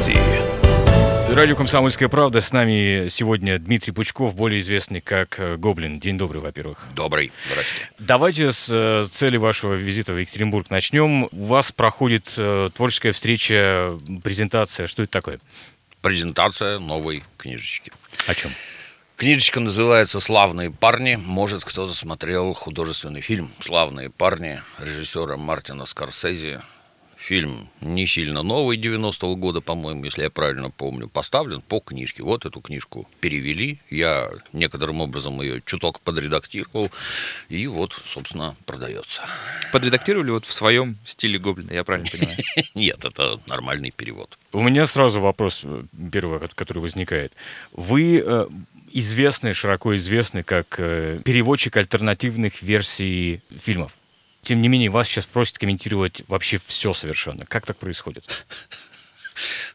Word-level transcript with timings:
студии. 0.00 0.18
Радио 1.34 1.54
«Комсомольская 1.56 2.08
правда». 2.08 2.40
С 2.40 2.52
нами 2.52 3.08
сегодня 3.08 3.58
Дмитрий 3.58 3.92
Пучков, 3.92 4.34
более 4.34 4.60
известный 4.60 5.00
как 5.00 5.38
э, 5.38 5.56
Гоблин. 5.56 6.00
День 6.00 6.16
добрый, 6.16 6.40
во-первых. 6.40 6.78
Добрый. 6.94 7.32
Здравствуйте. 7.50 7.90
Давайте 7.98 8.52
с 8.52 8.68
э, 8.70 9.06
цели 9.10 9.36
вашего 9.36 9.74
визита 9.74 10.12
в 10.12 10.18
Екатеринбург 10.18 10.70
начнем. 10.70 11.24
У 11.24 11.44
вас 11.44 11.70
проходит 11.70 12.34
э, 12.38 12.70
творческая 12.74 13.12
встреча, 13.12 13.98
презентация. 14.24 14.86
Что 14.86 15.02
это 15.02 15.12
такое? 15.12 15.38
Презентация 16.00 16.78
новой 16.78 17.22
книжечки. 17.36 17.92
О 18.26 18.34
чем? 18.34 18.50
Книжечка 19.16 19.60
называется 19.60 20.20
«Славные 20.20 20.70
парни». 20.70 21.16
Может, 21.16 21.64
кто-то 21.64 21.92
смотрел 21.92 22.54
художественный 22.54 23.20
фильм 23.20 23.50
«Славные 23.60 24.10
парни» 24.10 24.62
режиссера 24.78 25.36
Мартина 25.36 25.84
Скорсезе. 25.86 26.62
Фильм 27.28 27.68
не 27.82 28.06
сильно 28.06 28.42
новый, 28.42 28.78
90-го 28.78 29.36
года, 29.36 29.60
по-моему, 29.60 30.02
если 30.04 30.22
я 30.22 30.30
правильно 30.30 30.70
помню, 30.70 31.08
поставлен 31.08 31.60
по 31.60 31.78
книжке. 31.78 32.22
Вот 32.22 32.46
эту 32.46 32.62
книжку 32.62 33.06
перевели, 33.20 33.80
я 33.90 34.30
некоторым 34.54 35.02
образом 35.02 35.42
ее 35.42 35.60
чуток 35.66 36.00
подредактировал, 36.00 36.90
и 37.50 37.66
вот, 37.66 37.92
собственно, 38.06 38.56
продается. 38.64 39.24
Подредактировали 39.72 40.30
вот 40.30 40.46
в 40.46 40.52
своем 40.54 40.96
стиле 41.04 41.38
Гоблина, 41.38 41.70
я 41.70 41.84
правильно 41.84 42.08
понимаю? 42.10 42.38
Нет, 42.74 43.04
это 43.04 43.38
нормальный 43.46 43.90
перевод. 43.90 44.38
У 44.52 44.62
меня 44.62 44.86
сразу 44.86 45.20
вопрос 45.20 45.60
э, 45.64 45.82
первый, 46.10 46.40
который 46.54 46.78
возникает. 46.78 47.34
Вы 47.72 48.24
э, 48.24 48.48
известный, 48.94 49.52
широко 49.52 49.94
известный 49.96 50.44
как 50.44 50.76
э, 50.78 51.20
переводчик 51.26 51.76
альтернативных 51.76 52.62
версий 52.62 53.42
фильмов. 53.54 53.97
Тем 54.48 54.62
не 54.62 54.68
менее, 54.68 54.88
вас 54.88 55.06
сейчас 55.06 55.26
просят 55.26 55.58
комментировать 55.58 56.22
вообще 56.26 56.58
все 56.66 56.94
совершенно. 56.94 57.44
Как 57.44 57.66
так 57.66 57.76
происходит? 57.76 58.46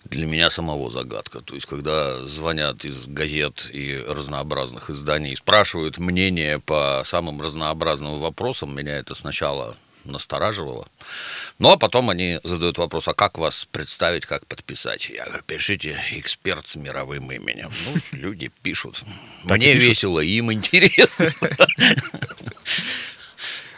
Для 0.04 0.26
меня 0.26 0.50
самого 0.50 0.90
загадка. 0.90 1.42
То 1.42 1.54
есть, 1.54 1.68
когда 1.68 2.26
звонят 2.26 2.84
из 2.84 3.06
газет 3.06 3.70
и 3.72 3.96
разнообразных 3.96 4.90
изданий, 4.90 5.36
спрашивают 5.36 6.00
мнение 6.00 6.58
по 6.60 7.04
самым 7.06 7.40
разнообразным 7.40 8.20
вопросам, 8.20 8.76
меня 8.76 8.98
это 8.98 9.14
сначала 9.14 9.78
настораживало. 10.06 10.88
Ну, 11.60 11.70
а 11.70 11.78
потом 11.78 12.10
они 12.10 12.40
задают 12.44 12.80
вопрос, 12.80 13.08
а 13.08 13.14
как 13.14 13.38
вас 13.38 13.68
представить, 13.72 14.26
как 14.26 14.44
подписать? 14.48 15.08
Я 15.08 15.26
говорю, 15.26 15.44
пишите 15.46 16.04
эксперт 16.14 16.66
с 16.66 16.78
мировым 16.78 17.32
именем. 17.32 17.70
Ну, 17.86 18.02
люди 18.12 18.52
пишут. 18.64 19.04
Мне 19.44 19.76
весело, 19.76 20.20
им 20.20 20.52
интересно. 20.52 21.32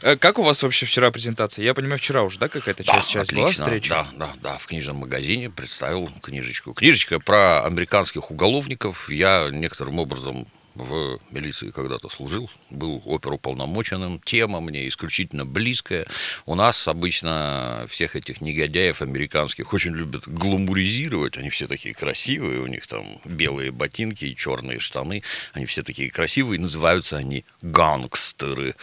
Э, 0.01 0.15
как 0.15 0.39
у 0.39 0.43
вас 0.43 0.61
вообще 0.63 0.85
вчера 0.85 1.11
презентация? 1.11 1.63
Я 1.63 1.73
понимаю, 1.73 1.99
вчера 1.99 2.23
уже, 2.23 2.39
да, 2.39 2.47
какая-то 2.47 2.83
часть, 2.83 3.09
часть 3.09 3.31
отлично. 3.31 3.65
была 3.65 3.75
встреча? 3.75 3.89
Да, 3.89 4.07
да, 4.17 4.33
да, 4.41 4.57
в 4.57 4.67
книжном 4.67 4.97
магазине 4.97 5.49
представил 5.49 6.09
книжечку. 6.21 6.73
Книжечка 6.73 7.19
про 7.19 7.63
американских 7.65 8.31
уголовников. 8.31 9.09
Я 9.09 9.49
некоторым 9.51 9.99
образом 9.99 10.47
в 10.75 11.19
милиции 11.31 11.69
когда-то 11.69 12.09
служил, 12.09 12.49
был 12.69 13.01
оперуполномоченным. 13.05 14.21
Тема 14.23 14.59
мне 14.59 14.87
исключительно 14.87 15.45
близкая. 15.45 16.05
У 16.45 16.55
нас 16.55 16.87
обычно 16.87 17.85
всех 17.89 18.15
этих 18.15 18.41
негодяев 18.41 19.01
американских 19.01 19.73
очень 19.73 19.93
любят 19.93 20.27
гламуризировать. 20.27 21.37
Они 21.37 21.49
все 21.49 21.67
такие 21.67 21.95
красивые, 21.95 22.59
у 22.59 22.67
них 22.67 22.87
там 22.87 23.19
белые 23.23 23.71
ботинки 23.71 24.25
и 24.25 24.35
черные 24.35 24.79
штаны. 24.79 25.23
Они 25.53 25.65
все 25.65 25.81
такие 25.81 26.11
красивые, 26.11 26.59
называются 26.59 27.17
они 27.17 27.45
гангстеры. 27.61 28.75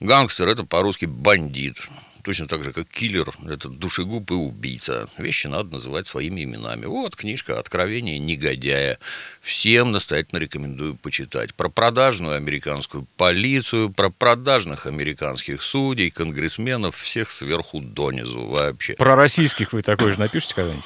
Гангстер– 0.00 0.48
это 0.50 0.64
по-русски 0.64 1.06
бандит. 1.06 1.76
Точно 2.22 2.48
так 2.48 2.64
же, 2.64 2.72
как 2.72 2.88
киллер– 2.88 3.32
это 3.48 3.68
душегуб 3.68 4.30
и 4.32 4.34
убийца. 4.34 5.08
Вещи 5.16 5.46
надо 5.46 5.72
называть 5.72 6.06
своими 6.06 6.42
именами. 6.42 6.84
Вот 6.84 7.14
книжка 7.16 7.58
«Откровение 7.58 8.18
негодяя». 8.18 8.98
Всем 9.40 9.92
настоятельно 9.92 10.40
рекомендую 10.40 10.96
почитать. 10.96 11.54
Про 11.54 11.68
продажную 11.68 12.36
американскую 12.36 13.06
полицию, 13.16 13.90
про 13.90 14.10
продажных 14.10 14.86
американских 14.86 15.62
судей, 15.62 16.10
конгрессменов, 16.10 16.96
всех 16.96 17.30
сверху 17.30 17.80
донизу 17.80 18.44
вообще. 18.46 18.94
Про 18.94 19.14
российских 19.14 19.72
вы 19.72 19.82
такой 19.82 20.10
же 20.10 20.18
напишите 20.18 20.54
когда-нибудь? 20.56 20.84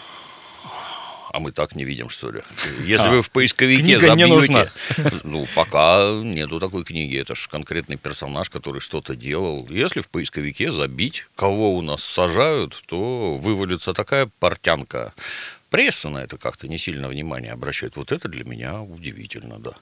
А 1.33 1.39
мы 1.39 1.53
так 1.53 1.77
не 1.77 1.85
видим, 1.85 2.11
что 2.11 2.33
ли? 2.33 2.43
Если 2.85 3.07
а, 3.07 3.11
вы 3.11 3.23
в 3.23 3.31
поисковике 3.31 4.01
забьете... 4.01 4.71
Ну, 5.25 5.47
пока 5.55 6.21
нету 6.23 6.59
такой 6.59 6.85
книги. 6.85 7.19
Это 7.19 7.35
же 7.35 7.49
конкретный 7.49 7.97
персонаж, 7.97 8.51
который 8.51 8.81
что-то 8.81 9.15
делал. 9.15 9.67
Если 9.71 10.01
в 10.01 10.09
поисковике 10.09 10.73
забить, 10.73 11.27
кого 11.37 11.77
у 11.77 11.83
нас 11.83 12.03
сажают, 12.03 12.83
то 12.87 13.37
вывалится 13.37 13.95
такая 13.95 14.29
портянка 14.41 15.13
Пресса 15.71 16.09
на 16.09 16.19
это 16.19 16.37
как-то 16.37 16.69
не 16.69 16.79
сильно 16.79 17.09
внимание 17.09 17.53
обращает. 17.53 17.97
Вот 17.97 18.11
это 18.13 18.29
для 18.29 18.45
меня 18.45 18.83
удивительно, 18.83 19.59
да. 19.59 19.73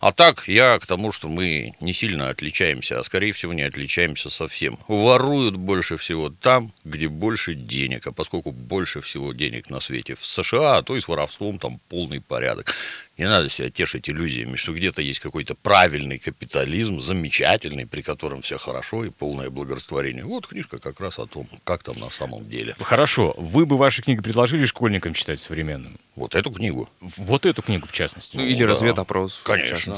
А 0.00 0.12
так, 0.12 0.46
я 0.46 0.78
к 0.78 0.86
тому, 0.86 1.10
что 1.10 1.28
мы 1.28 1.74
не 1.80 1.92
сильно 1.94 2.28
отличаемся, 2.28 3.00
а 3.00 3.04
скорее 3.04 3.32
всего 3.32 3.54
не 3.54 3.62
отличаемся 3.62 4.28
совсем. 4.30 4.78
Воруют 4.88 5.56
больше 5.56 5.96
всего 5.96 6.28
там, 6.28 6.72
где 6.84 7.08
больше 7.08 7.54
денег. 7.54 8.06
А 8.06 8.12
поскольку 8.12 8.52
больше 8.52 9.00
всего 9.00 9.32
денег 9.32 9.70
на 9.70 9.80
свете 9.80 10.14
в 10.14 10.24
США, 10.24 10.82
то 10.82 10.96
и 10.96 11.00
с 11.00 11.08
воровством 11.08 11.58
там 11.58 11.80
полный 11.88 12.20
порядок. 12.20 12.74
Не 13.18 13.28
надо 13.28 13.48
себя 13.48 13.68
тешить 13.68 14.08
иллюзиями, 14.08 14.54
что 14.54 14.72
где-то 14.72 15.02
есть 15.02 15.18
какой-то 15.18 15.56
правильный 15.56 16.18
капитализм, 16.18 17.00
замечательный, 17.00 17.84
при 17.84 18.00
котором 18.00 18.42
все 18.42 18.58
хорошо 18.58 19.04
и 19.04 19.10
полное 19.10 19.50
благорастворение. 19.50 20.24
Вот 20.24 20.46
книжка 20.46 20.78
как 20.78 21.00
раз 21.00 21.18
о 21.18 21.26
том, 21.26 21.48
как 21.64 21.82
там 21.82 21.98
на 21.98 22.10
самом 22.10 22.48
деле. 22.48 22.76
Хорошо. 22.80 23.34
Вы 23.36 23.66
бы 23.66 23.76
ваши 23.76 24.02
книги 24.02 24.22
предложили 24.22 24.64
школьникам 24.66 25.14
читать 25.14 25.40
современным? 25.40 25.98
Вот 26.14 26.34
эту 26.34 26.50
книгу. 26.50 26.88
Вот 27.00 27.46
эту 27.46 27.62
книгу, 27.62 27.86
в 27.86 27.92
частности. 27.92 28.36
Ну, 28.36 28.44
или 28.44 28.64
да. 28.64 28.70
разведопрос. 28.70 29.40
Конечно. 29.44 29.96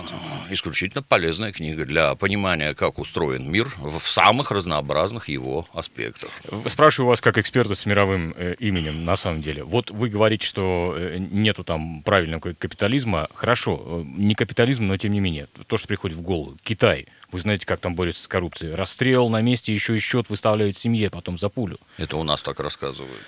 Исключительно 0.50 1.02
полезная 1.02 1.52
книга 1.52 1.84
для 1.84 2.14
понимания, 2.14 2.74
как 2.74 2.98
устроен 2.98 3.50
мир 3.50 3.68
в 3.78 4.00
самых 4.00 4.50
разнообразных 4.50 5.28
его 5.28 5.66
аспектах. 5.72 6.30
Спрашиваю 6.66 7.08
вас 7.08 7.20
как 7.20 7.38
эксперта 7.38 7.74
с 7.74 7.86
мировым 7.86 8.34
э, 8.36 8.54
именем, 8.58 9.04
на 9.04 9.16
самом 9.16 9.40
деле. 9.40 9.64
Вот 9.64 9.90
вы 9.90 10.08
говорите, 10.08 10.46
что 10.46 10.94
э, 10.96 11.16
нету 11.18 11.64
там 11.64 12.02
правильного 12.02 12.52
капитализма. 12.52 13.09
Хорошо, 13.34 13.80
э, 13.84 14.04
не 14.06 14.34
капитализм, 14.34 14.86
но 14.86 14.96
тем 14.96 15.12
не 15.12 15.20
менее. 15.20 15.48
То, 15.66 15.76
что 15.76 15.88
приходит 15.88 16.16
в 16.16 16.22
голову. 16.22 16.56
Китай– 16.62 17.06
вы 17.32 17.38
знаете, 17.38 17.64
как 17.64 17.80
там 17.80 17.94
борются 17.94 18.24
с 18.24 18.28
коррупцией. 18.28 18.74
Расстрел 18.74 19.28
на 19.28 19.40
месте, 19.40 19.72
еще 19.72 19.94
и 19.94 19.98
счет 19.98 20.28
выставляют 20.28 20.76
семье, 20.76 21.10
потом 21.10 21.38
за 21.38 21.48
пулю. 21.48 21.78
Это 21.96 22.16
у 22.16 22.24
нас 22.24 22.42
так 22.42 22.58
рассказывают. 22.58 23.22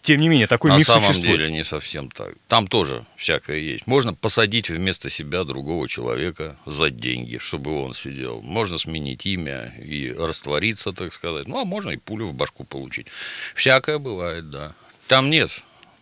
Тем 0.00 0.20
не 0.20 0.28
менее, 0.28 0.46
такой 0.46 0.70
на 0.70 0.78
миф 0.78 0.86
существует. 0.86 1.16
На 1.16 1.22
самом 1.22 1.38
деле 1.38 1.52
не 1.52 1.64
совсем 1.64 2.10
так. 2.10 2.34
Там 2.48 2.66
тоже 2.66 3.04
всякое 3.16 3.58
есть. 3.58 3.86
Можно 3.86 4.14
посадить 4.14 4.70
вместо 4.70 5.10
себя 5.10 5.44
другого 5.44 5.88
человека 5.88 6.56
за 6.64 6.90
деньги, 6.90 7.38
чтобы 7.38 7.82
он 7.82 7.92
сидел. 7.94 8.40
Можно 8.40 8.78
сменить 8.78 9.26
имя 9.26 9.74
и 9.78 10.14
раствориться, 10.16 10.92
так 10.92 11.12
сказать. 11.12 11.46
Ну, 11.46 11.60
а 11.60 11.64
можно 11.64 11.90
и 11.90 11.96
пулю 11.96 12.26
в 12.26 12.34
башку 12.34 12.64
получить. 12.64 13.08
Всякое 13.54 13.98
бывает, 13.98 14.50
да. 14.50 14.74
Там 15.06 15.28
нет 15.28 15.50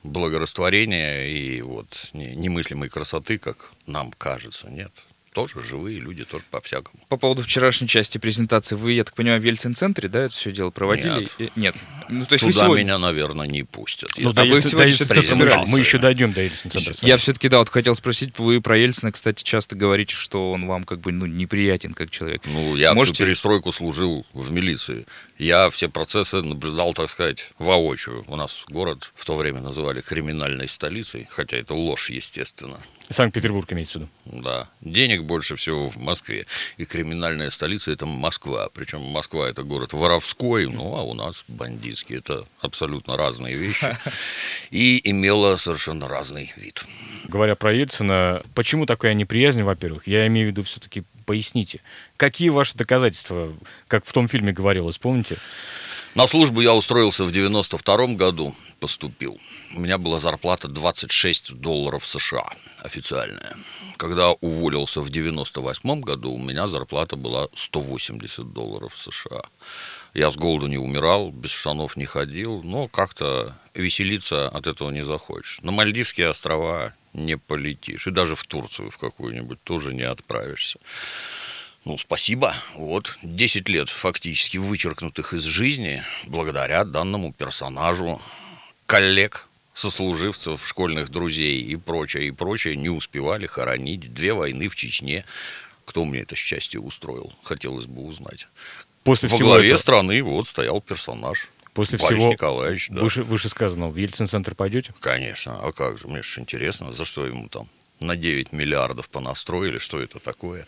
благорастворения 0.03 1.27
и 1.27 1.63
вот 1.63 2.11
немыслимой 2.13 2.89
красоты, 2.89 3.39
как 3.39 3.73
нам 3.87 4.13
кажется, 4.13 4.71
нет 4.71 4.93
тоже 5.33 5.63
живые 5.63 5.99
люди, 5.99 6.25
тоже 6.25 6.45
по-всякому. 6.51 7.03
По 7.09 7.17
поводу 7.17 7.43
вчерашней 7.43 7.89
части 7.89 8.19
презентации, 8.19 8.75
вы, 8.75 8.93
я 8.93 9.05
так 9.05 9.15
понимаю, 9.15 9.41
в 9.41 9.45
Ельцин-центре, 9.45 10.09
да, 10.09 10.25
это 10.25 10.35
все 10.35 10.53
дело 10.53 10.71
проводили? 10.71 11.21
Нет. 11.21 11.31
И, 11.39 11.51
нет. 11.57 11.75
Ну, 12.09 12.25
то 12.27 12.35
есть 12.35 12.45
Туда 12.45 12.65
сегодня... 12.65 12.83
меня, 12.83 12.99
наверное, 12.99 13.47
не 13.47 13.63
пустят. 13.63 14.11
Ну, 14.19 14.29
я... 14.29 14.35
да, 14.35 14.45
вы 14.45 14.61
сегодня 14.61 14.97
до 14.99 15.65
Мы 15.67 15.79
еще 15.79 15.99
дойдем 15.99 16.33
до 16.33 16.43
Ельцин-центра. 16.43 16.95
Я 17.01 17.17
все-таки, 17.17 17.49
да, 17.49 17.59
вот 17.59 17.71
хотел 17.71 17.95
спросить, 17.95 18.39
вы 18.39 18.61
про 18.61 18.77
Ельцина, 18.77 19.11
кстати, 19.11 19.43
часто 19.43 19.75
говорите, 19.75 20.15
что 20.15 20.53
он 20.53 20.67
вам 20.67 20.85
как 20.85 21.01
бы 21.01 21.13
ну, 21.13 21.27
неприятен 21.27 21.95
как 21.95 22.11
человек. 22.11 22.43
Ну, 22.45 22.77
я 22.77 22.95
Можете... 22.95 23.15
всю 23.15 23.25
перестройку 23.25 23.73
служил 23.73 24.27
в 24.35 24.53
милиции. 24.53 25.07
Я 25.39 25.71
все 25.71 25.89
процессы 25.89 26.43
наблюдал, 26.43 26.93
так 26.93 27.09
сказать, 27.09 27.51
воочию. 27.59 28.25
У 28.29 28.37
нас 28.37 28.65
город 28.69 29.13
в 29.15 29.25
то 29.25 29.37
время 29.37 29.61
называли 29.61 30.01
криминальной 30.01 30.69
столицей, 30.69 31.27
хотя 31.31 31.57
это 31.57 31.75
ложь, 31.75 32.11
естественно. 32.11 32.79
Санкт-Петербург 33.13 33.73
имеется 33.73 33.99
в 33.99 34.03
виду. 34.03 34.43
Да. 34.43 34.69
Денег 34.81 35.23
больше 35.25 35.57
всего 35.57 35.89
в 35.89 35.97
Москве. 35.97 36.47
И 36.77 36.85
криминальная 36.85 37.51
столица– 37.51 37.91
это 37.93 38.07
Москва. 38.07 38.69
Причем 38.73 39.01
Москва– 39.03 39.49
это 39.51 39.63
город 39.63 39.93
воровской, 39.93 40.67
ну, 40.67 40.97
а 40.97 41.03
у 41.03 41.15
нас 41.15 41.45
бандитский. 41.49 42.19
Это 42.19 42.47
абсолютно 42.61 43.17
разные 43.17 43.57
вещи. 43.57 43.97
И 44.71 45.01
имела 45.05 45.57
совершенно 45.57 46.09
разный 46.09 46.53
вид. 46.57 46.85
Говоря 47.25 47.55
про 47.55 47.73
Ельцина, 47.73 48.43
почему 48.55 48.87
такая 48.87 49.15
неприязнь, 49.15 49.63
во-первых? 49.63 50.07
Я 50.07 50.27
имею 50.27 50.49
в 50.49 50.51
виду 50.51 50.63
все-таки 50.63 51.05
поясните. 51.27 51.81
Какие 52.17 52.49
ваши 52.49 52.77
доказательства, 52.77 53.53
как 53.89 54.05
в 54.05 54.13
том 54.13 54.29
фильме 54.29 54.53
говорилось, 54.53 54.99
помните? 54.99 55.37
На 56.15 56.27
службу 56.27 56.61
я 56.61 56.75
устроился 56.75 57.25
в 57.25 57.33
92 57.33 58.09
году, 58.09 58.55
поступил. 58.81 59.41
У 59.75 59.81
меня 59.81 59.97
была 59.97 60.19
зарплата 60.19 60.69
26 60.69 61.55
долларов 61.55 62.05
США 62.05 62.51
официальная. 62.83 63.57
Когда 63.97 64.33
уволился 64.33 65.01
в 65.01 65.09
98 65.09 66.01
году, 66.01 66.33
у 66.33 66.39
меня 66.39 66.67
зарплата 66.67 67.17
была 67.17 67.49
180 67.57 68.53
долларов 68.53 68.95
США. 68.95 69.43
Я 70.13 70.31
с 70.31 70.37
голоду 70.37 70.67
не 70.67 70.77
умирал, 70.77 71.31
без 71.31 71.53
штанов 71.53 71.97
не 71.97 72.05
ходил, 72.05 72.63
но 72.63 72.87
как-то 72.87 73.57
веселиться 73.73 74.49
от 74.49 74.67
этого 74.67 74.91
не 74.91 75.05
захочешь. 75.05 75.61
На 75.63 75.73
Мальдивские 75.73 76.29
острова 76.29 76.93
не 77.15 77.39
полетишь, 77.39 78.07
и 78.07 78.11
даже 78.11 78.37
в 78.37 78.45
Турцию 78.45 78.91
в 78.91 78.99
какую-нибудь 78.99 79.63
тоже 79.63 79.95
не 79.95 80.03
отправишься. 80.03 80.81
Ну, 81.87 81.97
спасибо. 81.97 82.55
Вот, 82.75 83.19
10 83.23 83.69
лет 83.71 83.89
фактически 83.89 84.59
вычеркнутых 84.59 85.33
из 85.33 85.45
жизни 85.45 86.05
благодаря 86.27 86.85
данному 86.85 87.33
персонажу, 87.33 88.21
коллег, 88.87 89.49
сослуживцев, 89.75 90.67
школьных 90.67 91.09
друзей 91.09 91.61
и 91.61 91.77
прочее, 91.77 92.29
и 92.29 92.31
прочее 92.31 92.77
не 92.77 92.89
успевали 92.91 93.47
хоронить. 93.47 94.13
Две 94.13 94.35
войны 94.35 94.69
в 94.69 94.77
Чечне. 94.77 95.25
Кто 95.85 96.05
мне 96.05 96.21
это 96.21 96.37
счастье 96.37 96.79
устроил? 96.81 97.33
Хотелось 97.43 97.87
бы 97.87 98.03
узнать. 98.05 98.49
После 99.05 99.29
Во 99.29 99.35
всего 99.37 99.49
главе 99.51 99.69
этого- 99.71 99.81
страны 99.83 100.23
вот 100.23 100.47
стоял 100.49 100.81
персонаж. 100.81 101.49
После 101.75 101.99
Борис 101.99 102.19
всего 102.19 102.33
Николаевич, 102.33 102.89
да. 102.91 103.01
выше, 103.01 103.23
вышесказанного, 103.25 103.91
в 103.91 103.97
Ельцин-центр 103.97 104.55
пойдете? 104.55 104.95
Конечно, 105.01 105.59
а 105.59 105.73
как 105.73 105.99
же, 105.99 106.07
мне 106.07 106.23
же 106.23 106.41
интересно, 106.41 106.93
за 106.93 107.05
что 107.07 107.27
ему 107.27 107.49
там 107.49 107.67
на 107.99 108.15
9 108.15 108.53
миллиардов 108.53 109.09
понастроили, 109.09 109.79
что 109.79 109.99
это 110.01 110.19
такое. 110.19 110.67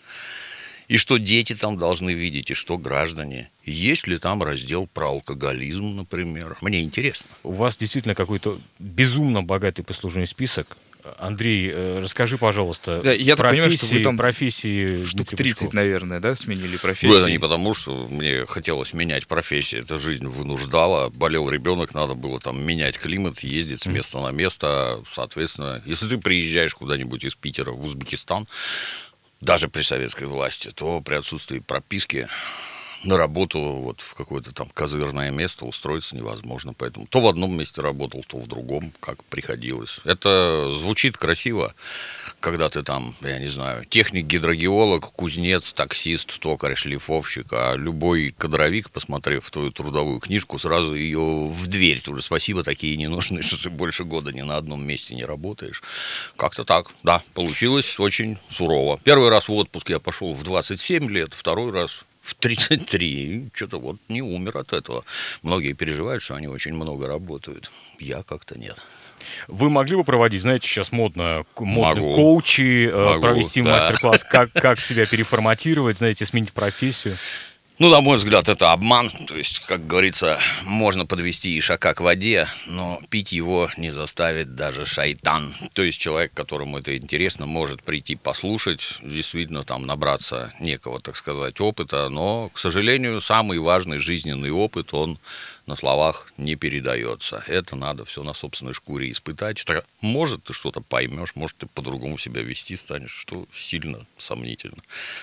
И 0.89 0.97
что 0.99 1.17
дети 1.17 1.55
там 1.55 1.79
должны 1.79 2.11
видеть, 2.13 2.51
и 2.51 2.55
что 2.55 2.77
граждане. 2.79 3.51
Есть 3.65 4.07
ли 4.07 4.19
там 4.19 4.43
раздел 4.43 4.87
про 4.87 5.09
алкоголизм, 5.09 5.97
например? 5.97 6.57
Мне 6.61 6.83
интересно. 6.83 7.27
У 7.43 7.53
вас 7.53 7.77
действительно 7.77 8.15
какой-то 8.15 8.59
безумно 8.79 9.43
богатый 9.43 9.83
послужной 9.83 10.27
список. 10.27 10.77
Андрей, 11.19 11.71
э, 11.71 11.99
расскажи, 12.01 12.39
пожалуйста, 12.39 13.03
Да, 13.05 13.13
я 13.13 13.37
так 13.37 13.51
понимаю, 13.51 13.71
что 13.73 13.85
вы 13.85 13.89
профессии- 13.91 14.03
там 14.05 14.17
профессии 14.17 15.05
Штук 15.05 15.17
Дмитрия 15.29 15.37
30, 15.37 15.59
Пучкова. 15.67 15.77
наверное, 15.77 16.21
да, 16.21 16.35
сменили 16.35 16.79
профессию? 16.79 17.11
Ну, 17.11 17.17
это 17.19 17.31
не 17.31 17.39
потому, 17.39 17.75
что 17.75 18.09
мне 18.09 18.47
хотелось 18.47 18.95
менять 18.95 19.27
профессию, 19.27 19.83
эта 19.83 19.99
жизнь 19.99 20.27
вынуждала. 20.27 21.11
Болел 21.11 21.51
ребенок, 21.51 21.93
надо 21.93 22.15
было 22.15 22.41
там 22.41 22.63
менять 22.65 22.99
климат, 22.99 23.41
ездить 23.41 23.83
с 23.83 23.87
места 23.87 24.19
на 24.21 24.31
место. 24.31 25.03
Соответственно, 25.13 25.83
если 25.85 26.09
ты 26.09 26.17
приезжаешь 26.17 26.75
куда-нибудь 26.75 27.23
из 27.25 27.35
Питера 27.35 27.73
в 27.73 27.85
Узбекистан, 27.85 28.47
даже 29.45 29.69
при 29.69 29.83
советской 29.83 30.25
власти, 30.25 30.71
то 30.75 31.01
при 31.01 31.17
отсутствии 31.17 31.59
прописки 31.59 32.29
на 33.05 33.17
работу 33.17 33.61
вот 33.61 34.01
в 34.01 34.15
какое-то 34.15 34.53
там 34.53 34.69
козырное 34.73 35.31
место 35.31 35.65
устроиться 35.65 36.17
невозможно. 36.17 36.75
Поэтому 36.75 37.07
то 37.07 37.21
в 37.21 37.29
одном 37.29 37.57
месте 37.57 37.81
работал, 37.81 38.25
то 38.27 38.39
в 38.39 38.47
другом, 38.47 38.93
как 39.01 39.23
приходилось. 39.25 40.01
Это 40.05 40.75
звучит 40.79 41.17
красиво, 41.17 41.75
когда 42.41 42.69
ты 42.69 42.83
там, 42.83 43.15
я 43.21 43.39
не 43.39 43.49
знаю, 43.49 43.85
техник, 43.85 44.27
гидрогеолог, 44.27 45.13
кузнец, 45.13 45.73
таксист, 45.73 46.39
токарь, 46.41 46.75
шлифовщик, 46.75 47.47
а 47.53 47.75
любой 47.75 48.35
кадровик, 48.37 48.91
посмотрев 48.91 49.51
твою 49.51 49.71
трудовую 49.71 50.21
книжку, 50.21 50.59
сразу 50.59 50.95
ее 50.95 51.49
в 51.49 51.67
дверь. 51.67 52.01
Тут 52.01 52.17
же 52.17 52.23
спасибо, 52.23 52.63
такие 52.63 52.97
не 52.97 53.09
нужны, 53.09 53.43
что 53.43 53.63
ты 53.63 53.71
больше 53.71 54.05
года 54.05 54.33
ни 54.33 54.43
на 54.43 54.57
одном 54.57 54.85
месте 54.85 55.15
не 55.15 55.25
работаешь. 55.25 55.83
Как-то 56.37 56.65
так, 56.65 56.91
да, 57.03 57.23
получилось 57.35 57.99
очень 57.99 58.39
сурово. 58.51 58.99
Первый 59.03 59.29
раз 59.29 59.49
в 59.49 59.53
отпуск 59.53 59.91
я 59.91 59.99
пошел 59.99 60.33
в 60.33 60.43
27 60.43 61.11
лет, 61.11 61.33
второй 61.35 61.71
раз 61.71 62.05
в 62.25 62.35
33. 62.35 63.07
И 63.07 63.49
что-то 63.53 63.79
вот 63.79 63.99
не 64.09 64.23
умер 64.23 64.59
от 64.59 64.73
этого. 64.73 65.05
Многие 65.43 65.75
переживают, 65.75 66.23
что 66.23 66.35
они 66.35 66.49
очень 66.49 66.75
много 66.75 67.07
работают. 67.07 67.71
Я 68.01 68.23
как-то 68.23 68.59
нет. 68.59 68.85
Вы 69.49 69.71
могли 69.71 69.97
бы 69.97 70.05
проводить, 70.05 70.43
знаете, 70.43 70.67
сейчас 70.67 70.93
модно, 70.93 71.45
модно 71.59 72.03
Могу. 72.03 72.15
коучи, 72.15 72.89
э, 72.91 73.05
Могу, 73.05 73.23
провести 73.23 73.63
да. 73.63 73.71
мастер-класс, 73.71 74.25
как, 74.25 74.53
как 74.53 74.81
себя 74.81 75.07
переформатировать, 75.07 75.99
знаете, 75.99 76.27
сменить 76.27 76.53
профессию. 76.53 77.17
Ну, 77.81 77.89
на 77.89 78.01
мой 78.01 78.19
взгляд, 78.19 78.49
это 78.49 78.71
обман. 78.71 79.11
То 79.27 79.37
есть, 79.37 79.59
как 79.67 79.85
говорится, 79.85 80.39
можно 80.63 81.07
подвести 81.07 81.59
ишака 81.59 81.93
к 81.93 82.01
воде, 82.01 82.49
но 82.67 83.03
пить 83.11 83.33
его 83.33 83.69
не 83.77 83.91
заставит 83.91 84.55
даже 84.55 84.87
шайтан. 84.87 85.53
То 85.73 85.83
есть, 85.83 85.99
человек, 85.99 86.33
которому 86.35 86.79
это 86.79 86.97
интересно, 86.97 87.47
может 87.47 87.83
прийти 87.83 88.15
послушать, 88.15 88.99
действительно 89.03 89.65
там 89.65 89.87
набраться 89.87 90.53
некого, 90.61 91.01
так 91.01 91.17
сказать, 91.17 91.61
опыта. 91.61 92.09
Но, 92.11 92.49
к 92.51 92.61
сожалению, 92.61 93.21
самый 93.21 93.59
важный 93.59 93.99
жизненный 93.99 94.53
опыт, 94.53 94.95
он 94.95 95.19
на 95.67 95.75
словах 95.75 96.33
не 96.37 96.55
передается. 96.55 97.43
Это 97.49 97.75
надо 97.75 98.05
все 98.05 98.23
на 98.23 98.35
собственной 98.35 98.73
шкуре 98.73 99.11
испытать. 99.11 99.65
Так, 99.65 99.85
может, 100.01 100.45
ты 100.45 100.53
что-то 100.53 100.81
поймешь, 100.81 101.35
может, 101.35 101.57
ты 101.57 101.67
по-другому 101.67 102.19
себя 102.19 102.43
вести 102.43 102.77
станешь, 102.77 103.11
что 103.11 103.49
сильно 103.53 104.07
сомнительно. 104.17 104.81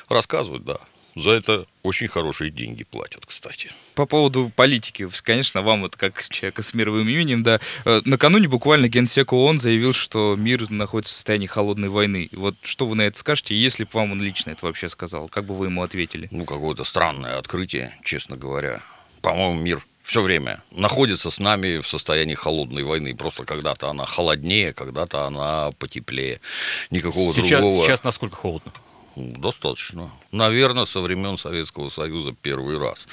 Рассказывают, 0.09 0.65
да. 0.65 0.80
За 1.16 1.31
это 1.31 1.66
очень 1.84 2.08
хорошие 2.08 2.52
деньги 2.52 2.84
платят, 2.84 3.25
кстати. 3.25 3.72
По 3.96 4.06
поводу 4.06 4.52
политики, 4.56 5.08
конечно, 5.24 5.62
вам 5.62 5.81
вот 5.81 5.96
как 5.96 6.28
человека 6.30 6.62
с 6.62 6.74
мировым 6.74 7.10
именем, 7.10 7.44
да. 7.44 7.60
Э, 7.86 8.02
Накануне 8.06 8.48
буквально 8.48 8.88
генсек 8.88 9.34
ООН 9.34 9.60
заявил, 9.60 9.94
что 9.94 10.36
мир 10.38 10.69
находится 10.69 11.13
в 11.13 11.16
состоянии 11.16 11.48
холодной 11.48 11.90
войны. 11.90 12.30
Вот 12.31 12.56
что 12.62 12.86
вы 12.86 12.96
на 12.96 13.02
это 13.02 13.18
скажете, 13.18 13.56
если 13.56 13.84
бы 13.84 13.90
вам 13.94 14.13
он 14.13 14.22
лично 14.22 14.52
это 14.52 14.66
вообще 14.66 14.88
сказал? 14.90 15.28
Как 15.28 15.46
бы 15.46 15.54
вы 15.54 15.66
ему 15.66 15.84
ответили? 15.84 16.30
Ну, 16.31 16.46
какое-то 16.46 16.84
странное 16.84 17.38
открытие, 17.38 17.94
честно 18.04 18.38
говоря. 18.38 18.81
По-моему, 19.22 19.60
мир 19.60 19.81
все 20.04 20.22
время 20.22 20.62
находится 20.72 21.30
с 21.30 21.40
нами 21.40 21.80
в 21.80 21.88
состоянии 21.88 22.36
холодной 22.36 22.84
войны. 22.84 23.16
Просто 23.16 23.44
когда-то 23.44 23.90
она 23.90 24.06
холоднее, 24.06 24.74
когда-то 24.74 25.25
она 25.25 25.72
потеплее. 25.78 26.42
Никакого 26.90 27.34
Сейчас, 27.34 27.60
другого... 27.60 27.86
сейчас 27.86 28.04
насколько 28.04 28.36
холодно? 28.36 28.72
Достаточно. 29.16 30.10
Наверное, 30.31 30.86
со 30.86 31.02
времен 31.02 31.38
Советского 31.38 31.90
Союза 31.90 32.34
первый 32.42 32.78
раз 32.78 33.08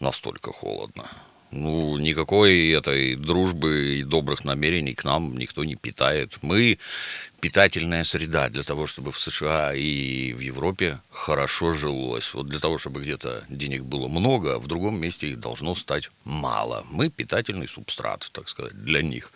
настолько 0.00 0.52
холодно. 0.52 1.04
Ну, 1.56 1.98
никакой 1.98 2.70
этой 2.70 3.14
дружбы 3.14 3.98
и 3.98 4.02
добрых 4.02 4.44
намерений 4.44 4.92
к 4.92 5.04
нам 5.04 5.38
никто 5.38 5.62
не 5.62 5.76
питает. 5.76 6.38
Мы 6.42 6.80
питательная 7.38 8.02
среда 8.02 8.48
для 8.48 8.64
того, 8.64 8.88
чтобы 8.88 9.12
в 9.12 9.20
США 9.20 9.72
и 9.72 10.32
в 10.32 10.40
Европе 10.40 11.00
хорошо 11.10 11.72
жилось. 11.72 12.34
Вот 12.34 12.46
для 12.46 12.58
того, 12.58 12.78
чтобы 12.78 13.02
где-то 13.02 13.44
денег 13.48 13.84
было 13.84 14.08
много, 14.08 14.56
а 14.56 14.58
в 14.58 14.66
другом 14.66 14.98
месте 14.98 15.28
их 15.28 15.38
должно 15.38 15.76
стать 15.76 16.10
мало. 16.24 16.84
Мы 16.90 17.08
питательный 17.08 17.68
субстрат, 17.68 18.28
так 18.32 18.48
сказать, 18.48 18.84
для 18.84 19.00
них. 19.00 19.30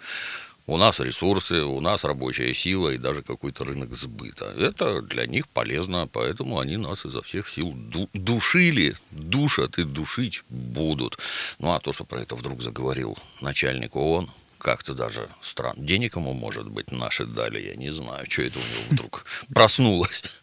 У 0.69 0.77
нас 0.77 1.01
ресурсы, 1.01 1.63
у 1.63 1.81
нас 1.81 2.05
рабочая 2.05 2.53
сила 2.53 2.91
и 2.91 2.99
даже 2.99 3.23
какой-то 3.23 3.65
рынок 3.65 3.95
сбыта. 3.95 4.53
Это 4.59 5.01
для 5.01 5.27
них 5.27 5.49
полезно, 5.49 6.07
поэтому 6.13 6.59
они 6.59 6.77
нас 6.77 7.07
изо 7.07 7.23
всех 7.23 7.49
сил 7.49 7.73
ду- 7.75 8.11
душили, 8.13 8.95
душат 9.11 9.79
и 9.79 9.85
душить 9.85 10.43
будут. 10.51 11.19
Ну 11.59 11.73
а 11.73 11.79
то, 11.79 11.95
что 11.95 12.05
про 12.05 12.21
это 12.21 12.37
вдруг 12.37 12.61
заговорил 12.61 13.17
начальник 13.41 13.97
ООН, 13.97 14.31
как-то 14.59 14.95
даже 14.95 15.29
странно. 15.41 15.75
Денег 15.85 16.17
ему, 16.17 16.33
может 16.33 16.69
быть, 16.69 16.91
наши 16.93 17.25
дали, 17.25 17.61
я 17.61 17.75
не 17.77 17.91
знаю, 17.91 18.27
что 18.29 18.43
это 18.43 18.59
у 18.59 18.63
него 18.63 18.83
вдруг 18.91 19.25
проснулось. 19.55 20.43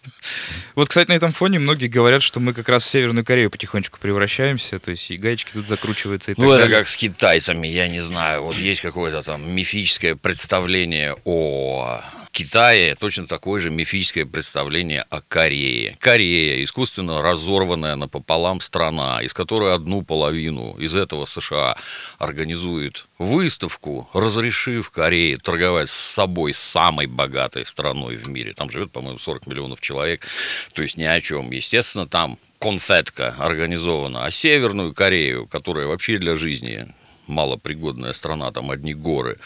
Вот, 0.76 0.90
кстати, 0.90 1.10
на 1.10 1.14
этом 1.14 1.32
фоне 1.32 1.60
многие 1.60 1.88
говорят, 1.88 2.24
что 2.24 2.40
мы 2.40 2.54
как 2.54 2.70
раз 2.70 2.84
в 2.84 2.90
Северную 2.90 3.26
Корею 3.26 3.52
потихонечку 3.52 4.00
превращаемся, 4.00 4.80
то 4.80 4.92
есть 4.92 5.10
и 5.12 5.18
гаечки 5.18 5.52
тут 5.54 5.68
закручиваются 5.68 6.32
и 6.32 6.36
так 6.36 6.44
Ну, 6.44 6.52
это 6.52 6.64
далее. 6.64 6.78
как 6.80 6.88
с 6.88 6.96
китайцами, 6.96 7.68
я 7.68 7.88
не 7.88 8.00
знаю. 8.00 8.44
Вот 8.44 8.56
есть 8.56 8.82
какое-то 8.82 9.22
там 9.22 9.50
мифическое 9.50 10.16
представление 10.16 11.16
о 11.26 12.02
Китае, 12.36 12.96
точно 12.96 13.28
такое 13.28 13.62
же 13.62 13.70
мифическое 13.70 14.26
представление 14.26 15.06
о 15.10 15.22
Корее. 15.22 15.96
Корея, 16.02 16.62
искусственно 16.66 17.22
разорванная 17.22 17.96
напополам 17.96 18.60
страна, 18.60 19.22
из 19.22 19.34
которой 19.34 19.74
одну 19.74 20.02
половину 20.02 20.76
из 20.78 20.98
этого 20.98 21.24
США 21.24 21.78
организует 22.18 23.08
выставку, 23.20 24.10
разрешив 24.12 24.92
Корее 24.92 25.38
торговать 25.38 25.90
с 25.90 25.94
собой 25.94 26.54
самой 26.54 27.08
богатой 27.08 27.66
страной 27.66 28.18
в 28.18 28.28
мире. 28.28 28.52
Там 28.52 28.70
живет, 28.70 28.92
по-моему, 28.92 29.18
40 29.18 29.48
миллионов 29.48 29.80
человек, 29.80 30.28
то 30.74 30.82
есть 30.82 30.98
ни 30.98 31.06
о 31.06 31.22
чем. 31.22 31.52
Естественно, 31.52 32.06
там 32.06 32.38
конфетка 32.60 33.34
организована, 33.40 34.26
а 34.26 34.30
Северную 34.30 34.94
Корею, 34.94 35.48
которая 35.48 35.88
вообще 35.88 36.18
для 36.18 36.36
жизни 36.36 36.94
малопригодная 37.28 38.12
страна, 38.12 38.52
там 38.52 38.72
одни 38.72 38.94
горы, 38.94 39.38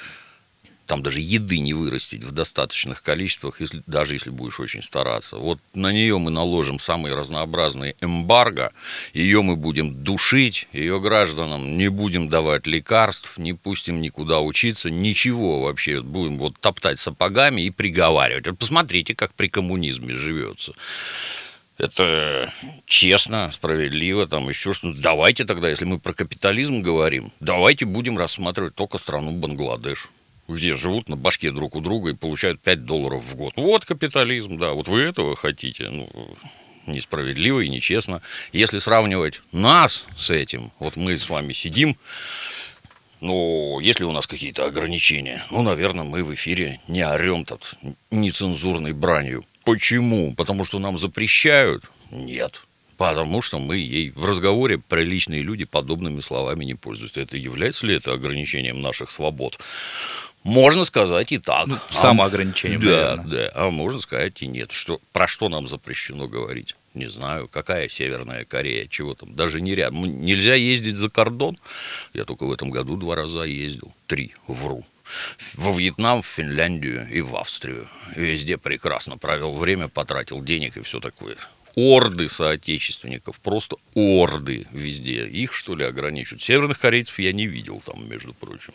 там 0.89 1.03
даже 1.03 1.19
еды 1.19 1.59
не 1.59 1.75
вырастить 1.75 2.23
в 2.23 2.31
достаточных 2.31 3.03
количествах, 3.03 3.61
если, 3.61 3.83
даже 3.85 4.15
если 4.15 4.31
будешь 4.31 4.59
очень 4.59 4.81
стараться. 4.81 5.37
Вот 5.37 5.59
на 5.75 5.91
нее 5.91 6.17
мы 6.17 6.31
наложим 6.31 6.79
самые 6.79 7.13
разнообразные 7.13 7.95
эмбарго, 8.01 8.71
ее 9.13 9.43
мы 9.43 9.55
будем 9.55 10.03
душить, 10.03 10.67
ее 10.73 10.99
гражданам 10.99 11.77
не 11.77 11.89
будем 11.89 12.27
давать 12.27 12.65
лекарств, 12.65 13.37
не 13.37 13.53
пустим 13.53 14.01
никуда 14.01 14.39
учиться, 14.39 14.89
ничего 14.89 15.61
вообще, 15.61 16.01
будем 16.01 16.39
вот 16.39 16.59
топтать 16.59 16.97
сапогами 16.97 17.61
и 17.61 17.69
приговаривать. 17.69 18.57
Посмотрите, 18.57 19.13
как 19.13 19.35
при 19.35 19.47
коммунизме 19.47 20.15
живется. 20.15 20.73
Это 21.77 22.51
честно, 22.87 23.51
справедливо, 23.51 24.27
там 24.27 24.49
еще 24.49 24.73
что 24.73 24.91
Давайте 24.91 25.45
тогда, 25.45 25.69
если 25.69 25.85
мы 25.85 25.99
про 25.99 26.13
капитализм 26.13 26.81
говорим, 26.81 27.31
давайте 27.39 27.85
будем 27.85 28.17
рассматривать 28.17 28.73
только 28.73 28.97
страну 28.97 29.31
Бангладеш 29.33 30.09
где 30.49 30.73
живут 30.73 31.09
на 31.09 31.15
башке 31.15 31.51
друг 31.51 31.75
у 31.75 31.81
друга 31.81 32.09
и 32.09 32.15
получают 32.15 32.59
5 32.61 32.85
долларов 32.85 33.23
в 33.23 33.35
год. 33.35 33.53
Вот 33.55 33.85
капитализм, 33.85 34.57
да, 34.57 34.71
вот 34.71 34.87
вы 34.87 35.01
этого 35.01 35.35
хотите. 35.35 35.89
Ну, 35.89 36.09
несправедливо 36.87 37.61
и 37.61 37.69
нечестно. 37.69 38.21
Если 38.51 38.79
сравнивать 38.79 39.41
нас 39.51 40.05
с 40.17 40.29
этим, 40.29 40.71
вот 40.79 40.95
мы 40.95 41.17
с 41.17 41.29
вами 41.29 41.53
сидим, 41.53 41.97
ну, 43.21 43.79
если 43.79 44.05
у 44.05 44.11
нас 44.11 44.27
какие-то 44.27 44.65
ограничения, 44.65 45.43
ну, 45.51 45.61
наверное, 45.61 46.05
мы 46.05 46.23
в 46.23 46.33
эфире 46.33 46.79
не 46.87 47.05
орем 47.05 47.45
тут 47.45 47.75
нецензурной 48.11 48.93
бранью. 48.93 49.45
Почему? 49.65 50.33
Потому 50.33 50.65
что 50.65 50.79
нам 50.79 50.97
запрещают? 50.97 51.89
Нет. 52.11 52.61
Потому 52.99 53.41
что 53.41 53.59
мы 53.59 53.77
ей 53.77 54.11
в 54.11 54.25
разговоре 54.25 54.77
приличные 54.77 55.41
люди 55.41 55.63
подобными 55.63 56.19
словами 56.19 56.65
не 56.65 56.73
пользуются. 56.75 57.21
Это 57.21 57.37
является 57.37 57.87
ли 57.87 57.95
это 57.95 58.11
ограничением 58.11 58.81
наших 58.81 59.09
свобод? 59.09 59.57
Можно 60.43 60.83
сказать 60.83 61.31
и 61.31 61.37
так. 61.37 61.67
Ну, 61.67 61.77
самоограничением, 61.91 62.81
а, 62.81 62.83
Да, 62.83 63.15
да. 63.15 63.51
А 63.55 63.69
можно 63.71 64.01
сказать 64.01 64.41
и 64.41 64.47
нет. 64.47 64.73
Что, 64.73 64.99
про 65.13 65.27
что 65.27 65.47
нам 65.47 65.69
запрещено 65.69 66.27
говорить? 66.27 66.75
Не 66.93 67.07
знаю. 67.07 67.47
Какая 67.47 67.87
Северная 67.87 68.43
Корея? 68.43 68.85
Чего 68.87 69.13
там? 69.13 69.33
Даже 69.33 69.61
не 69.61 69.75
рядом. 69.75 70.03
Нельзя 70.25 70.55
ездить 70.55 70.97
за 70.97 71.07
кордон. 71.07 71.57
Я 72.13 72.25
только 72.25 72.45
в 72.45 72.51
этом 72.51 72.69
году 72.69 72.97
два 72.97 73.15
раза 73.15 73.43
ездил. 73.43 73.93
Три. 74.07 74.33
Вру 74.45 74.85
во 75.55 75.71
Вьетнам, 75.71 76.21
в 76.21 76.27
Финляндию 76.27 77.07
и 77.09 77.21
в 77.21 77.35
Австрию. 77.35 77.87
Везде 78.15 78.57
прекрасно 78.57 79.17
провел 79.17 79.55
время, 79.55 79.87
потратил 79.87 80.43
денег 80.43 80.77
и 80.77 80.81
все 80.81 80.99
такое 80.99 81.35
орды 81.79 82.27
соотечественников, 82.27 83.39
просто 83.39 83.77
орды 83.93 84.67
везде. 84.71 85.27
Их, 85.27 85.53
что 85.53 85.75
ли, 85.75 85.85
ограничивают. 85.85 86.41
Северных 86.41 86.79
корейцев 86.79 87.19
я 87.19 87.31
не 87.31 87.47
видел 87.47 87.81
там, 87.85 88.07
между 88.09 88.33
прочим. 88.33 88.73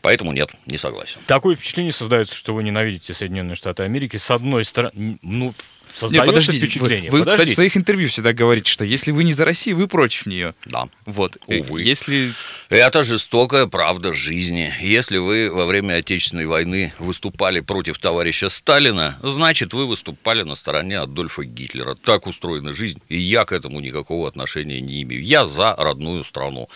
Поэтому 0.00 0.32
нет, 0.32 0.50
не 0.66 0.78
согласен. 0.78 1.20
Такое 1.26 1.56
впечатление 1.56 1.92
создается, 1.92 2.34
что 2.34 2.54
вы 2.54 2.62
ненавидите 2.62 3.14
Соединенные 3.14 3.56
Штаты 3.56 3.82
Америки. 3.82 4.16
С 4.16 4.30
одной 4.30 4.64
стороны, 4.64 5.18
ну, 5.22 5.54
Создается 5.94 6.16
Нет, 6.16 6.26
подождите, 6.26 6.66
впечатление. 6.66 7.10
Вы, 7.10 7.20
вы 7.20 7.26
кстати, 7.26 7.50
в 7.50 7.54
своих 7.54 7.76
интервью 7.76 8.08
всегда 8.08 8.32
говорите, 8.32 8.70
что 8.70 8.84
если 8.84 9.12
вы 9.12 9.24
не 9.24 9.32
за 9.32 9.44
Россию, 9.44 9.76
вы 9.76 9.88
против 9.88 10.26
нее. 10.26 10.54
Да. 10.66 10.88
Вот. 11.06 11.36
Увы. 11.46 11.82
Если... 11.82 12.32
Это 12.68 13.02
жестокая 13.02 13.66
правда 13.66 14.12
жизни. 14.12 14.72
Если 14.80 15.18
вы 15.18 15.50
во 15.50 15.66
время 15.66 15.94
Отечественной 15.94 16.46
войны 16.46 16.92
выступали 16.98 17.60
против 17.60 17.98
товарища 17.98 18.48
Сталина, 18.48 19.18
значит, 19.22 19.72
вы 19.72 19.86
выступали 19.86 20.42
на 20.42 20.54
стороне 20.54 20.98
Адольфа 20.98 21.44
Гитлера. 21.44 21.94
Так 21.94 22.26
устроена 22.26 22.72
жизнь, 22.72 23.00
и 23.08 23.18
я 23.18 23.44
к 23.44 23.52
этому 23.52 23.80
никакого 23.80 24.28
отношения 24.28 24.80
не 24.80 25.02
имею. 25.02 25.22
Я 25.22 25.46
за 25.46 25.74
родную 25.76 26.24
страну. 26.24 26.68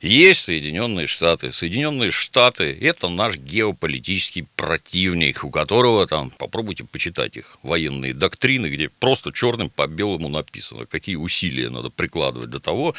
Есть 0.00 0.42
Соединенные 0.42 1.06
Штаты. 1.06 1.52
Соединенные 1.52 2.10
Штаты– 2.10 2.76
это 2.80 3.08
наш 3.08 3.36
геополитический 3.36 4.46
противник, 4.56 5.44
у 5.44 5.50
которого 5.50 6.06
там, 6.06 6.30
попробуйте 6.30 6.84
почитать 6.84 7.36
их 7.36 7.56
военные 7.62 8.12
доктрины, 8.12 8.51
где 8.58 8.88
просто 8.88 9.32
черным 9.32 9.70
по 9.70 9.86
белому 9.86 10.28
написано, 10.28 10.84
какие 10.84 11.16
усилия 11.16 11.70
надо 11.70 11.90
прикладывать 11.90 12.50
для 12.50 12.60
того, 12.60 12.94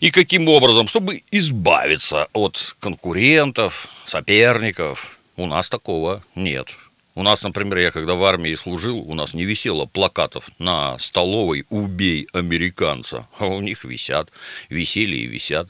и 0.00 0.10
каким 0.10 0.48
образом, 0.48 0.86
чтобы 0.86 1.22
избавиться 1.30 2.28
от 2.32 2.76
конкурентов, 2.80 3.88
соперников. 4.06 5.18
У 5.36 5.46
нас 5.46 5.68
такого 5.68 6.22
нет. 6.34 6.74
У 7.14 7.22
нас, 7.24 7.42
например, 7.42 7.78
я 7.78 7.90
когда 7.90 8.14
в 8.14 8.24
армии 8.24 8.54
служил, 8.54 8.98
у 8.98 9.14
нас 9.14 9.34
не 9.34 9.44
висело 9.44 9.86
плакатов 9.86 10.48
на 10.60 10.96
столовой 11.00 11.66
«Убей 11.68 12.28
американца», 12.32 13.26
а 13.38 13.46
у 13.46 13.60
них 13.60 13.82
висят, 13.82 14.30
висели 14.68 15.16
и 15.16 15.26
висят. 15.26 15.68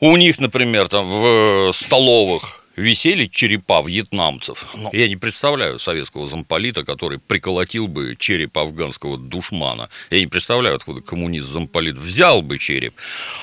У 0.00 0.16
них, 0.16 0.40
например, 0.40 0.88
там 0.88 1.10
в 1.10 1.72
столовых 1.74 2.63
висели 2.76 3.26
черепа 3.26 3.82
вьетнамцев. 3.82 4.68
Но 4.74 4.82
ну, 4.84 4.90
я 4.92 5.08
не 5.08 5.16
представляю 5.16 5.78
советского 5.78 6.26
замполита, 6.26 6.84
который 6.84 7.18
приколотил 7.18 7.88
бы 7.88 8.16
череп 8.18 8.58
афганского 8.58 9.16
душмана. 9.16 9.88
Я 10.10 10.20
не 10.20 10.26
представляю, 10.26 10.76
откуда 10.76 11.00
коммунист-замполит 11.00 11.96
взял 11.96 12.42
бы 12.42 12.58
череп, 12.58 12.94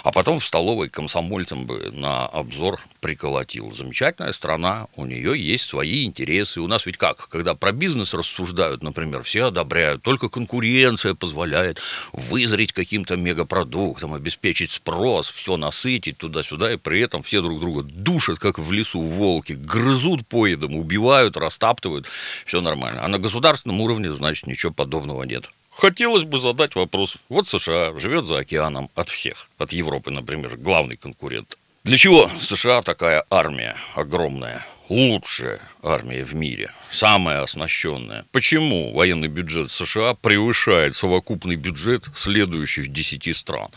а 0.03 0.11
потом 0.11 0.39
в 0.39 0.45
столовой 0.45 0.89
комсомольцам 0.89 1.65
бы 1.65 1.91
на 1.93 2.25
обзор 2.25 2.81
приколотил. 2.99 3.71
Замечательная 3.71 4.31
страна, 4.31 4.87
у 4.95 5.05
нее 5.05 5.39
есть 5.39 5.65
свои 5.65 6.05
интересы. 6.05 6.61
У 6.61 6.67
нас 6.67 6.85
ведь 6.85 6.97
как, 6.97 7.27
когда 7.29 7.55
про 7.55 7.71
бизнес 7.71 8.13
рассуждают, 8.13 8.83
например, 8.83 9.23
все 9.23 9.45
одобряют, 9.45 10.01
только 10.01 10.29
конкуренция 10.29 11.13
позволяет 11.13 11.81
вызреть 12.11 12.73
каким-то 12.73 13.15
мегапродуктом, 13.15 14.13
обеспечить 14.13 14.71
спрос, 14.71 15.29
все 15.29 15.57
насытить 15.57 16.17
туда-сюда, 16.17 16.73
и 16.73 16.77
при 16.77 17.01
этом 17.01 17.23
все 17.23 17.41
друг 17.41 17.59
друга 17.59 17.83
душат, 17.83 18.39
как 18.39 18.59
в 18.59 18.71
лесу 18.71 19.01
в 19.01 19.20
волки, 19.21 19.53
грызут 19.53 20.27
поедом, 20.27 20.75
убивают, 20.75 21.37
растаптывают, 21.37 22.07
все 22.45 22.59
нормально. 22.61 23.03
А 23.03 23.07
на 23.07 23.19
государственном 23.19 23.79
уровне, 23.81 24.11
значит, 24.11 24.47
ничего 24.47 24.73
подобного 24.73 25.23
нет. 25.23 25.49
Хотелось 25.69 26.23
бы 26.23 26.37
задать 26.37 26.75
вопрос. 26.75 27.17
Вот 27.29 27.47
США 27.47 27.97
живет 27.99 28.25
за 28.25 28.39
океаном 28.39 28.89
от 28.95 29.09
всех. 29.09 29.47
От 29.57 29.73
Европы, 29.73 30.11
например, 30.11 30.57
главный 30.57 30.97
конкурент. 30.97 31.57
Для 31.83 31.97
чего 31.97 32.29
США 32.39 32.81
такая 32.81 33.23
армия 33.29 33.75
огромная? 33.95 34.65
Лучшая 34.89 35.59
армия 35.81 36.25
в 36.25 36.35
мире, 36.35 36.71
самая 36.91 37.43
оснащенная. 37.43 38.25
Почему 38.31 38.93
военный 38.93 39.29
бюджет 39.29 39.71
США 39.71 40.15
превышает 40.15 40.95
совокупный 40.95 41.55
бюджет 41.55 42.03
следующих 42.15 42.91
десяти 42.91 43.33
стран? 43.33 43.69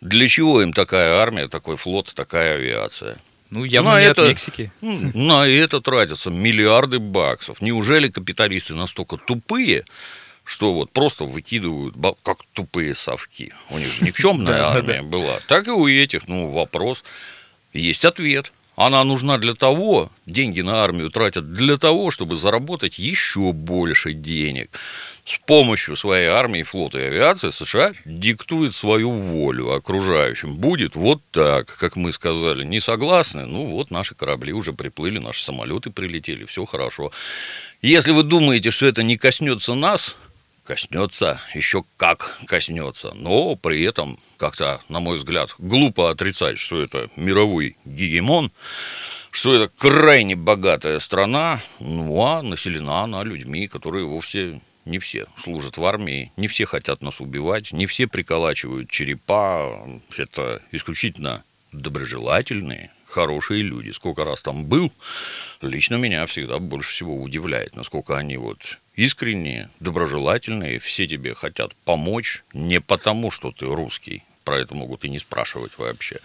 Для 0.00 0.28
чего 0.28 0.62
им 0.62 0.72
такая 0.72 1.14
армия, 1.20 1.48
такой 1.48 1.76
флот, 1.76 2.12
такая 2.14 2.54
авиация? 2.54 3.18
Ну, 3.50 3.64
явно 3.64 3.92
на 3.92 4.00
не 4.00 4.06
это, 4.06 4.22
от 4.22 4.28
Мексики. 4.28 4.70
На 4.80 5.46
это 5.46 5.80
тратятся 5.80 6.30
миллиарды 6.30 6.98
баксов. 6.98 7.62
Неужели 7.62 8.08
капиталисты 8.08 8.74
настолько 8.74 9.16
тупые, 9.16 9.84
что 10.44 10.74
вот 10.74 10.92
просто 10.92 11.24
выкидывают, 11.24 11.94
как 12.22 12.38
тупые 12.52 12.94
совки. 12.94 13.52
У 13.70 13.78
них 13.78 13.92
же 13.92 14.04
никчемная 14.04 14.64
армия 14.68 15.02
была. 15.02 15.40
Так 15.46 15.68
и 15.68 15.70
у 15.70 15.86
этих, 15.86 16.28
ну, 16.28 16.50
вопрос. 16.50 17.04
Есть 17.72 18.04
ответ. 18.04 18.52
Она 18.80 19.02
нужна 19.02 19.38
для 19.38 19.54
того, 19.54 20.08
деньги 20.24 20.60
на 20.60 20.84
армию 20.84 21.10
тратят 21.10 21.52
для 21.52 21.78
того, 21.78 22.12
чтобы 22.12 22.36
заработать 22.36 22.96
еще 22.96 23.50
больше 23.52 24.12
денег. 24.12 24.70
С 25.24 25.36
помощью 25.44 25.96
своей 25.96 26.28
армии, 26.28 26.62
флота 26.62 27.00
и 27.00 27.02
авиации 27.02 27.50
США 27.50 27.92
диктует 28.04 28.76
свою 28.76 29.10
волю 29.10 29.72
окружающим. 29.72 30.54
Будет 30.54 30.94
вот 30.94 31.20
так, 31.32 31.66
как 31.76 31.96
мы 31.96 32.12
сказали. 32.12 32.64
Не 32.64 32.78
согласны? 32.78 33.46
Ну 33.46 33.66
вот 33.66 33.90
наши 33.90 34.14
корабли 34.14 34.52
уже 34.52 34.72
приплыли, 34.72 35.18
наши 35.18 35.42
самолеты 35.42 35.90
прилетели, 35.90 36.44
все 36.44 36.64
хорошо. 36.64 37.10
Если 37.82 38.12
вы 38.12 38.22
думаете, 38.22 38.70
что 38.70 38.86
это 38.86 39.02
не 39.02 39.16
коснется 39.16 39.74
нас, 39.74 40.14
коснется, 40.68 41.40
еще 41.54 41.82
как 41.96 42.38
коснется. 42.46 43.12
Но 43.14 43.56
при 43.56 43.82
этом, 43.84 44.18
как-то, 44.36 44.82
на 44.90 45.00
мой 45.00 45.16
взгляд, 45.16 45.54
глупо 45.56 46.10
отрицать, 46.10 46.58
что 46.58 46.82
это 46.82 47.08
мировой 47.16 47.78
гегемон, 47.86 48.52
что 49.30 49.54
это 49.54 49.72
крайне 49.78 50.36
богатая 50.36 50.98
страна, 50.98 51.62
ну 51.80 52.22
а 52.22 52.42
населена 52.42 53.04
она 53.04 53.22
людьми, 53.22 53.66
которые 53.66 54.04
вовсе 54.04 54.60
не 54.84 54.98
все 54.98 55.26
служат 55.42 55.78
в 55.78 55.84
армии, 55.86 56.32
не 56.36 56.48
все 56.48 56.66
хотят 56.66 57.02
нас 57.02 57.18
убивать, 57.18 57.72
не 57.72 57.86
все 57.86 58.06
приколачивают 58.06 58.90
черепа. 58.90 59.88
Это 60.18 60.60
исключительно 60.70 61.44
доброжелательные, 61.72 62.90
хорошие 63.08 63.62
люди. 63.62 63.90
Сколько 63.90 64.24
раз 64.24 64.42
там 64.42 64.66
был, 64.66 64.92
лично 65.60 65.96
меня 65.96 66.26
всегда 66.26 66.58
больше 66.58 66.90
всего 66.90 67.20
удивляет, 67.20 67.76
насколько 67.76 68.16
они 68.16 68.36
вот 68.36 68.78
искренние, 68.94 69.70
доброжелательные, 69.80 70.78
все 70.78 71.06
тебе 71.06 71.34
хотят 71.34 71.74
помочь 71.84 72.44
не 72.52 72.80
потому, 72.80 73.30
что 73.30 73.52
ты 73.52 73.66
русский, 73.66 74.22
про 74.44 74.58
это 74.58 74.74
могут 74.74 75.04
и 75.04 75.08
не 75.08 75.18
спрашивать 75.18 75.76
вообще. 75.78 76.20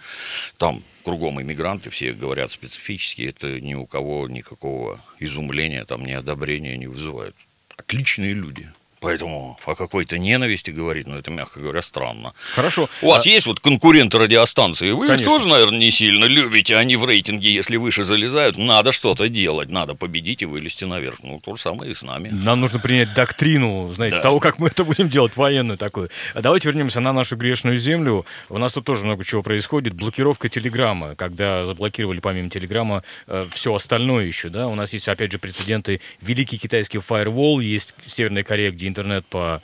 Там 0.56 0.82
кругом 1.04 1.40
иммигранты, 1.40 1.90
все 1.90 2.12
говорят 2.12 2.50
специфически, 2.50 3.22
это 3.22 3.60
ни 3.60 3.74
у 3.74 3.86
кого 3.86 4.28
никакого 4.28 5.00
изумления, 5.20 5.84
там, 5.84 6.04
ни 6.04 6.12
одобрения 6.12 6.76
не 6.76 6.86
вызывает. 6.86 7.34
Отличные 7.76 8.32
люди. 8.32 8.70
Поэтому 9.04 9.58
о 9.66 9.74
какой-то 9.74 10.16
ненависти 10.16 10.70
говорить, 10.70 11.06
ну, 11.06 11.18
это, 11.18 11.30
мягко 11.30 11.60
говоря, 11.60 11.82
странно. 11.82 12.32
Хорошо. 12.54 12.88
У 13.02 13.08
вас 13.08 13.26
а... 13.26 13.28
есть 13.28 13.44
вот 13.44 13.60
конкуренты 13.60 14.16
радиостанции, 14.16 14.92
вы 14.92 15.06
Конечно. 15.06 15.22
их 15.22 15.28
тоже, 15.28 15.48
наверное, 15.48 15.78
не 15.78 15.90
сильно 15.90 16.24
любите, 16.24 16.74
они 16.76 16.96
в 16.96 17.04
рейтинге, 17.04 17.52
если 17.52 17.76
выше 17.76 18.02
залезают, 18.02 18.56
надо 18.56 18.92
что-то 18.92 19.28
делать, 19.28 19.70
надо 19.70 19.94
победить 19.94 20.40
и 20.40 20.46
вылезти 20.46 20.84
наверх. 20.84 21.16
Ну, 21.22 21.38
то 21.38 21.54
же 21.54 21.60
самое 21.60 21.90
и 21.90 21.94
с 21.94 22.02
нами. 22.02 22.30
Нам 22.30 22.62
нужно 22.62 22.78
принять 22.78 23.12
доктрину, 23.12 23.92
знаете, 23.92 24.16
да. 24.16 24.22
того, 24.22 24.40
как 24.40 24.58
мы 24.58 24.68
это 24.68 24.84
будем 24.84 25.10
делать, 25.10 25.36
военную 25.36 25.76
такую. 25.76 26.08
А 26.32 26.40
давайте 26.40 26.68
вернемся 26.68 27.00
на 27.00 27.12
нашу 27.12 27.36
грешную 27.36 27.76
землю. 27.76 28.24
У 28.48 28.56
нас 28.56 28.72
тут 28.72 28.86
тоже 28.86 29.04
много 29.04 29.22
чего 29.22 29.42
происходит. 29.42 29.92
Блокировка 29.92 30.48
Телеграма, 30.48 31.14
когда 31.14 31.66
заблокировали 31.66 32.20
помимо 32.20 32.48
Телеграма 32.48 33.02
э, 33.26 33.46
все 33.52 33.74
остальное 33.74 34.24
еще, 34.24 34.48
да. 34.48 34.66
У 34.68 34.74
нас 34.74 34.94
есть, 34.94 35.08
опять 35.08 35.30
же, 35.30 35.38
прецеденты. 35.38 36.00
Великий 36.22 36.56
китайский 36.56 36.98
фаервол, 36.98 37.60
есть 37.60 37.94
Северная 38.06 38.44
Корея, 38.44 38.70
где 38.70 38.93
интернет 38.94 39.26
по 39.26 39.60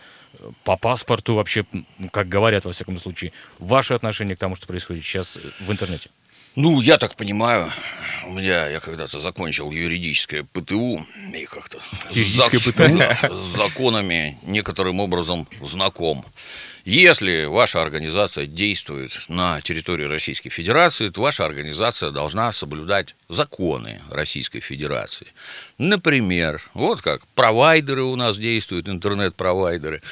по 0.64 0.76
паспорту 0.76 1.34
вообще, 1.34 1.64
как 2.12 2.28
говорят, 2.28 2.64
во 2.64 2.72
всяком 2.72 2.98
случае, 2.98 3.32
ваше 3.58 3.94
отношение 3.94 4.36
к 4.36 4.38
тому, 4.38 4.54
что 4.54 4.66
происходит 4.66 5.04
сейчас 5.04 5.38
в 5.60 5.70
интернете? 5.70 6.10
Ну, 6.56 6.80
я 6.80 6.98
так 6.98 7.14
понимаю, 7.14 7.70
у 8.26 8.32
меня, 8.32 8.68
я 8.68 8.80
когда-то 8.80 9.20
закончил 9.20 9.70
юридическое 9.70 10.44
ПТУ, 10.52 11.06
и 11.32 11.44
как-то 11.46 11.78
Юридическое 12.10 12.60
ПТУ? 12.60 13.34
с 13.34 13.56
законами 13.56 14.38
некоторым 14.42 15.00
образом 15.00 15.48
знаком. 15.62 16.24
Если 16.84 17.44
ваша 17.44 17.82
организация 17.82 18.46
действует 18.46 19.12
на 19.28 19.60
территории 19.60 20.04
Российской 20.04 20.50
Федерации, 20.50 21.08
то 21.08 21.20
ваша 21.20 21.44
организация 21.44 22.10
должна 22.10 22.50
соблюдать 22.52 23.14
законы 23.28 24.00
Российской 24.10 24.60
Федерации. 24.60 25.28
Например, 25.80 26.60
вот 26.74 27.00
как 27.00 27.26
провайдеры 27.28 28.02
у 28.02 28.14
нас 28.14 28.36
действуют, 28.36 28.86
интернет-провайдеры, 28.86 30.02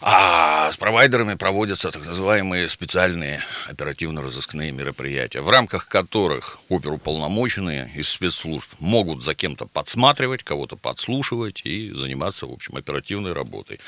а 0.00 0.70
с 0.70 0.76
провайдерами 0.76 1.34
проводятся 1.34 1.90
так 1.90 2.06
называемые 2.06 2.68
специальные 2.68 3.42
оперативно-розыскные 3.66 4.70
мероприятия, 4.70 5.40
в 5.40 5.50
рамках 5.50 5.88
которых 5.88 6.60
оперуполномоченные 6.68 7.90
из 7.96 8.08
спецслужб 8.08 8.70
могут 8.78 9.24
за 9.24 9.34
кем-то 9.34 9.66
подсматривать, 9.66 10.44
кого-то 10.44 10.76
подслушивать 10.76 11.62
и 11.64 11.90
заниматься, 11.90 12.46
в 12.46 12.52
общем, 12.52 12.76
оперативной 12.76 13.32
работой. 13.32 13.80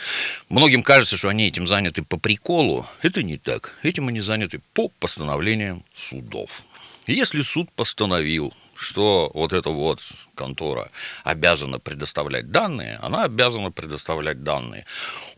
Многим 0.49 0.83
кажется, 0.83 1.17
что 1.17 1.29
они 1.29 1.47
этим 1.47 1.69
заняты 1.69 2.03
по 2.03 2.17
приколу. 2.17 2.89
Это 3.03 3.23
не 3.23 3.37
так. 3.37 3.77
Этим 3.85 4.09
они 4.09 4.19
заняты 4.19 4.61
по 4.75 4.89
постановлениям 4.99 5.85
судов. 5.95 6.65
Если 7.07 7.43
суд 7.43 7.71
постановил, 7.71 8.53
что 8.81 9.31
вот 9.35 9.53
эта 9.53 9.71
вот 9.71 10.01
контора 10.35 10.91
обязана 11.23 11.79
предоставлять 11.79 12.51
данные, 12.51 12.99
она 13.03 13.25
обязана 13.25 13.71
предоставлять 13.71 14.43
данные. 14.43 14.87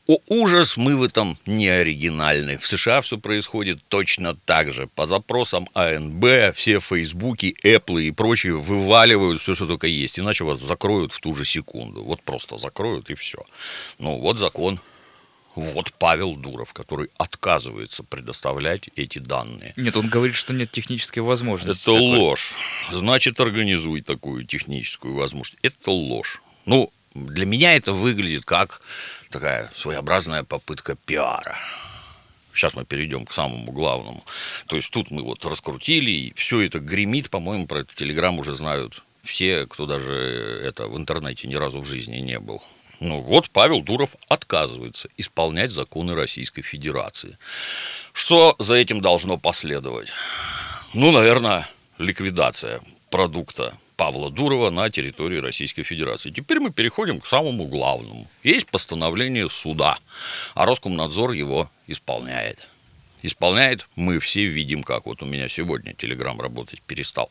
О, 0.06 0.18
ужас, 0.28 0.76
мы 0.76 0.96
в 0.96 1.02
этом 1.02 1.38
не 1.46 1.68
оригинальны. 1.68 2.58
В 2.58 2.66
США 2.66 3.00
все 3.00 3.18
происходит 3.18 3.78
точно 3.88 4.34
так 4.34 4.72
же. 4.72 4.86
По 4.86 5.06
запросам 5.06 5.68
АНБ 5.74 6.54
все 6.54 6.80
Фейсбуки, 6.80 7.56
Apple 7.64 8.02
и 8.02 8.10
прочие 8.10 8.56
вываливают 8.56 9.40
все, 9.40 9.54
что 9.54 9.66
только 9.66 9.86
есть. 9.86 10.18
Иначе 10.18 10.44
вас 10.44 10.60
закроют 10.60 11.12
в 11.12 11.20
ту 11.20 11.34
же 11.34 11.44
секунду. 11.44 12.02
Вот 12.02 12.22
просто 12.22 12.58
закроют 12.58 13.10
и 13.10 13.14
все. 13.14 13.38
Ну, 13.98 14.18
вот 14.18 14.38
закон 14.38 14.80
вот 15.54 15.92
Павел 15.98 16.34
Дуров, 16.34 16.72
который 16.72 17.10
отказывается 17.18 18.02
предоставлять 18.02 18.88
эти 18.96 19.18
данные. 19.18 19.74
Нет, 19.76 19.96
он 19.96 20.08
говорит, 20.08 20.36
что 20.36 20.52
нет 20.52 20.70
технической 20.70 21.22
возможности. 21.22 21.82
Это 21.82 21.92
такой. 21.92 22.18
ложь. 22.18 22.54
Значит, 22.90 23.40
организуй 23.40 24.02
такую 24.02 24.44
техническую 24.44 25.14
возможность. 25.14 25.58
Это 25.62 25.90
ложь. 25.90 26.42
Ну, 26.64 26.92
для 27.14 27.46
меня 27.46 27.74
это 27.74 27.92
выглядит 27.92 28.44
как 28.44 28.80
такая 29.30 29.70
своеобразная 29.76 30.44
попытка 30.44 30.96
пиара. 30.96 31.56
Сейчас 32.54 32.74
мы 32.74 32.84
перейдем 32.84 33.24
к 33.24 33.32
самому 33.32 33.72
главному. 33.72 34.22
То 34.66 34.76
есть 34.76 34.90
тут 34.90 35.10
мы 35.10 35.22
вот 35.22 35.44
раскрутили, 35.44 36.10
и 36.10 36.34
все 36.34 36.60
это 36.60 36.80
гремит, 36.80 37.30
по-моему, 37.30 37.66
про 37.66 37.80
этот 37.80 37.94
телеграм 37.94 38.38
уже 38.38 38.54
знают 38.54 39.02
все, 39.22 39.66
кто 39.66 39.86
даже 39.86 40.12
это 40.64 40.88
в 40.88 40.96
интернете 40.96 41.48
ни 41.48 41.54
разу 41.54 41.80
в 41.80 41.86
жизни 41.86 42.16
не 42.18 42.38
был. 42.38 42.62
Ну 43.02 43.20
вот 43.20 43.50
Павел 43.50 43.82
Дуров 43.82 44.14
отказывается 44.28 45.08
исполнять 45.16 45.72
законы 45.72 46.14
Российской 46.14 46.62
Федерации. 46.62 47.36
Что 48.12 48.54
за 48.60 48.76
этим 48.76 49.00
должно 49.00 49.38
последовать? 49.38 50.12
Ну, 50.94 51.10
наверное, 51.10 51.68
ликвидация 51.98 52.80
продукта 53.10 53.76
Павла 53.96 54.30
Дурова 54.30 54.70
на 54.70 54.88
территории 54.88 55.38
Российской 55.38 55.82
Федерации. 55.82 56.30
Теперь 56.30 56.60
мы 56.60 56.70
переходим 56.70 57.18
к 57.18 57.26
самому 57.26 57.66
главному. 57.66 58.28
Есть 58.44 58.68
постановление 58.68 59.48
суда, 59.48 59.98
а 60.54 60.64
Роскомнадзор 60.64 61.32
его 61.32 61.68
исполняет. 61.88 62.68
Исполняет, 63.22 63.88
мы 63.96 64.20
все 64.20 64.46
видим 64.46 64.84
как. 64.84 65.06
Вот 65.06 65.24
у 65.24 65.26
меня 65.26 65.48
сегодня 65.48 65.92
Телеграм 65.92 66.40
работать 66.40 66.80
перестал. 66.82 67.30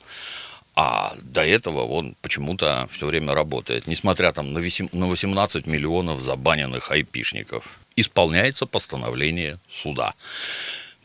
А 0.75 1.15
до 1.21 1.45
этого 1.45 1.85
он 1.85 2.15
почему-то 2.21 2.87
все 2.91 3.05
время 3.07 3.33
работает, 3.33 3.87
несмотря 3.87 4.31
там 4.31 4.53
на 4.53 4.59
18 4.61 5.67
миллионов 5.67 6.21
забаненных 6.21 6.91
айпишников. 6.91 7.79
Исполняется 7.95 8.65
постановление 8.65 9.59
суда. 9.69 10.13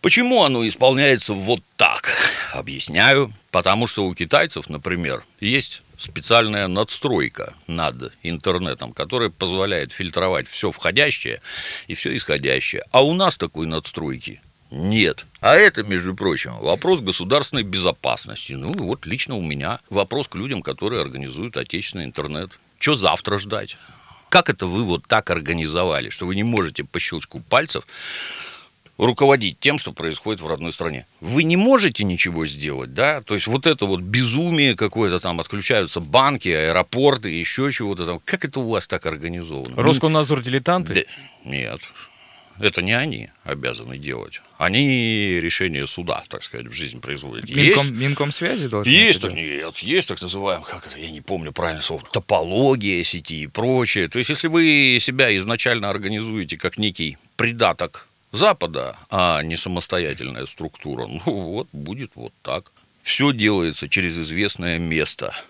Почему 0.00 0.44
оно 0.44 0.66
исполняется 0.66 1.34
вот 1.34 1.62
так? 1.76 2.12
Объясняю. 2.52 3.32
Потому 3.50 3.88
что 3.88 4.06
у 4.06 4.14
китайцев, 4.14 4.68
например, 4.68 5.24
есть 5.40 5.82
специальная 5.98 6.68
надстройка 6.68 7.54
над 7.66 8.12
интернетом, 8.22 8.92
которая 8.92 9.30
позволяет 9.30 9.92
фильтровать 9.92 10.46
все 10.46 10.70
входящее 10.70 11.40
и 11.88 11.94
все 11.94 12.16
исходящее. 12.16 12.84
А 12.92 13.04
у 13.04 13.14
нас 13.14 13.36
такой 13.36 13.66
надстройки 13.66 14.40
нет. 14.70 15.26
А 15.40 15.54
это, 15.54 15.82
между 15.82 16.14
прочим, 16.14 16.56
вопрос 16.58 17.00
государственной 17.00 17.62
безопасности. 17.62 18.52
Ну, 18.52 18.72
вот 18.72 19.06
лично 19.06 19.36
у 19.36 19.42
меня 19.42 19.80
вопрос 19.90 20.28
к 20.28 20.34
людям, 20.34 20.62
которые 20.62 21.02
организуют 21.02 21.56
отечественный 21.56 22.04
интернет. 22.04 22.58
Что 22.78 22.94
завтра 22.94 23.38
ждать? 23.38 23.76
Как 24.28 24.50
это 24.50 24.66
вы 24.66 24.84
вот 24.84 25.06
так 25.06 25.30
организовали, 25.30 26.10
что 26.10 26.26
вы 26.26 26.34
не 26.34 26.42
можете 26.42 26.84
по 26.84 26.98
щелчку 26.98 27.40
пальцев 27.40 27.86
руководить 28.98 29.60
тем, 29.60 29.78
что 29.78 29.92
происходит 29.92 30.40
в 30.40 30.46
родной 30.46 30.72
стране. 30.72 31.06
Вы 31.20 31.42
не 31.42 31.56
можете 31.56 32.04
ничего 32.04 32.46
сделать, 32.46 32.94
да? 32.94 33.20
То 33.20 33.34
есть 33.34 33.46
вот 33.46 33.66
это 33.66 33.86
вот 33.86 34.00
безумие 34.00 34.74
какое-то 34.74 35.20
там, 35.20 35.40
отключаются 35.40 36.00
банки, 36.00 36.48
аэропорты, 36.48 37.30
еще 37.30 37.70
чего-то 37.72 38.06
там. 38.06 38.20
Как 38.24 38.44
это 38.44 38.60
у 38.60 38.68
вас 38.68 38.86
так 38.86 39.06
организовано? 39.06 39.80
Роскомнадзор 39.82 40.42
дилетанты? 40.42 40.94
Да, 40.94 41.50
нет. 41.50 41.80
Это 42.58 42.82
не 42.82 42.92
они 42.92 43.30
обязаны 43.44 43.98
делать. 43.98 44.40
Они 44.58 45.38
решение 45.40 45.86
суда, 45.86 46.24
так 46.28 46.42
сказать, 46.42 46.66
в 46.66 46.72
жизнь 46.72 47.00
производят. 47.00 47.48
Минком, 47.48 47.86
есть, 47.86 48.00
Минком 48.00 48.32
связи 48.32 48.68
должны 48.68 48.90
Есть, 48.90 49.20
так, 49.20 49.34
нет, 49.34 49.76
есть 49.78 50.08
так 50.08 50.20
называемый, 50.20 50.66
как 50.66 50.86
это, 50.86 50.98
я 50.98 51.10
не 51.10 51.20
помню 51.20 51.52
правильное 51.52 51.82
слово, 51.82 52.02
топология 52.10 53.02
сети 53.04 53.42
и 53.42 53.46
прочее. 53.46 54.08
То 54.08 54.18
есть, 54.18 54.30
если 54.30 54.48
вы 54.48 54.98
себя 55.00 55.36
изначально 55.36 55.90
организуете 55.90 56.56
как 56.56 56.78
некий 56.78 57.18
придаток 57.36 58.08
Запада, 58.32 58.96
а 59.10 59.42
не 59.42 59.56
самостоятельная 59.56 60.46
структура, 60.46 61.06
ну 61.26 61.32
вот 61.32 61.68
будет 61.72 62.12
вот 62.14 62.32
так. 62.42 62.72
Все 63.02 63.32
делается 63.32 63.88
через 63.88 64.18
известное 64.18 64.78
место– 64.78 65.34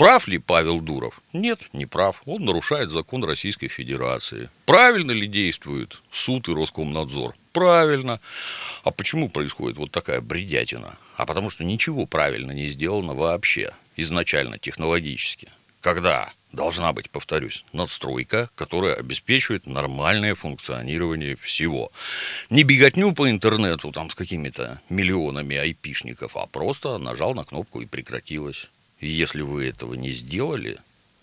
Прав 0.00 0.28
ли 0.28 0.38
Павел 0.38 0.80
Дуров? 0.80 1.20
Нет, 1.34 1.68
не 1.74 1.84
прав. 1.84 2.22
Он 2.24 2.42
нарушает 2.42 2.90
закон 2.90 3.22
Российской 3.22 3.68
Федерации. 3.68 4.48
Правильно 4.64 5.10
ли 5.10 5.26
действует 5.26 6.00
суд 6.10 6.48
и 6.48 6.54
Роскомнадзор? 6.54 7.34
Правильно. 7.52 8.18
А 8.82 8.92
почему 8.92 9.28
происходит 9.28 9.76
вот 9.76 9.90
такая 9.90 10.22
бредятина? 10.22 10.96
А 11.18 11.26
потому 11.26 11.50
что 11.50 11.64
ничего 11.64 12.06
правильно 12.06 12.52
не 12.52 12.68
сделано 12.68 13.12
вообще, 13.12 13.74
изначально 13.94 14.58
технологически. 14.58 15.48
Когда 15.82 16.32
должна 16.52 16.94
быть, 16.94 17.10
повторюсь, 17.10 17.62
надстройка, 17.74 18.48
которая 18.54 18.94
обеспечивает 18.94 19.66
нормальное 19.66 20.34
функционирование 20.34 21.36
всего. 21.36 21.92
Не 22.48 22.62
беготню 22.62 23.12
по 23.12 23.28
интернету 23.28 23.92
там 23.92 24.08
с 24.08 24.14
какими-то 24.14 24.80
миллионами 24.88 25.58
айпишников, 25.58 26.38
а 26.38 26.46
просто 26.46 26.96
нажал 26.96 27.34
на 27.34 27.44
кнопку 27.44 27.82
и 27.82 27.86
прекратилось. 27.86 28.70
Если 29.00 29.40
вы 29.40 29.66
этого 29.66 29.94
не 29.94 30.12
сделали, 30.12 30.78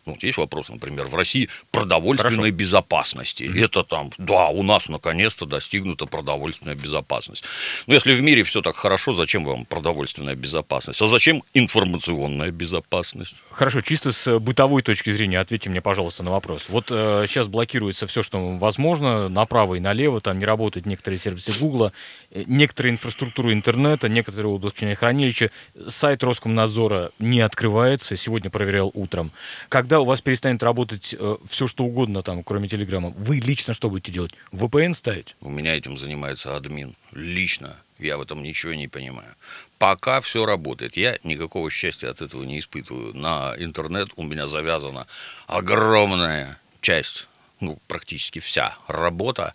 ну, 0.08 0.14
вот 0.14 0.24
есть 0.24 0.38
вопрос, 0.38 0.70
например, 0.70 1.06
в 1.06 1.16
России 1.16 1.50
продовольственной 1.72 2.36
Хорошо. 2.36 2.56
безопасности. 2.56 3.44
Mm-hmm. 3.44 3.66
Это 3.66 3.84
там, 3.84 4.10
да, 4.18 4.48
у 4.48 4.64
нас 4.64 4.88
наконец-то 4.88 5.46
достигнута 5.46 6.06
продовольственная 6.06 6.76
безопасность. 6.76 7.44
Но 7.88 7.94
если 7.94 8.14
в 8.14 8.24
мире 8.24 8.44
все 8.44 8.62
так 8.62 8.76
хорошо, 8.76 9.14
зачем 9.14 9.44
вам 9.44 9.66
продовольственная 9.66 10.36
безопасность? 10.36 11.02
А 11.02 11.08
зачем 11.08 11.44
информационная 11.54 12.52
безопасность? 12.52 13.36
Хорошо, 13.52 13.82
чисто 13.82 14.12
с 14.12 14.40
бытовой 14.40 14.82
точки 14.82 15.12
зрения 15.12 15.40
ответьте 15.40 15.70
мне, 15.70 15.82
пожалуйста, 15.82 16.24
на 16.24 16.32
вопрос. 16.32 16.68
Вот 16.70 16.86
э, 16.90 17.26
сейчас 17.28 17.48
блокируется 17.48 18.08
все, 18.08 18.24
что 18.24 18.40
возможно, 18.40 19.28
направо 19.28 19.76
и 19.76 19.80
налево, 19.80 20.22
там 20.22 20.40
не 20.40 20.46
работают 20.46 20.86
некоторые 20.86 21.20
сервисы 21.20 21.52
Гугла, 21.60 21.92
э, 22.32 22.44
некоторые 22.48 22.94
инфраструктуры 22.94 23.52
интернета, 23.52 24.08
некоторые 24.08 24.54
облачные 24.54 24.96
хранилища. 24.96 25.52
Сайт 25.88 26.24
Роскомнадзора 26.24 27.12
не 27.20 27.42
открывается, 27.42 28.16
сегодня 28.16 28.50
проверял 28.50 28.90
утром. 28.94 29.32
Когда 29.70 29.97
когда 29.98 30.02
у 30.04 30.06
вас 30.06 30.22
перестанет 30.22 30.62
работать 30.62 31.16
э, 31.18 31.38
все, 31.50 31.66
что 31.66 31.84
угодно 31.84 32.22
там, 32.22 32.44
кроме 32.44 32.68
Телеграма, 32.68 33.10
вы 33.18 33.38
лично 33.38 33.74
что 33.74 33.90
будете 33.90 34.12
делать? 34.12 34.32
VPN 34.52 34.94
ставить? 34.94 35.36
У 35.42 35.50
меня 35.50 35.76
этим 35.76 35.98
занимается 35.98 36.56
админ. 36.56 36.94
Лично. 37.14 37.76
Я 37.98 38.18
в 38.18 38.22
этом 38.22 38.44
ничего 38.44 38.76
не 38.76 38.88
понимаю. 38.88 39.34
Пока 39.80 40.22
все 40.22 40.46
работает. 40.46 40.98
Я 40.98 41.18
никакого 41.24 41.72
счастья 41.72 42.12
от 42.12 42.22
этого 42.22 42.44
не 42.44 42.60
испытываю. 42.60 43.16
На 43.16 43.56
интернет 43.58 44.10
у 44.18 44.24
меня 44.24 44.46
завязана 44.46 45.08
огромная 45.48 46.60
часть 46.82 47.28
ну, 47.60 47.80
практически 47.88 48.38
вся 48.38 48.78
работа, 48.88 49.52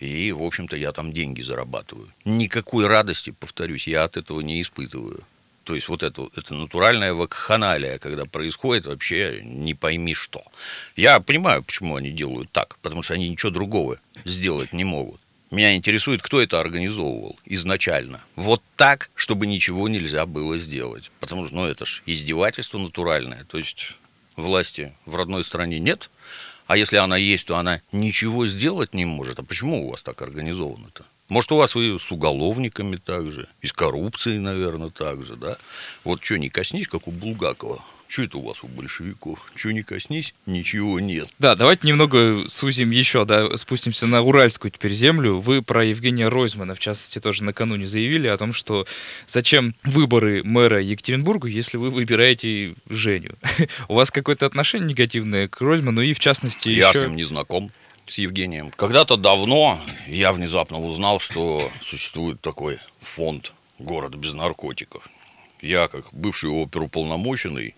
и, 0.00 0.32
в 0.32 0.42
общем-то, 0.42 0.74
я 0.74 0.92
там 0.92 1.12
деньги 1.12 1.42
зарабатываю. 1.42 2.08
Никакой 2.24 2.86
радости, 2.86 3.34
повторюсь, 3.38 3.86
я 3.86 4.04
от 4.04 4.16
этого 4.16 4.40
не 4.40 4.62
испытываю. 4.62 5.22
То 5.64 5.74
есть 5.74 5.88
вот 5.88 6.02
это, 6.02 6.28
это 6.36 6.54
натуральная 6.54 7.14
вакханалия, 7.14 7.98
когда 7.98 8.24
происходит 8.24 8.86
вообще 8.86 9.40
не 9.44 9.74
пойми 9.74 10.14
что. 10.14 10.42
Я 10.96 11.20
понимаю, 11.20 11.62
почему 11.62 11.96
они 11.96 12.10
делают 12.10 12.50
так, 12.50 12.78
потому 12.82 13.02
что 13.02 13.14
они 13.14 13.28
ничего 13.28 13.50
другого 13.50 13.98
сделать 14.24 14.72
не 14.72 14.84
могут. 14.84 15.20
Меня 15.52 15.74
интересует, 15.74 16.22
кто 16.22 16.40
это 16.40 16.58
организовывал 16.58 17.38
изначально. 17.44 18.22
Вот 18.36 18.62
так, 18.76 19.10
чтобы 19.14 19.46
ничего 19.46 19.86
нельзя 19.86 20.24
было 20.24 20.56
сделать. 20.56 21.10
Потому 21.20 21.46
что, 21.46 21.54
ну, 21.56 21.66
это 21.66 21.84
ж 21.84 22.02
издевательство 22.06 22.78
натуральное. 22.78 23.44
То 23.44 23.58
есть 23.58 23.92
власти 24.34 24.94
в 25.04 25.14
родной 25.14 25.44
стране 25.44 25.78
нет, 25.78 26.10
а 26.66 26.76
если 26.78 26.96
она 26.96 27.18
есть, 27.18 27.46
то 27.46 27.58
она 27.58 27.82
ничего 27.92 28.46
сделать 28.46 28.94
не 28.94 29.04
может. 29.04 29.38
А 29.38 29.42
почему 29.42 29.86
у 29.86 29.90
вас 29.90 30.00
так 30.02 30.22
организовано-то? 30.22 31.04
Может, 31.32 31.50
у 31.52 31.56
вас 31.56 31.74
и 31.76 31.96
с 31.98 32.12
уголовниками 32.12 32.96
также, 32.96 33.48
и 33.62 33.66
с 33.66 33.72
коррупцией, 33.72 34.38
наверное, 34.38 34.90
также, 34.90 35.34
да? 35.36 35.56
Вот 36.04 36.22
что 36.22 36.36
не 36.36 36.50
коснись, 36.50 36.88
как 36.88 37.08
у 37.08 37.10
Булгакова. 37.10 37.82
Что 38.06 38.24
это 38.24 38.36
у 38.36 38.42
вас 38.42 38.62
у 38.62 38.68
большевиков? 38.68 39.38
Что 39.54 39.70
не 39.70 39.82
коснись, 39.82 40.34
ничего 40.44 41.00
нет. 41.00 41.30
Да, 41.38 41.56
давайте 41.56 41.88
немного 41.88 42.44
сузим 42.50 42.90
еще, 42.90 43.24
да, 43.24 43.56
спустимся 43.56 44.06
на 44.06 44.20
Уральскую 44.20 44.70
теперь 44.70 44.92
землю. 44.92 45.38
Вы 45.38 45.62
про 45.62 45.82
Евгения 45.86 46.28
Ройзмана, 46.28 46.74
в 46.74 46.78
частности, 46.78 47.18
тоже 47.18 47.44
накануне 47.44 47.86
заявили 47.86 48.26
о 48.26 48.36
том, 48.36 48.52
что 48.52 48.86
зачем 49.26 49.74
выборы 49.84 50.42
мэра 50.44 50.82
Екатеринбурга, 50.82 51.48
если 51.48 51.78
вы 51.78 51.88
выбираете 51.88 52.74
Женю. 52.90 53.36
У 53.88 53.94
вас 53.94 54.10
какое-то 54.10 54.44
отношение 54.44 54.90
негативное 54.90 55.48
к 55.48 55.62
Ройзману 55.62 56.02
и, 56.02 56.12
в 56.12 56.20
частности, 56.20 56.68
Я 56.68 56.90
еще... 56.90 56.98
с 56.98 57.06
ним 57.06 57.16
не 57.16 57.24
знаком 57.24 57.72
с 58.12 58.18
Евгением. 58.18 58.70
Когда-то 58.72 59.16
давно 59.16 59.80
я 60.06 60.32
внезапно 60.32 60.78
узнал, 60.78 61.18
что 61.18 61.70
существует 61.80 62.40
такой 62.42 62.78
фонд 63.00 63.52
«Город 63.78 64.14
без 64.16 64.34
наркотиков». 64.34 65.08
Я, 65.62 65.88
как 65.88 66.12
бывший 66.12 66.50
оперуполномоченный, 66.50 67.74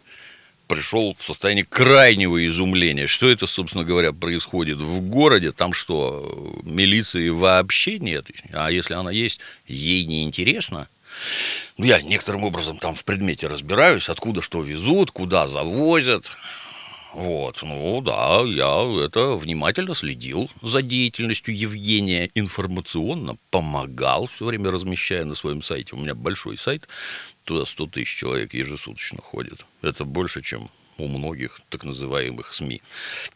пришел 0.67 1.15
в 1.17 1.25
состояние 1.25 1.65
крайнего 1.65 2.45
изумления. 2.47 3.07
Что 3.07 3.29
это, 3.29 3.47
собственно 3.47 3.85
говоря, 3.85 4.13
происходит 4.13 4.79
в 4.79 5.03
городе? 5.03 5.53
Там 5.53 5.73
что, 5.73 6.59
милиции 6.65 7.29
вообще 7.29 8.01
нет? 8.01 8.27
А 8.53 8.73
если 8.73 8.95
она 8.95 9.13
есть, 9.13 9.39
ей 9.69 10.05
не 10.05 10.25
интересно? 10.25 10.89
Ну, 11.77 11.85
я 11.85 12.03
некоторым 12.03 12.43
образом 12.43 12.79
там 12.79 12.97
в 12.97 13.05
предмете 13.05 13.47
разбираюсь, 13.47 14.09
откуда 14.09 14.43
что 14.43 14.63
везут, 14.63 15.13
куда 15.13 15.47
завозят. 15.47 16.29
Вот, 17.15 17.63
ну 17.63 18.01
да, 18.01 18.43
я 18.45 19.05
это 19.05 19.37
внимательно 19.37 19.95
следил 19.95 20.51
за 20.63 20.83
деятельностью 20.83 21.57
Евгения, 21.57 22.29
информационно 22.35 23.37
помогал, 23.51 24.27
все 24.27 24.45
время 24.45 24.73
размещая 24.73 25.25
на 25.25 25.37
своем 25.37 25.63
сайте. 25.63 25.95
У 25.95 25.99
меня 26.01 26.17
большой 26.17 26.59
сайт, 26.59 26.89
туда 27.45 27.67
100 27.67 27.87
тысяч 27.87 28.17
человек 28.17 28.53
ежесуточно 28.53 29.21
ходит. 29.23 29.65
Это 29.81 30.05
больше, 30.05 30.43
чем 30.43 30.69
у 30.99 31.07
многих 31.07 31.61
так 31.69 31.85
называемых 31.85 32.53
СМИ. 32.53 32.83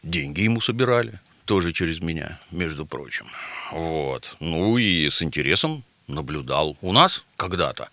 Деньги 0.03 0.41
ему 0.41 0.59
собирали, 0.59 1.19
тоже 1.45 1.71
через 1.71 2.01
меня, 2.01 2.37
между 2.51 2.85
прочим. 2.85 3.27
Вот. 3.71 4.35
Ну 4.41 4.77
и 4.77 5.09
с 5.09 5.21
интересом 5.23 5.83
наблюдал. 6.07 6.77
У 6.81 6.91
нас 6.91 7.23
когда-то 7.37 7.89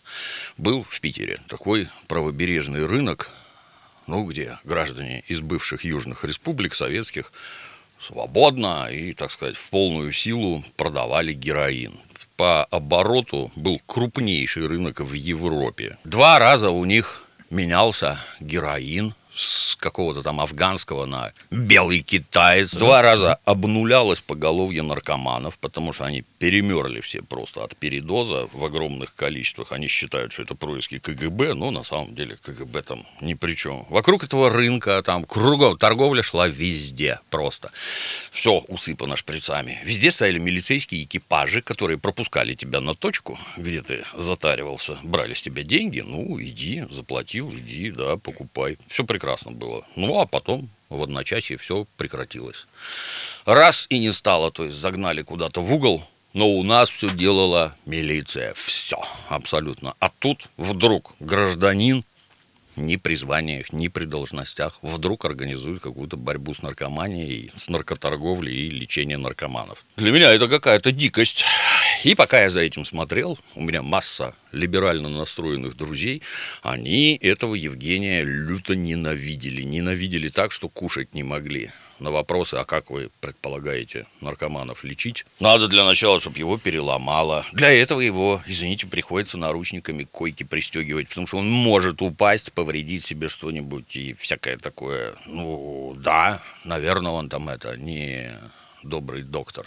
был 0.58 0.82
в 0.82 1.00
Питере 1.00 1.40
такой 1.46 1.88
правобережный 2.08 2.86
рынок, 2.86 3.30
ну, 4.06 4.24
где 4.24 4.58
граждане 4.64 5.24
из 5.28 5.40
бывших 5.40 5.84
южных 5.84 6.24
республик 6.24 6.74
советских 6.74 7.32
свободно 7.98 8.88
и, 8.90 9.12
так 9.12 9.30
сказать, 9.30 9.56
в 9.56 9.70
полную 9.70 10.12
силу 10.12 10.64
продавали 10.76 11.32
героин. 11.32 11.94
По 12.36 12.64
обороту 12.64 13.50
был 13.56 13.80
крупнейший 13.86 14.66
рынок 14.66 15.00
в 15.00 15.12
Европе. 15.14 15.96
Два 16.04 16.38
раза 16.38 16.70
у 16.70 16.84
них 16.84 17.24
менялся 17.50 18.18
героин 18.40 19.14
с 19.36 19.76
какого-то 19.76 20.22
там 20.22 20.40
афганского 20.40 21.04
на 21.04 21.32
белый 21.50 22.00
китаец. 22.00 22.72
Два 22.72 23.02
раза 23.02 23.38
обнулялось 23.44 24.20
поголовье 24.20 24.82
наркоманов, 24.82 25.58
потому 25.58 25.92
что 25.92 26.04
они 26.04 26.24
перемерли 26.38 27.00
все 27.00 27.22
просто 27.22 27.62
от 27.62 27.76
передоза 27.76 28.48
в 28.52 28.64
огромных 28.64 29.14
количествах. 29.14 29.72
Они 29.72 29.88
считают, 29.88 30.32
что 30.32 30.42
это 30.42 30.54
происки 30.54 30.98
КГБ, 30.98 31.54
но 31.54 31.70
на 31.70 31.84
самом 31.84 32.14
деле 32.14 32.36
КГБ 32.42 32.82
там 32.82 33.06
ни 33.20 33.34
при 33.34 33.54
чем. 33.54 33.84
Вокруг 33.90 34.24
этого 34.24 34.48
рынка 34.50 35.02
там 35.02 35.24
кругом 35.24 35.76
торговля 35.76 36.22
шла 36.22 36.48
везде 36.48 37.20
просто. 37.30 37.70
Все 38.32 38.58
усыпано 38.68 39.16
шприцами. 39.16 39.80
Везде 39.84 40.10
стояли 40.10 40.38
милицейские 40.38 41.02
экипажи, 41.02 41.60
которые 41.60 41.98
пропускали 41.98 42.54
тебя 42.54 42.80
на 42.80 42.94
точку, 42.94 43.38
где 43.58 43.82
ты 43.82 44.04
затаривался, 44.16 44.98
брали 45.02 45.34
с 45.34 45.42
тебя 45.42 45.62
деньги, 45.62 46.00
ну, 46.00 46.40
иди, 46.40 46.84
заплатил, 46.90 47.52
иди, 47.52 47.90
да, 47.90 48.16
покупай. 48.16 48.78
Все 48.88 49.04
прекрасно 49.04 49.25
было. 49.50 49.84
Ну, 49.96 50.20
а 50.20 50.26
потом 50.26 50.68
в 50.88 51.02
одночасье 51.02 51.56
все 51.56 51.86
прекратилось. 51.96 52.66
Раз 53.44 53.86
и 53.88 53.98
не 53.98 54.12
стало, 54.12 54.50
то 54.50 54.64
есть 54.64 54.76
загнали 54.76 55.22
куда-то 55.22 55.60
в 55.60 55.72
угол, 55.72 56.02
но 56.32 56.48
у 56.48 56.62
нас 56.62 56.90
все 56.90 57.08
делала 57.08 57.74
милиция. 57.86 58.54
Все, 58.54 59.00
абсолютно. 59.28 59.94
А 60.00 60.10
тут 60.10 60.48
вдруг 60.56 61.14
гражданин 61.20 62.04
ни 62.76 62.96
при 62.96 63.14
званиях, 63.14 63.72
ни 63.72 63.88
при 63.88 64.04
должностях 64.04 64.78
вдруг 64.82 65.24
организует 65.24 65.80
какую-то 65.80 66.16
борьбу 66.16 66.54
с 66.54 66.62
наркоманией, 66.62 67.50
с 67.58 67.68
наркоторговлей 67.68 68.54
и 68.54 68.70
лечением 68.70 69.22
наркоманов. 69.22 69.84
Для 69.96 70.10
меня 70.10 70.32
это 70.32 70.48
какая-то 70.48 70.92
дикость. 70.92 71.44
И 72.04 72.14
пока 72.14 72.42
я 72.42 72.48
за 72.48 72.60
этим 72.60 72.84
смотрел, 72.84 73.38
у 73.54 73.62
меня 73.62 73.82
масса 73.82 74.34
либерально 74.52 75.08
настроенных 75.08 75.76
друзей, 75.76 76.22
они 76.62 77.16
этого 77.16 77.54
Евгения 77.54 78.22
люто 78.24 78.76
ненавидели. 78.76 79.62
Ненавидели 79.62 80.28
так, 80.28 80.52
что 80.52 80.68
кушать 80.68 81.14
не 81.14 81.22
могли 81.22 81.70
на 81.98 82.10
вопросы, 82.10 82.54
а 82.54 82.64
как 82.64 82.90
вы 82.90 83.10
предполагаете 83.20 84.06
наркоманов 84.20 84.84
лечить, 84.84 85.24
надо 85.40 85.68
для 85.68 85.84
начала, 85.84 86.20
чтобы 86.20 86.38
его 86.38 86.58
переломало. 86.58 87.44
Для 87.52 87.70
этого 87.70 88.00
его, 88.00 88.42
извините, 88.46 88.86
приходится 88.86 89.38
наручниками 89.38 90.04
к 90.04 90.10
койке 90.10 90.44
пристегивать, 90.44 91.08
потому 91.08 91.26
что 91.26 91.38
он 91.38 91.50
может 91.50 92.02
упасть, 92.02 92.52
повредить 92.52 93.04
себе 93.04 93.28
что-нибудь 93.28 93.96
и 93.96 94.14
всякое 94.14 94.56
такое. 94.56 95.14
Ну, 95.26 95.96
да, 95.98 96.42
наверное, 96.64 97.12
он 97.12 97.28
там 97.28 97.48
это 97.48 97.76
не 97.76 98.30
добрый 98.82 99.22
доктор. 99.22 99.66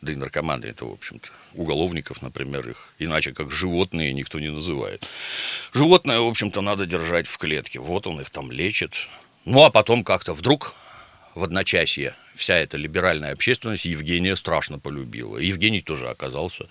Да 0.00 0.12
и 0.12 0.16
наркоманы 0.16 0.64
это, 0.64 0.86
в 0.86 0.92
общем-то. 0.92 1.28
Уголовников, 1.52 2.22
например, 2.22 2.70
их 2.70 2.94
иначе 2.98 3.32
как 3.32 3.50
животные 3.50 4.14
никто 4.14 4.40
не 4.40 4.50
называет. 4.50 5.06
Животное, 5.74 6.20
в 6.20 6.26
общем-то, 6.26 6.62
надо 6.62 6.86
держать 6.86 7.26
в 7.26 7.36
клетке. 7.36 7.80
Вот 7.80 8.06
он 8.06 8.20
их 8.20 8.30
там 8.30 8.50
лечит. 8.50 8.94
Ну, 9.44 9.62
а 9.62 9.70
потом 9.70 10.02
как-то 10.02 10.32
вдруг 10.32 10.74
в 11.34 11.44
одночасье 11.44 12.14
вся 12.34 12.56
эта 12.56 12.76
либеральная 12.76 13.32
общественность 13.32 13.84
Евгения 13.84 14.34
страшно 14.34 14.78
полюбила. 14.78 15.36
Евгений 15.36 15.82
тоже 15.82 16.08
оказался 16.08 16.66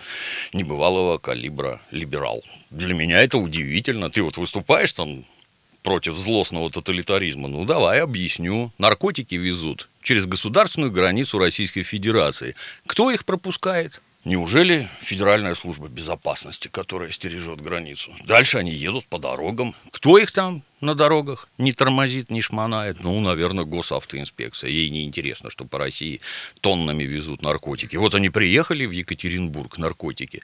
небывалого 0.51 1.17
калибра 1.17 1.79
либерал. 1.91 2.43
Для 2.71 2.93
меня 2.93 3.21
это 3.21 3.37
удивительно. 3.37 4.09
Ты 4.09 4.23
вот 4.23 4.37
выступаешь 4.37 4.91
там 4.93 5.25
против 5.83 6.17
злостного 6.17 6.69
тоталитаризма. 6.69 7.47
Ну, 7.47 7.65
давай 7.65 8.01
объясню. 8.01 8.73
Наркотики 8.77 9.35
везут 9.35 9.87
через 10.01 10.25
государственную 10.25 10.91
границу 10.91 11.37
Российской 11.37 11.83
Федерации. 11.83 12.55
Кто 12.85 13.11
их 13.11 13.25
пропускает? 13.25 14.01
Неужели 14.29 14.87
Федеральная 15.01 15.55
служба 15.55 15.87
безопасности, 15.87 16.67
которая 16.67 17.09
стережет 17.09 17.61
границу? 17.61 18.13
Дальше 18.25 18.59
они 18.59 18.69
едут 18.69 19.05
по 19.05 19.17
дорогам. 19.17 19.73
Кто 19.91 20.19
их 20.19 20.31
там 20.31 20.61
на 20.81 20.93
дорогах 20.93 21.49
не 21.57 21.73
тормозит, 21.73 22.29
не 22.29 22.41
шмонает? 22.41 22.99
Ну, 23.01 23.19
наверное, 23.21 23.65
госавтоинспекция. 23.65 24.69
Ей 24.69 24.91
не 24.91 25.03
интересно, 25.03 25.49
что 25.49 25.65
по 25.65 25.79
России 25.79 26.21
тоннами 26.61 27.05
везут 27.05 27.41
наркотики. 27.41 27.95
Вот 27.95 28.13
они 28.13 28.29
приехали 28.29 28.85
в 28.85 28.91
Екатеринбург, 28.91 29.79
наркотики. 29.79 30.43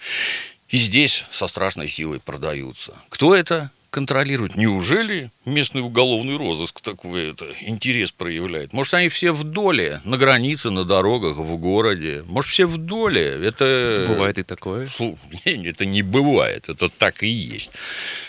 И 0.70 0.78
здесь 0.78 1.24
со 1.30 1.46
страшной 1.46 1.88
силой 1.88 2.20
продаются. 2.20 2.96
Кто 3.10 3.36
это? 3.36 3.70
Контролируют. 3.96 4.58
Неужели 4.58 5.32
местный 5.46 5.82
уголовный 5.82 6.36
розыск 6.36 6.82
такой 6.82 7.30
это, 7.30 7.46
интерес 7.62 8.12
проявляет? 8.12 8.74
Может, 8.74 8.94
они 8.96 9.08
все 9.08 9.32
в 9.32 9.46
доле, 9.46 10.02
на 10.04 10.18
границе, 10.18 10.70
на 10.70 10.84
дорогах, 10.84 11.38
в 11.38 11.56
городе? 11.56 12.22
Может, 12.28 12.52
все 12.52 12.66
в 12.66 12.78
доле? 12.78 13.24
Это... 13.24 14.06
Бывает 14.10 14.38
и 14.38 14.44
такое. 14.44 14.90
Это 15.46 15.86
не 15.86 16.02
бывает, 16.02 16.68
это 16.68 16.90
так 16.90 17.24
и 17.24 17.28
есть. 17.28 17.72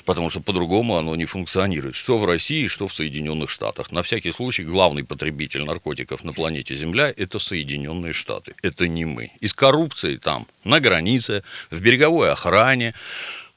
Потому 0.05 0.31
что 0.31 0.41
по-другому 0.41 0.97
оно 0.99 1.17
не 1.17 1.25
функционирует. 1.25 1.97
Что 1.97 2.19
в 2.19 2.25
России, 2.25 2.69
что 2.69 2.87
в 2.87 2.95
Соединенных 2.95 3.51
Штатах. 3.51 3.91
На 3.91 4.03
всякий 4.03 4.31
случай, 4.31 4.63
главный 4.63 5.03
потребитель 5.03 5.65
наркотиков 5.65 6.23
на 6.23 6.33
планете 6.33 6.77
Земля– 6.77 7.13
это 7.17 7.41
Соединенные 7.41 8.13
Штаты. 8.13 8.55
Это 8.63 8.87
не 8.87 9.05
мы. 9.05 9.33
Из 9.41 9.53
коррупции 9.53 10.17
там, 10.17 10.47
на 10.63 10.79
границе, 10.79 11.43
в 11.71 11.81
береговой 11.81 12.31
охране, 12.31 12.95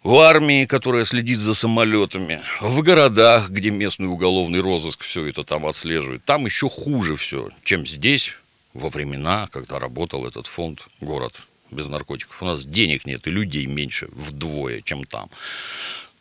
в 0.04 0.18
армии, 0.20 0.66
которая 0.66 1.04
следит 1.04 1.40
за 1.40 1.54
самолетами, 1.54 2.42
в 2.62 2.82
городах, 2.82 3.50
где 3.50 3.70
местный 3.70 4.08
уголовный 4.08 4.62
розыск 4.62 5.04
все 5.04 5.26
это 5.26 5.44
там 5.44 5.66
отслеживает. 5.66 6.24
Там 6.24 6.46
еще 6.46 6.70
хуже 6.70 7.16
все, 7.18 7.50
чем 7.64 7.86
здесь 7.86 8.32
во 8.74 8.90
времена, 8.90 9.50
когда 9.52 9.80
работал 9.80 10.26
этот 10.26 10.48
фонд 10.48 10.88
«Город 11.02 11.34
без 11.70 11.88
наркотиков». 11.88 12.42
У 12.42 12.46
нас 12.46 12.64
денег 12.64 13.06
нет 13.06 13.28
и 13.28 13.32
людей 13.32 13.66
меньше 13.66 14.08
вдвое, 14.12 14.82
чем 14.82 15.04
там. 15.04 15.30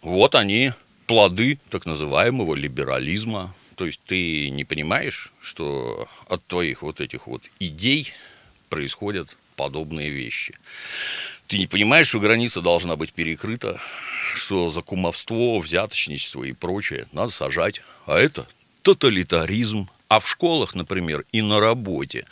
Вот 0.03 0.35
они, 0.35 0.73
плоды 1.07 1.59
так 1.71 1.87
называемого 1.87 2.55
либерализма. 2.55 3.55
То 3.77 3.87
есть 3.87 4.01
ты 4.05 4.51
не 4.51 4.65
понимаешь, 4.65 5.33
что 5.41 6.09
от 6.29 6.45
твоих 6.47 6.83
вот 6.83 7.01
этих 7.01 7.29
вот 7.29 7.43
идей 7.61 8.13
происходят 8.69 9.29
подобные 9.55 10.11
вещи. 10.11 10.55
Ты 11.49 11.57
не 11.57 11.67
понимаешь, 11.67 12.09
что 12.09 12.21
граница 12.21 12.61
должна 12.61 12.97
быть 12.97 13.15
перекрыта, 13.15 13.81
что 14.35 14.69
за 14.69 14.83
кумовство, 14.83 15.59
взяточничество 15.59 16.45
и 16.45 16.53
прочее 16.53 17.07
надо 17.13 17.33
сажать. 17.33 17.81
А 18.07 18.19
это 18.19 18.47
тоталитаризм. 18.83 19.89
А 20.09 20.21
в 20.21 20.29
школах, 20.29 20.75
например, 20.75 21.25
и 21.33 21.41
на 21.43 21.59
работе, 21.59 22.27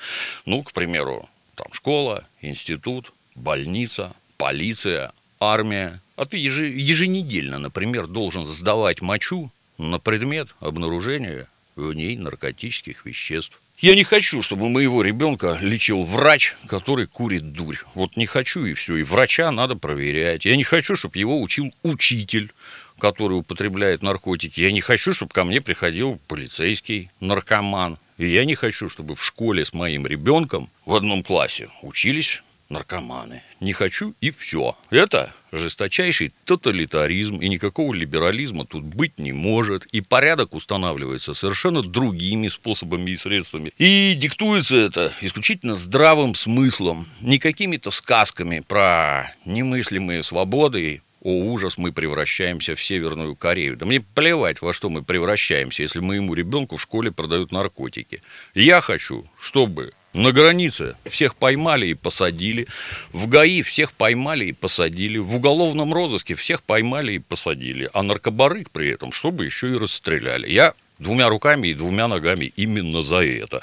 ну, 0.44 0.62
к 0.62 0.72
примеру, 0.72 1.28
там 1.54 1.66
школа, 1.72 2.26
институт, 2.42 3.12
больница, 3.34 4.14
полиция, 4.36 5.12
армия. 5.40 6.00
А 6.16 6.26
ты 6.26 6.36
еженедельно, 6.36 7.58
например, 7.58 8.06
должен 8.06 8.44
сдавать 8.44 9.00
мочу 9.00 9.50
на 9.78 9.98
предмет 9.98 10.54
обнаружения 10.60 11.48
в 11.74 11.92
ней 11.92 12.16
наркотических 12.16 13.04
веществ. 13.06 13.60
Я 13.78 13.94
не 13.94 14.04
хочу, 14.04 14.40
чтобы 14.40 14.70
моего 14.70 15.02
ребенка 15.02 15.58
лечил 15.60 16.02
врач, 16.02 16.54
который 16.66 17.06
курит 17.06 17.52
дурь. 17.52 17.76
Вот 17.94 18.16
не 18.16 18.24
хочу 18.24 18.64
и 18.64 18.72
все. 18.72 18.96
И 18.96 19.02
врача 19.02 19.50
надо 19.50 19.76
проверять. 19.76 20.46
Я 20.46 20.56
не 20.56 20.64
хочу, 20.64 20.96
чтобы 20.96 21.18
его 21.18 21.42
учил 21.42 21.74
учитель, 21.82 22.52
который 22.98 23.34
употребляет 23.34 24.02
наркотики. 24.02 24.60
Я 24.60 24.72
не 24.72 24.80
хочу, 24.80 25.12
чтобы 25.12 25.32
ко 25.32 25.44
мне 25.44 25.60
приходил 25.60 26.18
полицейский 26.26 27.10
наркоман. 27.20 27.98
И 28.16 28.26
я 28.26 28.46
не 28.46 28.54
хочу, 28.54 28.88
чтобы 28.88 29.14
в 29.14 29.22
школе 29.22 29.66
с 29.66 29.74
моим 29.74 30.06
ребенком 30.06 30.70
в 30.86 30.94
одном 30.94 31.22
классе 31.22 31.68
учились 31.82 32.42
наркоманы. 32.68 33.42
Не 33.60 33.72
хочу 33.72 34.14
и 34.20 34.30
все. 34.30 34.76
Это 34.90 35.32
жесточайший 35.52 36.32
тоталитаризм, 36.44 37.38
и 37.38 37.48
никакого 37.48 37.94
либерализма 37.94 38.66
тут 38.66 38.84
быть 38.84 39.18
не 39.18 39.32
может. 39.32 39.86
И 39.86 40.00
порядок 40.00 40.54
устанавливается 40.54 41.34
совершенно 41.34 41.82
другими 41.82 42.48
способами 42.48 43.12
и 43.12 43.16
средствами. 43.16 43.72
И 43.78 44.14
диктуется 44.14 44.76
это 44.76 45.12
исключительно 45.20 45.74
здравым 45.74 46.34
смыслом, 46.34 47.06
не 47.20 47.38
какими-то 47.38 47.90
сказками 47.90 48.60
про 48.60 49.32
немыслимые 49.44 50.22
свободы, 50.22 51.02
о 51.26 51.40
ужас, 51.40 51.76
мы 51.76 51.90
превращаемся 51.90 52.76
в 52.76 52.82
Северную 52.82 53.34
Корею. 53.34 53.76
Да 53.76 53.84
мне 53.84 54.00
плевать, 54.00 54.62
во 54.62 54.72
что 54.72 54.88
мы 54.88 55.02
превращаемся, 55.02 55.82
если 55.82 55.98
моему 55.98 56.34
ребенку 56.34 56.76
в 56.76 56.82
школе 56.82 57.10
продают 57.10 57.50
наркотики. 57.50 58.22
Я 58.54 58.80
хочу, 58.80 59.28
чтобы 59.40 59.92
на 60.16 60.32
границе 60.32 60.96
всех 61.04 61.34
поймали 61.34 61.88
и 61.88 61.94
посадили. 61.94 62.66
В 63.12 63.28
ГАИ 63.28 63.62
всех 63.62 63.92
поймали 63.92 64.46
и 64.46 64.52
посадили. 64.52 65.18
В 65.18 65.36
уголовном 65.36 65.92
розыске 65.92 66.34
всех 66.34 66.62
поймали 66.62 67.12
и 67.12 67.18
посадили. 67.18 67.90
А 67.92 68.02
наркобарык 68.02 68.70
при 68.70 68.88
этом, 68.88 69.12
чтобы 69.12 69.44
еще 69.44 69.70
и 69.70 69.78
расстреляли. 69.78 70.50
Я 70.50 70.72
двумя 70.98 71.28
руками 71.28 71.68
и 71.68 71.74
двумя 71.74 72.08
ногами 72.08 72.52
именно 72.56 73.02
за 73.02 73.24
это. 73.24 73.60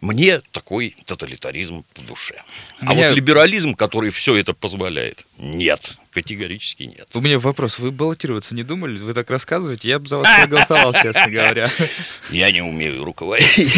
Мне 0.00 0.40
такой 0.50 0.96
тоталитаризм 1.06 1.84
по 1.94 2.02
душе. 2.02 2.42
А 2.80 2.94
Меня... 2.94 3.08
вот 3.08 3.16
либерализм, 3.16 3.74
который 3.74 4.10
все 4.10 4.34
это 4.34 4.54
позволяет, 4.54 5.24
нет. 5.38 5.96
Категорически 6.12 6.82
нет. 6.82 7.08
У 7.14 7.20
меня 7.20 7.38
вопрос. 7.38 7.78
Вы 7.78 7.90
баллотироваться 7.90 8.54
не 8.54 8.62
думали? 8.62 8.98
Вы 8.98 9.14
так 9.14 9.30
рассказываете? 9.30 9.88
Я 9.88 9.98
бы 9.98 10.06
за 10.06 10.18
вас 10.18 10.28
проголосовал, 10.40 10.92
честно 10.92 11.30
говоря. 11.30 11.68
Я 12.30 12.50
не 12.50 12.60
умею 12.60 13.04
руководить. 13.04 13.74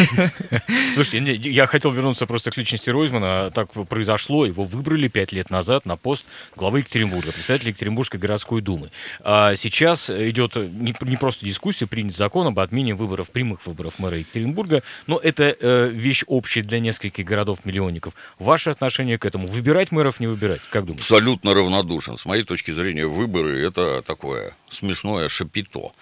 Слушайте, 0.95 1.51
я 1.51 1.67
хотел 1.67 1.91
вернуться 1.91 2.27
просто 2.27 2.51
к 2.51 2.57
личности 2.57 2.91
Ройзмана. 2.91 3.51
Так 3.53 3.71
произошло. 3.89 4.47
Его 4.47 4.65
выбрали 4.65 5.09
пять 5.09 5.33
лет 5.33 5.51
назад 5.51 5.87
на 5.87 5.97
пост 5.97 6.25
главы 6.57 6.81
Екатеринбурга, 6.81 7.33
председателя 7.33 7.71
Екатеринбургской 7.71 8.21
городской 8.21 8.61
думы. 8.61 8.91
А 9.21 9.55
сейчас 9.57 10.11
идет 10.11 10.57
не 10.57 11.17
просто 11.17 11.47
дискуссия, 11.47 11.87
принят 11.87 12.15
закон 12.15 12.47
об 12.47 12.59
отмене 12.59 12.95
выборов, 12.95 13.31
прямых 13.31 13.67
выборов 13.67 13.99
мэра 13.99 14.19
Екатеринбурга, 14.19 14.83
но 15.07 15.19
это 15.19 15.57
э, 15.59 15.89
вещь 15.93 16.25
общая 16.27 16.63
для 16.63 16.81
нескольких 16.81 17.25
городов-миллионников. 17.25 18.15
Ваше 18.39 18.71
отношение 18.71 19.19
к 19.19 19.27
этому? 19.27 19.47
Выбирать 19.47 19.93
мэров, 19.93 20.21
не 20.21 20.27
выбирать? 20.27 20.61
Как 20.71 20.85
думаете? 20.85 21.03
Абсолютно 21.03 21.55
равнодушен 21.55 22.17
с 22.25 22.27
моей 22.27 22.43
точки 22.43 22.71
зрения, 22.71 23.05
выборы– 23.07 23.63
это 23.67 24.01
такое 24.01 24.57
смешное 24.71 25.29
шапито. 25.29 25.93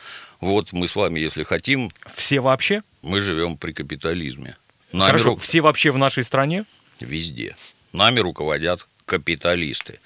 Вот 0.40 0.72
мы 0.72 0.86
с 0.86 0.94
вами, 0.94 1.18
если 1.18 1.42
хотим... 1.42 1.90
Все 2.14 2.38
вообще? 2.38 2.82
Мы 3.02 3.20
живем 3.20 3.56
при 3.56 3.72
капитализме. 3.72 4.56
Нами 4.92 5.08
Хорошо, 5.08 5.30
ру... 5.30 5.36
все 5.38 5.60
вообще 5.60 5.90
в 5.90 5.98
нашей 5.98 6.22
стране? 6.22 6.64
Везде. 7.00 7.56
Нами 7.92 8.20
руководят 8.20 8.86
капиталисты. 9.04 9.98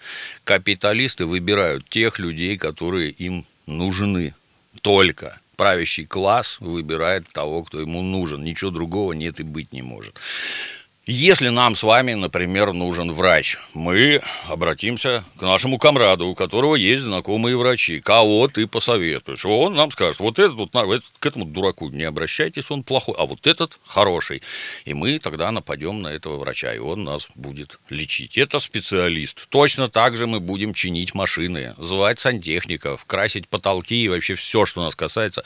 Капиталисты 0.45 1.27
выбирают 1.27 1.87
тех 1.91 2.19
людей, 2.19 2.57
которые 2.57 3.11
им 3.11 3.45
нужны. 3.67 4.33
Только 4.81 5.39
правящий 5.57 6.07
класс 6.07 6.57
выбирает 6.61 7.29
того, 7.29 7.63
кто 7.63 7.79
ему 7.79 8.01
нужен. 8.01 8.43
Ничего 8.43 8.71
другого 8.71 9.13
нет 9.13 9.39
и 9.39 9.43
быть 9.43 9.75
не 9.75 9.83
может. 9.83 10.19
Если 11.09 11.51
нам 11.51 11.77
с 11.77 11.85
вами, 11.85 12.15
например, 12.15 12.73
нужен 12.73 13.13
врач, 13.13 13.59
мы 13.75 14.23
обратимся 14.49 15.25
к 15.39 15.43
нашему 15.43 15.79
комраду, 15.79 16.27
у 16.27 16.35
которого 16.35 16.75
есть 16.75 17.05
знакомые 17.05 17.57
врачи. 17.57 18.01
Кого 18.01 18.49
ты 18.49 18.67
посоветуешь? 18.67 19.45
Он 19.45 19.75
нам 19.75 19.93
скажет, 19.93 20.19
вот 20.19 20.41
этот, 20.41 20.57
вот, 20.57 21.05
к 21.21 21.27
этому 21.27 21.45
дураку 21.45 21.91
не 21.91 22.03
обращайтесь, 22.03 22.73
он 22.73 22.83
плохой, 22.83 23.15
а 23.17 23.25
вот 23.25 23.47
этот 23.47 23.79
хороший. 23.85 24.43
И 24.85 24.95
мы 24.95 25.21
тогда 25.21 25.53
нападем 25.53 26.03
на 26.03 26.09
этого 26.09 26.39
врача, 26.39 26.75
и 26.75 26.79
он 26.79 27.05
нас 27.05 27.29
будет 27.37 27.79
лечить. 27.89 28.37
Это 28.37 28.59
специалист. 28.59 29.49
Точно 29.49 29.89
так 29.89 30.17
же 30.17 30.27
мы 30.27 30.41
будем 30.41 30.75
чинить 30.75 31.15
машины, 31.15 31.77
звать 31.79 32.19
сантехников, 32.19 33.05
красить 33.05 33.47
потолки 33.47 33.95
и 33.95 34.09
вообще 34.09 34.35
все, 34.35 34.67
что 34.67 34.83
нас 34.83 34.97
касается. 34.97 35.45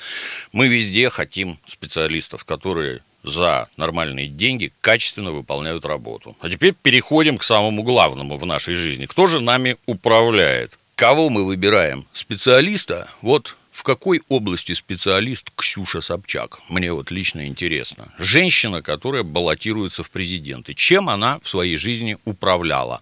Мы 0.53 0.69
везде 0.69 1.11
хотим 1.11 1.59
специалистов, 1.67 2.47
которые 2.47 3.03
за 3.23 3.69
нормальные 3.77 4.29
деньги 4.29 4.73
качественно 4.81 5.33
выполняют 5.33 5.85
работу. 5.85 6.37
А 6.41 6.49
теперь 6.49 6.75
переходим 6.75 7.39
к 7.39 7.45
самому 7.45 7.83
главному 7.83 8.39
в 8.39 8.47
нашей 8.47 8.75
жизни. 8.75 9.07
Кто 9.07 9.27
же 9.27 9.41
нами 9.41 9.77
управляет? 9.87 10.79
Кого 10.95 11.31
мы 11.31 11.45
выбираем? 11.45 12.05
Специалиста? 12.13 13.11
Вот 13.23 13.57
в 13.73 13.83
какой 13.83 14.21
области 14.29 14.75
специалист 14.75 15.51
Ксюша 15.57 16.03
Собчак? 16.03 16.59
Мне 16.69 16.93
вот 16.93 17.11
лично 17.11 17.47
интересно. 17.47 18.13
Женщина, 18.19 18.83
которая 18.83 19.23
баллотируется 19.23 20.03
в 20.03 20.11
президенты. 20.11 20.75
Чем 20.75 21.09
она 21.09 21.39
в 21.43 21.49
своей 21.49 21.77
жизни 21.77 22.19
управляла? 22.27 23.01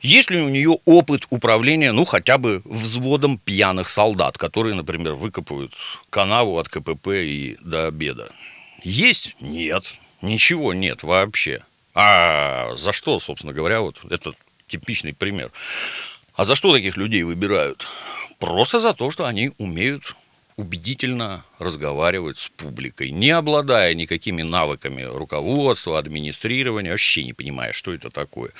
Есть 0.00 0.30
ли 0.30 0.40
у 0.40 0.48
нее 0.48 0.78
опыт 0.84 1.26
управления, 1.30 1.92
ну, 1.92 2.04
хотя 2.04 2.38
бы 2.38 2.62
взводом 2.64 3.38
пьяных 3.38 3.88
солдат, 3.88 4.38
которые, 4.38 4.74
например, 4.74 5.14
выкопывают 5.14 5.74
канаву 6.08 6.58
от 6.58 6.68
КПП 6.68 7.08
и 7.08 7.56
до 7.60 7.86
обеда? 7.88 8.30
Есть? 8.82 9.36
Нет. 9.40 9.84
Ничего 10.22 10.74
нет 10.74 11.02
вообще. 11.02 11.62
А 11.94 12.74
за 12.76 12.92
что, 12.92 13.18
собственно 13.20 13.52
говоря, 13.52 13.80
вот 13.80 13.98
это 14.10 14.34
типичный 14.66 15.14
пример. 15.14 15.50
А 16.34 16.44
за 16.44 16.54
что 16.54 16.72
таких 16.72 16.96
людей 16.96 17.22
выбирают? 17.22 17.88
Просто 18.38 18.78
за 18.78 18.94
то, 18.94 19.10
что 19.10 19.26
они 19.26 19.52
умеют 19.58 20.14
убедительно 20.56 21.44
разговаривать 21.58 22.38
с 22.38 22.48
публикой, 22.48 23.10
не 23.10 23.30
обладая 23.30 23.94
никакими 23.94 24.42
навыками 24.42 25.02
руководства, 25.02 25.98
администрирования, 25.98 26.90
вообще 26.90 27.22
не 27.24 27.32
понимая, 27.32 27.72
что 27.72 27.94
это 27.94 28.10
такое. 28.10 28.50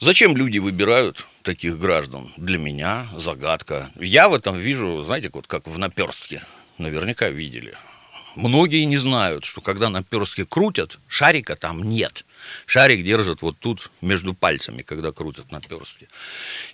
Зачем 0.00 0.36
люди 0.36 0.58
выбирают 0.58 1.26
таких 1.42 1.78
граждан? 1.78 2.32
Для 2.36 2.56
меня 2.56 3.08
загадка. 3.16 3.90
Я 3.96 4.28
в 4.28 4.34
этом 4.34 4.56
вижу, 4.56 5.02
знаете, 5.02 5.30
вот 5.32 5.46
как 5.46 5.66
в 5.66 5.78
наперстке. 5.78 6.42
Наверняка 6.78 7.28
видели. 7.28 7.74
Многие 8.38 8.84
не 8.84 8.98
знают, 8.98 9.44
что 9.44 9.60
когда 9.60 9.88
наперстки 9.88 10.44
крутят, 10.44 11.00
шарика 11.08 11.56
там 11.56 11.82
нет. 11.82 12.24
Шарик 12.66 13.04
держат 13.04 13.42
вот 13.42 13.58
тут 13.58 13.90
между 14.00 14.32
пальцами, 14.32 14.82
когда 14.82 15.10
крутят 15.10 15.50
наперстки. 15.50 16.08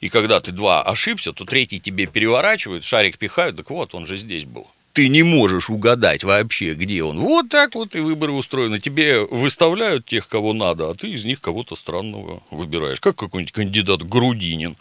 И 0.02 0.10
когда 0.10 0.40
ты 0.40 0.52
два 0.52 0.82
ошибся, 0.82 1.32
то 1.32 1.46
третий 1.46 1.80
тебе 1.80 2.06
переворачивают, 2.06 2.84
шарик 2.84 3.16
пихают, 3.16 3.56
так 3.56 3.70
вот, 3.70 3.94
он 3.94 4.06
же 4.06 4.18
здесь 4.18 4.44
был 4.44 4.68
ты 4.92 5.08
не 5.08 5.24
можешь 5.24 5.70
угадать 5.70 6.22
вообще, 6.22 6.74
где 6.74 7.02
он. 7.02 7.18
Вот 7.18 7.48
так 7.48 7.74
вот 7.74 7.96
и 7.96 7.98
выборы 7.98 8.30
устроены. 8.30 8.78
Тебе 8.78 9.26
выставляют 9.26 10.06
тех, 10.06 10.28
кого 10.28 10.52
надо, 10.52 10.88
а 10.88 10.94
ты 10.94 11.10
из 11.10 11.24
них 11.24 11.40
кого-то 11.40 11.74
странного 11.74 12.44
выбираешь. 12.52 13.00
Как 13.00 13.16
какой-нибудь 13.16 13.52
кандидат 13.52 14.04
Грудинин. 14.04 14.76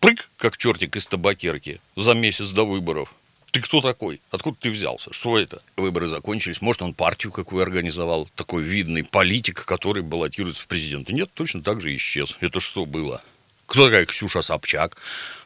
Прыг, 0.00 0.30
как 0.38 0.56
чертик 0.56 0.96
из 0.96 1.04
табакерки 1.04 1.82
за 1.96 2.14
месяц 2.14 2.48
до 2.48 2.64
выборов. 2.64 3.12
Ты 3.52 3.60
кто 3.60 3.82
такой? 3.82 4.22
Откуда 4.30 4.56
ты 4.58 4.70
взялся? 4.70 5.12
Что 5.12 5.38
это? 5.38 5.60
Выборы 5.76 6.06
закончились. 6.06 6.62
Может, 6.62 6.80
он 6.80 6.94
партию 6.94 7.30
какую 7.30 7.62
организовал? 7.62 8.26
Такой 8.34 8.62
видный 8.62 9.04
политик, 9.04 9.66
который 9.66 10.02
баллотируется 10.02 10.62
в 10.62 10.66
президенты. 10.66 11.12
Нет, 11.12 11.28
точно 11.34 11.62
так 11.62 11.82
же 11.82 11.94
исчез. 11.94 12.38
Это 12.40 12.60
что 12.60 12.86
было? 12.86 13.22
Кто 13.66 13.84
такая 13.84 14.06
Ксюша 14.06 14.40
Собчак? 14.40 14.96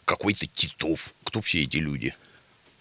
Какой-то 0.05 0.47
Титов? 0.47 1.12
Кто 1.25 1.40
все 1.40 1.64
эти 1.64 1.79
люди? 1.79 2.14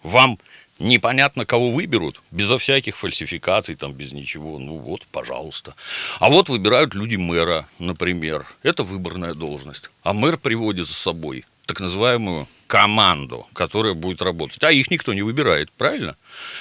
Вам 0.04 0.38
непонятно, 0.78 1.44
кого 1.44 1.72
выберут, 1.72 2.22
безо 2.30 2.56
всяких 2.56 2.96
фальсификаций, 2.96 3.74
там, 3.74 3.94
без 3.94 4.12
ничего. 4.12 4.60
Ну 4.60 4.78
вот, 4.78 5.08
пожалуйста. 5.10 5.74
А 6.20 6.28
вот 6.28 6.48
выбирают 6.48 6.94
люди 6.94 7.16
мэра, 7.16 7.68
например. 7.80 8.46
Это 8.62 8.84
выборная 8.84 9.34
должность. 9.34 9.90
А 10.04 10.12
мэр 10.12 10.38
приводит 10.38 10.86
с 10.86 10.96
собой 10.96 11.44
так 11.66 11.80
называемую 11.80 12.46
команду, 12.66 13.46
которая 13.52 13.94
будет 13.94 14.22
работать. 14.22 14.62
А 14.64 14.70
их 14.70 14.90
никто 14.90 15.14
не 15.14 15.22
выбирает, 15.22 15.70
правильно? 15.72 16.16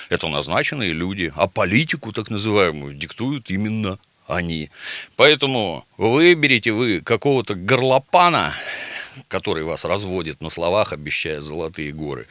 Это 0.09 0.27
назначенные 0.27 0.93
люди. 0.93 1.33
А 1.35 1.47
политику, 1.47 2.11
так 2.11 2.29
называемую, 2.29 2.93
диктуют 2.95 3.49
именно 3.49 3.97
они. 4.27 4.69
Поэтому 5.15 5.85
выберите 5.97 6.71
вы 6.71 7.01
какого-то 7.01 7.55
горлопана, 7.55 8.53
который 9.27 9.63
вас 9.63 9.85
разводит 9.85 10.41
на 10.41 10.49
словах, 10.49 10.93
обещая 10.93 11.41
золотые 11.41 11.91
горы, 11.91 12.27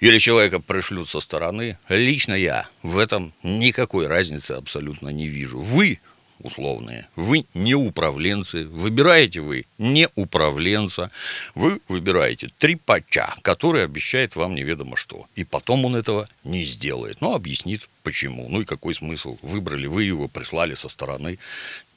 или 0.00 0.18
человека 0.18 0.60
пришлют 0.60 1.08
со 1.08 1.20
стороны, 1.20 1.76
лично 1.88 2.34
я 2.34 2.68
в 2.82 2.98
этом 2.98 3.32
никакой 3.42 4.06
разницы 4.06 4.52
абсолютно 4.52 5.08
не 5.08 5.26
вижу. 5.26 5.58
Вы 5.58 6.00
условные. 6.40 7.06
Вы 7.16 7.46
не 7.54 7.74
управленцы, 7.74 8.66
выбираете 8.66 9.40
вы 9.40 9.66
не 9.78 10.08
управленца, 10.14 11.10
вы 11.54 11.80
выбираете 11.88 12.50
трипача, 12.58 13.34
который 13.42 13.84
обещает 13.84 14.36
вам 14.36 14.54
неведомо 14.54 14.96
что. 14.96 15.26
И 15.34 15.44
потом 15.44 15.84
он 15.84 15.96
этого 15.96 16.28
не 16.44 16.64
сделает, 16.64 17.20
но 17.20 17.34
объяснит 17.34 17.88
почему, 18.08 18.48
ну 18.48 18.62
и 18.62 18.64
какой 18.64 18.94
смысл. 18.94 19.36
Выбрали 19.42 19.86
вы 19.86 20.04
его, 20.04 20.28
прислали 20.28 20.74
со 20.74 20.88
стороны, 20.88 21.38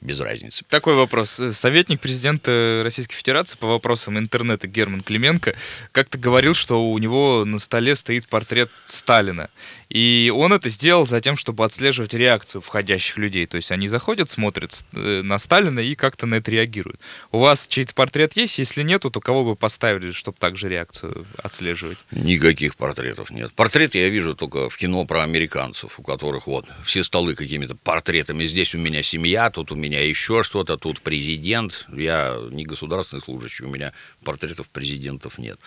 без 0.02 0.20
разницы. 0.20 0.64
Такой 0.68 0.94
вопрос. 0.94 1.40
Советник 1.52 2.00
президента 2.00 2.82
Российской 2.84 3.14
Федерации 3.14 3.56
по 3.56 3.66
вопросам 3.66 4.18
интернета 4.18 4.66
Герман 4.66 5.00
Клименко 5.00 5.54
как-то 5.92 6.18
говорил, 6.18 6.54
что 6.54 6.90
у 6.90 6.98
него 6.98 7.44
на 7.46 7.58
столе 7.58 7.96
стоит 7.96 8.28
портрет 8.28 8.68
Сталина. 8.84 9.48
И 9.88 10.32
он 10.34 10.52
это 10.52 10.70
сделал 10.70 11.06
за 11.06 11.20
тем, 11.20 11.36
чтобы 11.36 11.64
отслеживать 11.64 12.14
реакцию 12.14 12.62
входящих 12.62 13.18
людей. 13.18 13.46
То 13.46 13.56
есть 13.56 13.70
они 13.70 13.88
заходят, 13.88 14.30
смотрят 14.30 14.84
э, 14.92 15.20
на 15.22 15.38
Сталина 15.38 15.80
и 15.80 15.94
как-то 15.94 16.26
на 16.26 16.36
это 16.36 16.50
реагируют. 16.50 16.98
У 17.30 17.38
вас 17.38 17.66
чей-то 17.66 17.94
портрет 17.94 18.34
есть? 18.34 18.58
Если 18.58 18.82
нету, 18.82 19.10
то 19.10 19.20
кого 19.20 19.44
бы 19.44 19.54
поставили, 19.54 20.12
чтобы 20.12 20.38
также 20.38 20.68
реакцию 20.68 21.26
отслеживать? 21.36 21.98
Никаких 22.10 22.76
портретов 22.76 23.30
нет. 23.30 23.52
Портрет 23.52 23.94
я 23.94 24.08
вижу 24.08 24.34
только 24.34 24.70
в 24.70 24.76
кино 24.76 25.04
про 25.04 25.22
американцев, 25.22 25.98
у 26.02 26.04
которых 26.04 26.48
вот 26.48 26.66
все 26.84 27.04
столы 27.04 27.36
какими-то 27.36 27.76
портретами. 27.76 28.44
Здесь 28.44 28.74
у 28.74 28.78
меня 28.78 29.04
семья, 29.04 29.50
тут 29.50 29.70
у 29.70 29.76
меня 29.76 30.04
еще 30.04 30.42
что-то, 30.42 30.76
тут 30.76 31.00
президент. 31.00 31.86
Я 31.92 32.40
не 32.50 32.64
государственный 32.64 33.22
служащий, 33.22 33.62
у 33.62 33.68
меня 33.68 33.92
портретов 34.24 34.68
президентов 34.68 35.38
нет. 35.38 35.60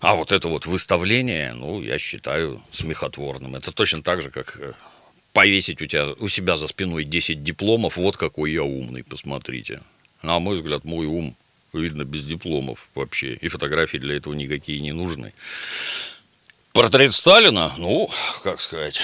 А 0.00 0.14
вот 0.14 0.30
это 0.30 0.48
вот 0.48 0.66
выставление, 0.66 1.54
ну, 1.54 1.80
я 1.80 1.98
считаю 1.98 2.62
смехотворным. 2.70 3.56
Это 3.56 3.72
точно 3.72 4.02
так 4.02 4.20
же, 4.20 4.30
как 4.30 4.60
э, 4.60 4.74
повесить 5.32 5.80
у, 5.80 5.86
тебя, 5.86 6.08
у 6.18 6.28
себя 6.28 6.56
за 6.56 6.66
спиной 6.66 7.04
10 7.04 7.42
дипломов, 7.42 7.96
вот 7.96 8.18
какой 8.18 8.52
я 8.52 8.64
умный, 8.64 9.02
посмотрите. 9.02 9.80
На 10.22 10.38
мой 10.38 10.56
взгляд, 10.56 10.84
мой 10.84 11.06
ум 11.06 11.34
видно 11.72 12.04
без 12.04 12.26
дипломов 12.26 12.88
вообще, 12.94 13.36
и 13.36 13.48
фотографии 13.48 13.96
для 13.96 14.16
этого 14.18 14.34
никакие 14.34 14.80
не 14.80 14.92
нужны. 14.92 15.32
Портрет 16.74 17.14
Сталина, 17.14 17.72
ну, 17.78 18.10
как 18.42 18.60
сказать, 18.60 19.00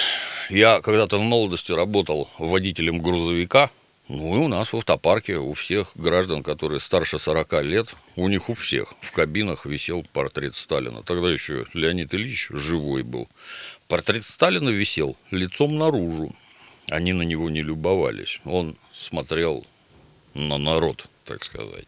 я 0.49 0.81
когда-то 0.81 1.17
в 1.17 1.21
молодости 1.21 1.71
работал 1.71 2.29
водителем 2.37 3.01
грузовика, 3.01 3.71
ну 4.09 4.35
и 4.35 4.39
у 4.39 4.47
нас 4.47 4.73
в 4.73 4.77
автопарке 4.77 5.37
у 5.37 5.53
всех 5.53 5.91
граждан, 5.95 6.41
которые 6.41 6.79
старше 6.79 7.19
40 7.19 7.61
лет, 7.63 7.95
у 8.15 8.27
них 8.27 8.49
у 8.49 8.55
всех 8.55 8.95
в 9.01 9.11
кабинах 9.11 9.67
висел 9.67 10.03
портрет 10.13 10.55
Сталина. 10.55 11.03
Тогда 11.03 11.29
еще 11.29 11.67
Леонид 11.73 12.13
Ильич 12.15 12.47
живой 12.49 13.03
был. 13.03 13.29
Портрет 13.87 14.25
Сталина 14.25 14.69
висел 14.69 15.15
лицом 15.29 15.77
наружу. 15.77 16.35
Они 16.89 17.13
на 17.13 17.21
него 17.21 17.51
не 17.51 17.61
любовались. 17.61 18.39
Он 18.45 18.75
смотрел 18.95 19.63
на 20.33 20.57
народ, 20.57 21.07
так 21.23 21.43
сказать. 21.45 21.85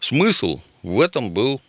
Смысл 0.00 0.60
в 0.82 1.00
этом 1.00 1.30
был 1.30 1.62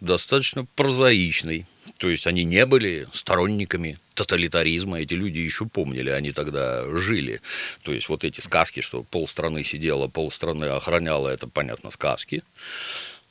достаточно 0.00 0.66
прозаичный. 0.76 1.66
То 1.98 2.08
есть 2.08 2.26
они 2.26 2.44
не 2.44 2.66
были 2.66 3.08
сторонниками 3.12 3.98
тоталитаризма. 4.14 5.00
Эти 5.00 5.14
люди 5.14 5.38
еще 5.38 5.66
помнили, 5.66 6.10
они 6.10 6.32
тогда 6.32 6.84
жили. 6.96 7.40
То 7.82 7.92
есть 7.92 8.08
вот 8.08 8.24
эти 8.24 8.40
сказки, 8.40 8.80
что 8.80 9.02
полстраны 9.02 9.64
сидела, 9.64 10.08
полстраны 10.08 10.66
охраняла, 10.66 11.28
это, 11.28 11.46
понятно, 11.46 11.90
сказки. 11.90 12.42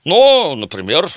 Но, 0.04 0.56
например, 0.56 1.08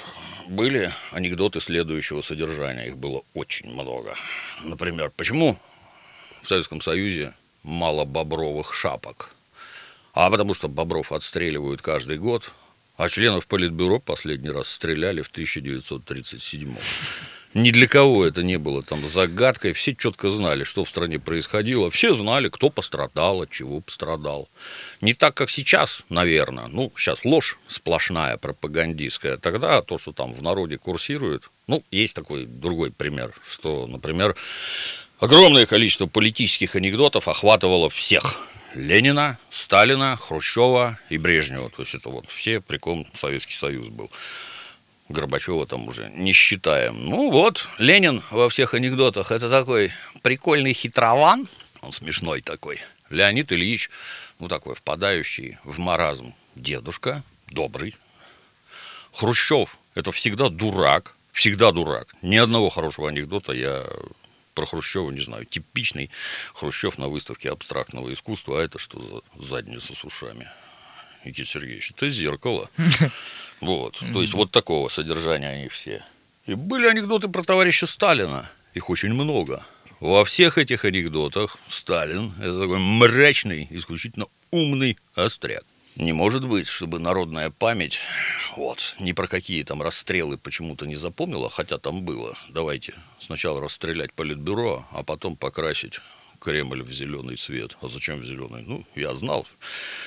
были 0.48 0.90
анекдоты 1.12 1.60
следующего 1.60 2.22
содержания. 2.22 2.86
Их 2.88 2.96
было 2.96 3.22
очень 3.34 3.70
много. 3.70 4.14
Например, 4.62 5.12
почему 5.14 5.58
в 6.42 6.48
Советском 6.48 6.80
Союзе 6.80 7.34
мало 7.62 8.04
бобровых 8.04 8.74
шапок? 8.74 9.34
А 10.14 10.30
потому 10.30 10.54
что 10.54 10.68
бобров 10.68 11.12
отстреливают 11.12 11.82
каждый 11.82 12.18
год, 12.18 12.52
а 12.98 13.08
членов 13.08 13.46
Политбюро 13.46 14.00
последний 14.00 14.50
раз 14.50 14.68
стреляли 14.68 15.22
в 15.22 15.28
1937 15.28 16.76
ни 17.54 17.70
для 17.70 17.86
кого 17.86 18.26
это 18.26 18.42
не 18.42 18.58
было 18.58 18.82
там 18.82 19.08
загадкой. 19.08 19.72
Все 19.72 19.94
четко 19.94 20.30
знали, 20.30 20.64
что 20.64 20.84
в 20.84 20.88
стране 20.88 21.18
происходило. 21.18 21.90
Все 21.90 22.12
знали, 22.12 22.48
кто 22.48 22.70
пострадал, 22.70 23.42
от 23.42 23.50
чего 23.50 23.80
пострадал. 23.80 24.48
Не 25.00 25.14
так, 25.14 25.34
как 25.34 25.50
сейчас, 25.50 26.02
наверное. 26.08 26.66
Ну, 26.68 26.92
сейчас 26.96 27.24
ложь 27.24 27.58
сплошная, 27.66 28.36
пропагандистская. 28.36 29.38
Тогда 29.38 29.80
то, 29.82 29.98
что 29.98 30.12
там 30.12 30.34
в 30.34 30.42
народе 30.42 30.76
курсирует, 30.76 31.50
ну, 31.66 31.82
есть 31.90 32.14
такой 32.14 32.44
другой 32.44 32.90
пример, 32.90 33.32
что, 33.46 33.86
например, 33.86 34.36
огромное 35.18 35.66
количество 35.66 36.06
политических 36.06 36.76
анекдотов 36.76 37.28
охватывало 37.28 37.88
всех. 37.88 38.40
Ленина, 38.74 39.38
Сталина, 39.50 40.16
Хрущева 40.16 40.98
и 41.08 41.18
Брежнева. 41.18 41.70
То 41.70 41.82
есть 41.82 41.94
это 41.94 42.08
вот 42.10 42.28
все, 42.28 42.60
при 42.60 42.76
ком 42.78 43.06
Советский 43.16 43.54
Союз 43.54 43.88
был. 43.88 44.10
Горбачева 45.08 45.66
там 45.66 45.88
уже 45.88 46.10
не 46.14 46.32
считаем. 46.32 47.06
Ну 47.06 47.30
вот, 47.30 47.66
Ленин 47.78 48.22
во 48.30 48.48
всех 48.50 48.74
анекдотах 48.74 49.30
это 49.30 49.48
такой 49.48 49.92
прикольный 50.22 50.74
хитрован, 50.74 51.48
он 51.80 51.92
смешной 51.92 52.42
такой. 52.42 52.80
Леонид 53.08 53.50
Ильич, 53.52 53.88
ну 54.38 54.48
такой 54.48 54.74
впадающий 54.74 55.56
в 55.64 55.78
маразм 55.78 56.34
дедушка, 56.54 57.22
добрый. 57.50 57.96
Хрущев, 59.14 59.78
это 59.94 60.12
всегда 60.12 60.50
дурак, 60.50 61.16
всегда 61.32 61.72
дурак. 61.72 62.14
Ни 62.20 62.36
одного 62.36 62.68
хорошего 62.68 63.08
анекдота 63.08 63.52
я 63.52 63.86
про 64.58 64.66
Хрущева 64.66 65.12
не 65.12 65.20
знаю. 65.20 65.44
Типичный 65.44 66.10
Хрущев 66.52 66.98
на 66.98 67.06
выставке 67.06 67.50
абстрактного 67.50 68.12
искусства, 68.12 68.60
а 68.60 68.64
это 68.64 68.80
что 68.80 69.22
за 69.36 69.46
задница 69.46 69.94
с 69.94 70.02
ушами? 70.02 70.48
Никита 71.24 71.48
Сергеевич, 71.48 71.92
это 71.92 72.10
зеркало. 72.10 72.68
Вот. 73.60 73.98
То 74.12 74.22
есть 74.22 74.34
вот 74.34 74.52
такого 74.52 74.88
содержания 74.88 75.48
они 75.48 75.68
все. 75.68 76.04
И 76.46 76.54
были 76.54 76.86
анекдоты 76.86 77.26
про 77.26 77.42
товарища 77.42 77.88
Сталина. 77.88 78.48
Их 78.72 78.88
очень 78.88 79.12
много. 79.12 79.66
Во 79.98 80.24
всех 80.24 80.58
этих 80.58 80.84
анекдотах 80.84 81.58
Сталин– 81.68 82.34
это 82.38 82.60
такой 82.60 82.78
мрачный, 82.78 83.66
исключительно 83.70 84.26
умный 84.52 84.96
остряк. 85.16 85.64
Не 85.98 86.12
может 86.12 86.46
быть, 86.46 86.68
чтобы 86.68 87.00
народная 87.00 87.50
память 87.50 87.98
вот, 88.56 88.94
ни 89.00 89.10
про 89.10 89.26
какие 89.26 89.64
там 89.64 89.82
расстрелы 89.82 90.38
почему-то 90.38 90.86
не 90.86 90.94
запомнила, 90.94 91.50
хотя 91.50 91.78
там 91.78 92.02
было. 92.02 92.36
Давайте 92.48 92.94
сначала 93.18 93.60
расстрелять 93.60 94.12
политбюро, 94.12 94.86
а 94.92 95.02
потом 95.02 95.34
покрасить 95.34 96.00
Кремль 96.40 96.84
в 96.84 96.92
зеленый 96.92 97.34
цвет. 97.34 97.76
А 97.82 97.88
зачем 97.88 98.20
в 98.20 98.24
зеленый? 98.24 98.62
Ну, 98.64 98.84
я 98.94 99.12
знал, 99.14 99.44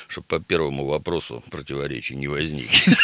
что 0.08 0.21
по 0.21 0.39
первому 0.39 0.86
вопросу 0.86 1.43
противоречий 1.51 2.15
не 2.15 2.27
возникнет. 2.27 2.97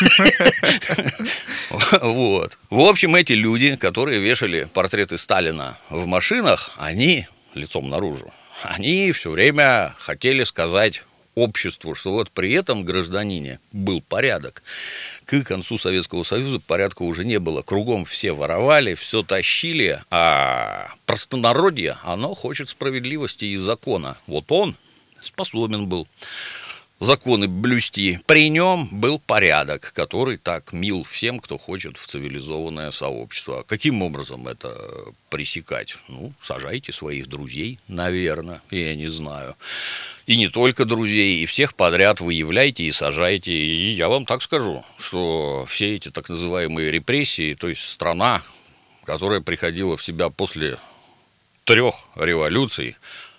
Вот. 2.01 2.57
В 2.69 2.79
общем, 2.79 3.15
эти 3.15 3.33
люди, 3.33 3.75
которые 3.75 4.21
вешали 4.21 4.67
портреты 4.73 5.17
Сталина 5.17 5.77
в 5.89 6.05
машинах, 6.05 6.71
они 6.77 7.27
лицом 7.53 7.89
наружу, 7.89 8.33
они 8.63 9.11
все 9.11 9.29
время 9.29 9.93
хотели 9.97 10.43
сказать 10.45 11.03
обществу, 11.37 11.93
что 11.95 12.11
вот 12.11 12.31
при 12.31 12.51
этом 12.51 12.83
гражданине 12.83 13.59
был 13.71 14.01
порядок. 14.01 14.63
К 15.25 15.43
концу 15.43 15.77
Советского 15.77 16.23
Союза 16.23 16.59
порядка 16.59 17.03
уже 17.03 17.23
не 17.23 17.39
было. 17.39 17.61
Кругом 17.61 18.05
все 18.05 18.33
воровали, 18.33 18.95
все 18.95 19.21
тащили, 19.21 20.01
а 20.09 20.91
простонародье, 21.05 21.97
оно 22.03 22.33
хочет 22.33 22.69
справедливости 22.69 23.45
и 23.45 23.57
закона. 23.57 24.17
Вот 24.25 24.51
он 24.51 24.75
способен 25.21 25.87
был 25.87 26.07
законы 26.99 27.47
блюсти. 27.47 28.19
При 28.25 28.49
нем 28.49 28.89
был 28.91 29.19
порядок, 29.19 29.91
который 29.93 30.37
так 30.37 30.73
мил 30.73 31.03
всем, 31.03 31.39
кто 31.39 31.57
хочет 31.57 31.97
в 31.97 32.07
цивилизованное 32.07 32.91
сообщество. 32.91 33.63
Каким 33.67 34.01
образом 34.01 34.47
это 34.47 34.75
пресекать? 35.29 35.97
Ну, 36.07 36.33
сажайте 36.41 36.91
своих 36.93 37.27
друзей, 37.27 37.79
наверное, 37.87 38.61
я 38.71 38.95
не 38.95 39.07
знаю. 39.07 39.55
И 40.25 40.35
не 40.35 40.47
только 40.49 40.85
друзей, 40.85 41.43
и 41.43 41.45
всех 41.45 41.75
подряд 41.75 42.19
выявляйте 42.19 42.83
и 42.83 42.91
сажайте. 42.91 43.51
И 43.51 43.91
я 43.91 44.09
вам 44.09 44.25
так 44.25 44.41
скажу, 44.41 44.83
что 44.97 45.65
все 45.69 45.93
эти 45.93 46.11
так 46.11 46.27
называемые 46.29 46.91
репрессии, 46.91 47.53
то 47.53 47.69
есть 47.69 47.87
страна, 47.87 48.41
которая 49.05 49.39
приходила 49.41 49.95
в 49.95 50.03
себя 50.03 50.29
после 50.29 50.77
трех 51.63 51.95
революций, 52.15 52.95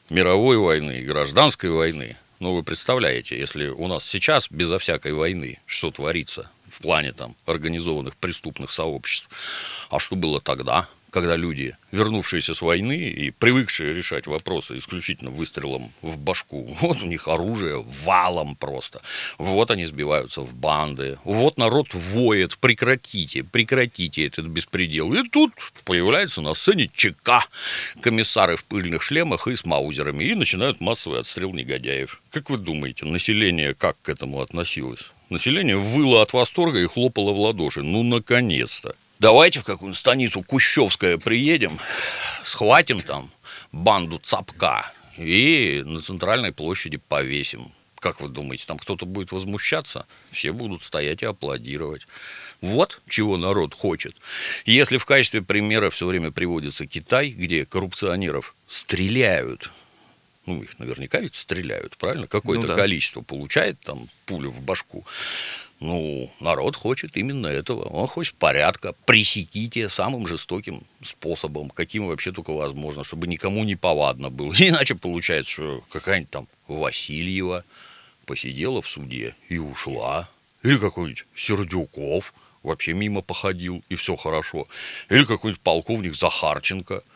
мировой 0.08 0.56
войны 0.56 1.00
и 1.00 1.04
гражданской 1.04 1.70
войны, 1.70 2.16
ну, 2.40 2.54
вы 2.54 2.62
представляете, 2.62 3.38
если 3.38 3.68
у 3.68 3.88
нас 3.88 4.04
сейчас 4.04 4.48
безо 4.50 4.78
всякой 4.78 5.12
войны 5.12 5.58
что 5.66 5.90
творится 5.90 6.50
в 6.70 6.80
плане 6.80 7.12
там 7.12 7.34
организованных 7.46 8.16
преступных 8.16 8.72
сообществ, 8.72 9.28
а 9.90 9.98
что 9.98 10.16
было 10.16 10.40
тогда? 10.40 10.88
Когда 11.10 11.36
люди, 11.36 11.76
вернувшиеся 11.92 12.54
с 12.54 12.62
войны 12.62 12.96
и 12.96 13.30
привыкшие 13.30 13.94
решать 13.94 14.26
вопросы 14.26 14.78
исключительно 14.78 15.30
выстрелом 15.30 15.92
в 16.02 16.18
башку, 16.18 16.68
вот 16.80 17.02
у 17.02 17.06
них 17.06 17.28
оружие 17.28 17.84
валом 18.04 18.56
просто, 18.56 19.00
вот 19.38 19.70
они 19.70 19.86
сбиваются 19.86 20.42
в 20.42 20.54
банды, 20.54 21.18
вот 21.24 21.58
народ 21.58 21.94
воет, 21.94 22.58
прекратите, 22.58 23.44
прекратите 23.44 24.26
этот 24.26 24.46
беспредел. 24.46 25.12
И 25.14 25.28
тут 25.28 25.52
появляется 25.84 26.40
на 26.40 26.54
сцене 26.54 26.90
ЧК, 26.92 27.44
комиссары 28.00 28.56
в 28.56 28.64
пыльных 28.64 29.02
шлемах 29.02 29.46
и 29.48 29.56
с 29.56 29.64
маузерами, 29.64 30.24
и 30.24 30.34
начинают 30.34 30.80
массовый 30.80 31.20
отстрел 31.20 31.52
негодяев. 31.52 32.20
Как 32.30 32.50
вы 32.50 32.58
думаете, 32.58 33.04
население 33.04 33.74
как 33.74 33.96
к 34.02 34.08
этому 34.08 34.40
относилось? 34.40 35.10
Население 35.30 35.76
выло 35.76 36.22
от 36.22 36.32
восторга 36.32 36.78
и 36.78 36.86
хлопало 36.86 37.32
в 37.32 37.38
ладоши. 37.38 37.82
Ну, 37.82 38.02
наконец-то. 38.02 38.96
Давайте 39.18 39.60
в 39.60 39.64
какую-нибудь 39.64 39.98
станицу 39.98 40.42
Кущевская 40.42 41.18
приедем, 41.18 41.78
схватим 42.44 43.00
там 43.00 43.30
банду 43.72 44.18
цапка 44.18 44.92
и 45.16 45.82
на 45.84 46.00
центральной 46.00 46.52
площади 46.52 46.98
повесим. 46.98 47.72
Как 47.98 48.20
вы 48.20 48.28
думаете, 48.28 48.64
там 48.66 48.78
кто-то 48.78 49.06
будет 49.06 49.32
возмущаться? 49.32 50.06
Все 50.30 50.52
будут 50.52 50.84
стоять 50.84 51.22
и 51.22 51.26
аплодировать. 51.26 52.06
Вот 52.60 53.00
чего 53.08 53.36
народ 53.36 53.74
хочет. 53.74 54.14
Если 54.64 54.98
в 54.98 55.04
качестве 55.04 55.42
примера 55.42 55.90
все 55.90 56.06
время 56.06 56.30
приводится 56.30 56.86
Китай, 56.86 57.30
где 57.30 57.66
коррупционеров 57.66 58.54
стреляют, 58.68 59.72
ну, 60.46 60.62
их 60.62 60.78
наверняка 60.78 61.18
ведь 61.20 61.34
стреляют, 61.34 61.96
правильно? 61.96 62.28
Какое-то 62.28 62.68
ну, 62.68 62.74
да. 62.74 62.74
количество 62.76 63.20
получает 63.20 63.80
там 63.80 64.06
пулю 64.26 64.50
в 64.50 64.62
башку. 64.62 65.04
Ну, 65.80 66.30
народ 66.40 66.74
хочет 66.74 67.16
именно 67.16 67.46
этого. 67.46 67.84
Он 67.84 68.08
хочет 68.08 68.34
порядка. 68.34 68.94
Пресеките 69.06 69.88
самым 69.88 70.26
жестоким 70.26 70.82
способом, 71.04 71.70
каким 71.70 72.08
вообще 72.08 72.32
только 72.32 72.52
возможно, 72.52 73.04
чтобы 73.04 73.28
никому 73.28 73.62
не 73.64 73.76
повадно 73.76 74.30
было. 74.30 74.52
Иначе 74.58 74.94
получается, 74.96 75.52
что 75.52 75.84
какая-нибудь 75.90 76.30
там 76.30 76.48
Васильева 76.66 77.64
посидела 78.26 78.82
в 78.82 78.88
суде 78.88 79.36
и 79.48 79.58
ушла. 79.58 80.28
Или 80.64 80.76
какой-нибудь 80.76 81.24
Сердюков 81.36 82.34
вообще 82.64 82.92
мимо 82.92 83.22
походил, 83.22 83.84
и 83.88 83.94
все 83.94 84.16
хорошо. 84.16 84.66
Или 85.08 85.24
какой-нибудь 85.24 85.62
полковник 85.62 86.16
Захарченко– 86.16 87.02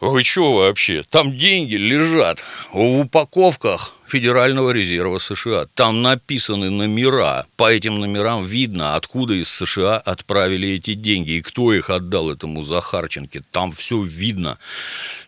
вы 0.00 0.24
что 0.24 0.52
вообще? 0.52 1.02
Там 1.08 1.36
деньги 1.38 1.74
лежат 1.74 2.44
в 2.72 3.00
упаковках 3.00 3.94
Федерального 4.06 4.70
резерва 4.70 5.18
США. 5.18 5.66
Там 5.74 6.02
написаны 6.02 6.70
номера. 6.70 7.46
По 7.56 7.72
этим 7.72 7.98
номерам 8.00 8.44
видно, 8.44 8.94
откуда 8.96 9.34
из 9.34 9.48
США 9.48 9.96
отправили 9.96 10.68
эти 10.70 10.94
деньги 10.94 11.32
и 11.32 11.42
кто 11.42 11.72
их 11.72 11.88
отдал 11.88 12.30
этому 12.30 12.62
Захарченке. 12.62 13.42
Там 13.50 13.72
все 13.72 14.02
видно, 14.02 14.58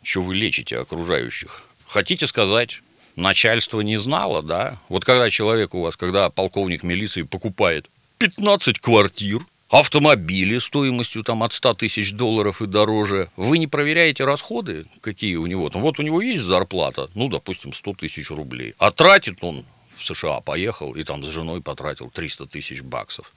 что 0.03 0.23
вы 0.23 0.35
лечите 0.35 0.79
окружающих. 0.79 1.63
Хотите 1.87 2.27
сказать, 2.27 2.83
начальство 3.17 3.81
не 3.81 3.97
знало, 3.97 4.43
да? 4.43 4.79
Вот 4.91 5.05
когда 5.05 5.31
человек 5.31 5.75
у 5.75 5.81
вас, 5.81 5.97
когда 5.97 6.29
полковник 6.29 6.83
милиции 6.83 7.23
покупает 7.23 7.89
15 8.19 8.81
квартир, 8.81 9.41
автомобили 9.69 10.59
стоимостью 10.59 11.23
там 11.23 11.43
от 11.43 11.53
100 11.53 11.75
тысяч 11.75 12.13
долларов 12.13 12.63
и 12.63 12.67
дороже, 12.67 13.31
вы 13.37 13.59
не 13.59 13.67
проверяете 13.67 14.25
расходы, 14.25 14.87
какие 15.01 15.37
у 15.37 15.47
него 15.47 15.69
там. 15.69 15.83
Вот 15.83 15.99
у 15.99 16.03
него 16.03 16.23
есть 16.23 16.43
зарплата, 16.43 17.11
ну, 17.15 17.29
допустим, 17.29 17.73
100 17.73 17.95
тысяч 17.95 18.31
рублей, 18.31 18.75
а 18.79 18.91
тратит 18.91 19.39
он 19.43 19.65
в 19.97 20.05
США 20.05 20.41
поехал 20.41 20.95
и 20.95 21.03
там 21.03 21.25
с 21.25 21.29
женой 21.29 21.61
потратил 21.61 22.11
300 22.11 22.47
тысяч 22.47 22.83
баксов. 22.83 23.33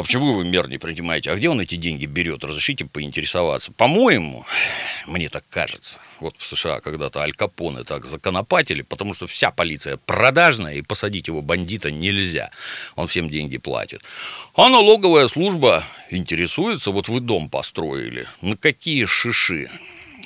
А 0.00 0.02
почему 0.02 0.32
вы 0.32 0.46
мер 0.46 0.66
не 0.66 0.78
принимаете? 0.78 1.30
А 1.30 1.36
где 1.36 1.50
он 1.50 1.60
эти 1.60 1.74
деньги 1.74 2.06
берет? 2.06 2.42
Разрешите 2.42 2.86
поинтересоваться. 2.86 3.70
По-моему, 3.70 4.46
мне 5.06 5.28
так 5.28 5.44
кажется, 5.50 5.98
вот 6.20 6.34
в 6.38 6.46
США 6.46 6.80
когда-то 6.80 7.20
Аль 7.20 7.34
Капоне 7.34 7.84
так 7.84 8.06
законопатили, 8.06 8.80
потому 8.80 9.12
что 9.12 9.26
вся 9.26 9.50
полиция 9.50 9.98
продажная, 9.98 10.76
и 10.76 10.80
посадить 10.80 11.28
его 11.28 11.42
бандита 11.42 11.90
нельзя. 11.90 12.50
Он 12.96 13.08
всем 13.08 13.28
деньги 13.28 13.58
платит. 13.58 14.00
А 14.54 14.70
налоговая 14.70 15.28
служба 15.28 15.84
интересуется, 16.08 16.92
вот 16.92 17.08
вы 17.08 17.20
дом 17.20 17.50
построили, 17.50 18.26
на 18.40 18.56
какие 18.56 19.04
шиши? 19.04 19.68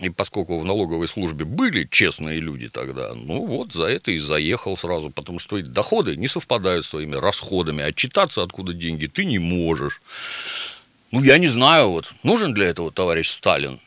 И 0.01 0.11
поскольку 0.11 0.59
в 0.59 0.64
налоговой 0.64 1.09
службе 1.09 1.45
были 1.45 1.86
честные 1.90 2.40
люди 2.40 2.68
тогда, 2.68 3.14
ну 3.14 3.47
вот 3.47 3.72
за 3.72 3.84
это 3.84 4.11
и 4.11 4.18
заехал 4.18 4.76
сразу, 4.76 5.11
потому 5.11 5.38
что 5.38 5.61
доходы 5.62 6.16
не 6.16 6.28
совпадают 6.28 6.84
с 6.84 6.90
твоими 6.90 7.14
расходами, 7.14 7.84
отчитаться 7.84 8.42
откуда 8.42 8.72
деньги 8.72 9.07
ты 9.07 9.24
не 9.24 9.38
можешь. 9.38 10.03
Ну, 11.11 11.22
я 11.22 11.38
не 11.38 11.47
знаю, 11.47 11.90
вот 11.90 12.12
нужен 12.24 12.55
для 12.55 12.66
этого 12.66 12.90
товарищ 12.90 13.28
Сталин? 13.28 13.78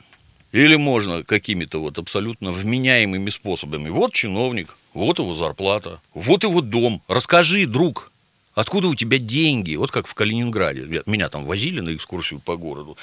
Или 0.53 0.78
можно 0.78 1.24
какими-то 1.24 1.80
вот 1.80 1.97
абсолютно 1.97 2.51
вменяемыми 2.51 3.30
способами. 3.30 3.89
Вот 3.89 4.14
чиновник, 4.14 4.78
вот 4.93 5.20
его 5.20 5.34
зарплата, 5.34 5.99
вот 6.14 6.43
его 6.43 6.62
дом. 6.62 7.01
Расскажи, 7.10 7.66
друг, 7.66 8.12
Откуда 8.58 8.88
у 8.88 8.95
тебя 8.95 9.20
деньги? 9.20 9.76
Вот 9.76 9.91
как 9.91 10.08
в 10.08 10.16
Калининграде. 10.16 11.03
Меня 11.05 11.30
там 11.30 11.45
возили 11.45 11.80
на 11.80 11.93
экскурсию 11.93 12.39
по 12.39 12.58
городу. 12.58 12.97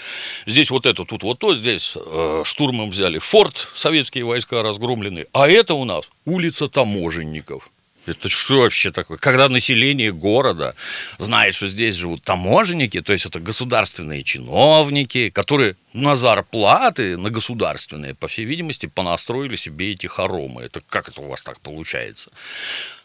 Здесь 0.47 0.69
вот 0.69 0.85
это, 0.85 1.05
тут 1.05 1.23
вот 1.23 1.39
то, 1.39 1.55
здесь 1.55 1.93
э, 1.95 2.43
штурмом 2.45 2.91
взяли 2.91 3.19
форт, 3.19 3.69
советские 3.77 4.25
войска 4.25 4.63
разгромлены. 4.63 5.27
А 5.33 5.49
это 5.49 5.75
у 5.75 5.85
нас 5.85 6.11
улица 6.25 6.67
таможенников. 6.67 7.71
Это 8.07 8.29
что 8.29 8.63
вообще 8.63 8.91
такое? 8.91 9.17
Когда 9.17 9.49
население 9.49 10.13
города 10.13 10.75
знает, 11.19 11.55
что 11.55 11.69
здесь 11.69 11.95
живут 11.95 12.25
таможенники, 12.25 13.01
то 13.01 13.13
есть 13.13 13.25
это 13.25 13.39
государственные 13.39 14.25
чиновники, 14.25 15.31
которые 15.31 15.77
на 15.93 16.17
зарплаты, 16.17 17.17
на 17.17 17.31
государственные, 17.31 18.15
по 18.15 18.27
всей 18.27 18.45
видимости, 18.45 18.87
понастроили 18.87 19.55
себе 19.55 19.93
эти 19.93 20.07
хоромы. 20.07 20.63
Это 20.63 20.83
как 20.87 21.09
это 21.09 21.21
у 21.21 21.29
вас 21.29 21.45
так 21.45 21.61
получается? 21.61 22.31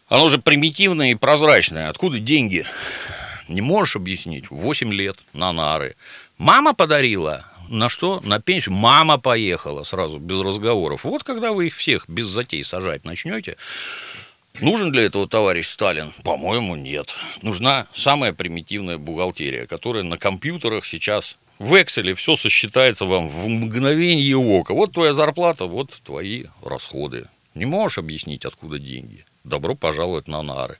Оно 0.09 0.27
же 0.27 0.39
примитивное 0.39 1.11
и 1.11 1.15
прозрачное. 1.15 1.89
Откуда 1.89 2.17
деньги? 2.19 2.65
Не 3.47 3.61
можешь 3.61 3.95
объяснить. 3.95 4.49
8 4.49 4.91
лет 4.91 5.17
на 5.33 5.53
нары. 5.53 5.95
Мама 6.39 6.73
подарила. 6.73 7.45
На 7.69 7.89
что? 7.89 8.19
На 8.23 8.41
пенсию. 8.41 8.73
Мама 8.73 9.19
поехала 9.19 9.83
сразу, 9.83 10.17
без 10.17 10.41
разговоров. 10.41 11.03
Вот 11.03 11.23
когда 11.23 11.51
вы 11.51 11.67
их 11.67 11.75
всех 11.75 12.09
без 12.09 12.27
затей 12.27 12.63
сажать 12.63 13.05
начнете, 13.05 13.55
Нужен 14.61 14.91
для 14.91 15.03
этого 15.03 15.25
товарищ 15.25 15.67
Сталин? 15.67 16.11
По-моему, 16.23 16.75
нет. 16.75 17.15
Нужна 17.41 17.87
самая 17.93 18.33
примитивная 18.33 18.97
бухгалтерия, 18.97 19.65
которая 19.67 20.03
на 20.03 20.17
компьютерах 20.17 20.85
сейчас 20.85 21.37
в 21.59 21.75
Excel 21.75 22.13
все 22.15 22.35
сосчитается 22.35 23.05
вам 23.05 23.29
в 23.29 23.47
мгновение 23.47 24.35
ока. 24.35 24.73
Вот 24.73 24.91
твоя 24.91 25.13
зарплата, 25.13 25.63
вот 25.63 25.91
твои 26.03 26.45
расходы. 26.61 27.27
Не 27.53 27.65
можешь 27.65 27.99
объяснить, 27.99 28.43
откуда 28.43 28.79
деньги 28.79 29.23
добро 29.49 29.75
пожаловать 29.75 30.27
на 30.27 30.41
нары. 30.41 30.77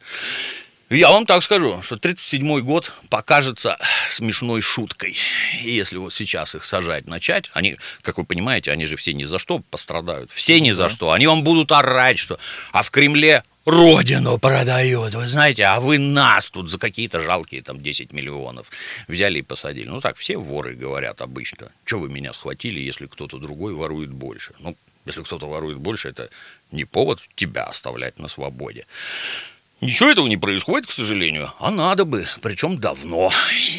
Я 0.90 1.12
вам 1.12 1.28
так 1.28 1.44
скажу, 1.44 1.84
что 1.84 1.98
37-й 1.98 2.64
год 2.64 2.92
покажется 3.10 3.78
смешной 4.10 4.62
шуткой. 4.62 5.16
И 5.64 5.70
если 5.70 5.98
вот 5.98 6.14
сейчас 6.14 6.56
их 6.56 6.66
сажать 6.66 7.06
начать, 7.06 7.52
они, 7.54 7.78
как 8.02 8.18
вы 8.18 8.24
понимаете, 8.24 8.72
они 8.72 8.88
же 8.88 8.96
все 8.96 9.14
ни 9.14 9.24
за 9.24 9.38
что 9.38 9.60
пострадают. 9.60 10.32
Все 10.32 10.60
ни 10.60 10.72
за 10.72 10.90
что. 10.90 11.12
Они 11.12 11.28
вам 11.28 11.44
будут 11.44 11.72
орать, 11.72 12.18
что 12.18 12.40
а 12.72 12.82
в 12.82 12.90
Кремле 12.90 13.44
родину 13.66 14.40
продают, 14.40 15.14
вы 15.14 15.28
знаете, 15.28 15.66
а 15.66 15.80
вы 15.80 16.00
нас 16.00 16.50
тут 16.50 16.72
за 16.72 16.80
какие-то 16.80 17.20
жалкие 17.20 17.62
там 17.62 17.82
10 17.82 18.12
миллионов 18.12 18.72
взяли 19.08 19.40
и 19.40 19.44
посадили. 19.44 19.88
Ну 19.88 20.02
так 20.02 20.18
все 20.18 20.38
воры 20.38 20.74
говорят 20.74 21.22
обычно. 21.22 21.72
Что 21.86 22.00
вы 22.00 22.10
меня 22.10 22.34
схватили, 22.34 22.80
если 22.80 23.06
кто-то 23.06 23.38
другой 23.38 23.76
ворует 23.76 24.12
больше? 24.12 24.54
Ну, 24.60 24.76
если 25.10 25.24
кто-то 25.24 25.48
ворует 25.48 25.78
больше, 25.78 26.10
это 26.10 26.30
не 26.72 26.86
повод 26.86 27.20
тебя 27.36 27.64
оставлять 27.64 28.20
на 28.20 28.28
свободе. 28.28 28.86
Ничего 29.82 30.10
этого 30.10 30.28
не 30.28 30.36
происходит, 30.36 30.90
к 30.90 30.92
сожалению, 30.92 31.54
а 31.58 31.72
надо 31.72 32.04
бы, 32.04 32.28
причем 32.42 32.80
давно. 32.80 33.32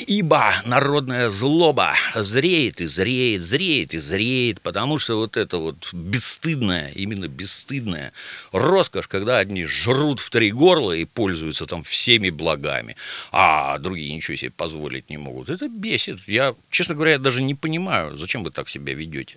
Ибо 0.06 0.54
народная 0.64 1.28
злоба 1.28 1.94
зреет 2.14 2.80
и 2.80 2.86
зреет, 2.86 3.42
зреет 3.42 3.92
и 3.92 3.98
зреет, 3.98 4.62
потому 4.62 4.96
что 4.96 5.18
вот 5.18 5.36
это 5.36 5.58
вот 5.58 5.90
бесстыдная, 5.92 6.90
именно 6.92 7.28
бесстыдная 7.28 8.14
роскошь, 8.50 9.08
когда 9.08 9.38
одни 9.38 9.66
жрут 9.66 10.20
в 10.20 10.30
три 10.30 10.52
горла 10.52 10.92
и 10.92 11.04
пользуются 11.04 11.66
там 11.66 11.82
всеми 11.82 12.30
благами, 12.30 12.96
а 13.30 13.76
другие 13.76 14.14
ничего 14.14 14.38
себе 14.38 14.52
позволить 14.52 15.10
не 15.10 15.18
могут. 15.18 15.50
Это 15.50 15.68
бесит. 15.68 16.26
Я, 16.26 16.54
честно 16.70 16.94
говоря, 16.94 17.18
даже 17.18 17.42
не 17.42 17.54
понимаю, 17.54 18.16
зачем 18.16 18.42
вы 18.42 18.50
так 18.50 18.70
себя 18.70 18.94
ведете. 18.94 19.36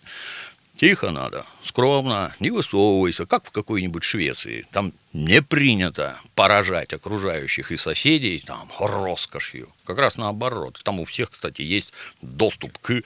Тихо 0.75 1.11
надо, 1.11 1.45
скромно, 1.63 2.33
не 2.39 2.49
высовывайся, 2.49 3.25
как 3.25 3.45
в 3.45 3.51
какой-нибудь 3.51 4.03
Швеции. 4.03 4.65
Там 4.71 4.93
не 5.13 5.43
принято 5.43 6.19
поражать 6.35 6.91
окружающих 6.91 7.71
и 7.71 7.77
соседей 7.77 8.43
там 8.45 8.67
роскошью. 8.79 9.69
Как 9.85 9.97
раз 9.97 10.17
наоборот. 10.17 10.79
Там 10.83 10.99
у 10.99 11.05
всех, 11.05 11.29
кстати, 11.29 11.61
есть 11.61 11.91
доступ 12.21 12.77
к 12.79 13.01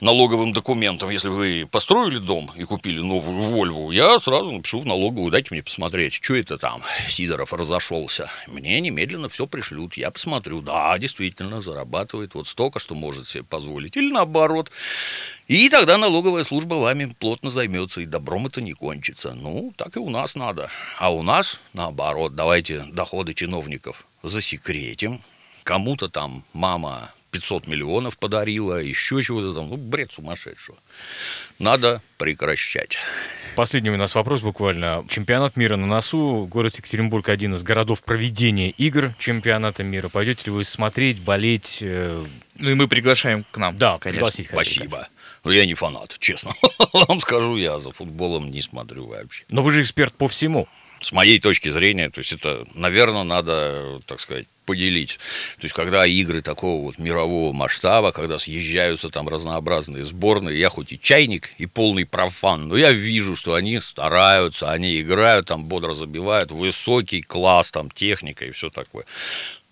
налоговым 0.00 0.52
документам. 0.52 1.10
Если 1.10 1.28
вы 1.28 1.68
построили 1.70 2.18
дом 2.18 2.50
и 2.56 2.64
купили 2.64 3.00
новую 3.00 3.42
Вольву, 3.42 3.90
я 3.92 4.18
сразу 4.18 4.50
напишу 4.50 4.80
в 4.80 4.86
налоговую, 4.86 5.30
дайте 5.30 5.48
мне 5.50 5.62
посмотреть, 5.62 6.14
что 6.14 6.34
это 6.34 6.56
там 6.58 6.82
Сидоров 7.08 7.52
разошелся. 7.52 8.30
Мне 8.46 8.80
немедленно 8.80 9.28
все 9.28 9.46
пришлют, 9.46 9.96
я 9.96 10.10
посмотрю. 10.10 10.62
Да, 10.62 10.98
действительно, 10.98 11.60
зарабатывает 11.60 12.34
вот 12.34 12.48
столько, 12.48 12.78
что 12.78 12.94
может 12.94 13.28
себе 13.28 13.44
позволить. 13.44 13.96
Или 13.96 14.10
наоборот, 14.10 14.70
И 15.48 15.68
тогда 15.68 15.96
налоговая 15.96 16.42
служба 16.42 16.74
вами 16.74 17.14
плотно 17.20 17.50
займется, 17.50 18.00
и 18.00 18.06
добром 18.06 18.46
это 18.46 18.60
не 18.60 18.72
кончится. 18.72 19.32
Ну, 19.32 19.72
так 19.76 19.96
и 19.96 20.00
у 20.00 20.10
нас 20.10 20.34
надо. 20.34 20.70
А 20.98 21.12
у 21.12 21.22
нас, 21.22 21.35
наоборот, 21.72 22.34
давайте 22.34 22.84
доходы 22.92 23.34
чиновников 23.34 24.06
засекретим. 24.22 25.22
Кому-то 25.64 26.08
там 26.08 26.44
мама 26.52 27.10
500 27.32 27.66
миллионов 27.66 28.16
подарила, 28.18 28.76
еще 28.80 29.20
чего-то 29.20 29.52
там. 29.52 29.68
Ну, 29.68 29.76
бред 29.76 30.12
сумасшедшего. 30.12 30.78
Надо 31.58 32.00
прекращать. 32.18 32.96
Последний 33.56 33.90
у 33.90 33.96
нас 33.96 34.14
вопрос 34.14 34.40
буквально. 34.40 35.04
Чемпионат 35.08 35.56
мира 35.56 35.76
на 35.76 35.86
носу. 35.86 36.46
Город 36.50 36.76
Екатеринбург 36.76 37.28
один 37.28 37.54
из 37.54 37.62
городов 37.62 38.02
проведения 38.02 38.70
игр 38.70 39.14
чемпионата 39.18 39.82
мира. 39.82 40.08
Пойдете 40.08 40.44
ли 40.46 40.52
вы 40.52 40.64
смотреть, 40.64 41.20
болеть? 41.20 41.78
э, 41.80 42.24
Ну 42.54 42.70
и 42.70 42.74
мы 42.74 42.86
приглашаем 42.88 43.44
к 43.50 43.56
нам. 43.58 43.76
Да, 43.76 43.98
конечно. 43.98 44.30
Спасибо. 44.30 45.08
Но 45.44 45.52
я 45.52 45.66
не 45.66 45.74
фанат, 45.74 46.16
честно. 46.18 46.50
Вам 46.92 47.20
скажу, 47.20 47.56
я 47.56 47.78
за 47.78 47.92
футболом 47.92 48.50
не 48.50 48.62
смотрю 48.62 49.06
вообще. 49.06 49.44
Но 49.48 49.62
вы 49.62 49.72
же 49.72 49.82
эксперт 49.82 50.14
по 50.14 50.28
всему. 50.28 50.68
С 51.00 51.12
моей 51.12 51.38
точки 51.38 51.68
зрения, 51.68 52.08
то 52.08 52.20
есть 52.20 52.32
это, 52.32 52.66
наверное, 52.74 53.22
надо, 53.22 54.00
так 54.06 54.18
сказать, 54.18 54.46
поделить. 54.64 55.18
То 55.58 55.64
есть, 55.64 55.74
когда 55.74 56.04
игры 56.04 56.42
такого 56.42 56.82
вот 56.82 56.98
мирового 56.98 57.52
масштаба, 57.52 58.12
когда 58.12 58.38
съезжаются 58.38 59.08
там 59.08 59.28
разнообразные 59.28 60.04
сборные, 60.04 60.58
я 60.58 60.68
хоть 60.68 60.92
и 60.92 61.00
чайник, 61.00 61.50
и 61.58 61.66
полный 61.66 62.04
профан, 62.04 62.68
но 62.68 62.76
я 62.76 62.92
вижу, 62.92 63.36
что 63.36 63.54
они 63.54 63.80
стараются, 63.80 64.70
они 64.70 65.00
играют, 65.00 65.46
там 65.46 65.64
бодро 65.64 65.92
забивают, 65.92 66.50
высокий 66.50 67.22
класс, 67.22 67.70
там 67.70 67.90
техника 67.90 68.44
и 68.44 68.50
все 68.50 68.68
такое. 68.68 69.04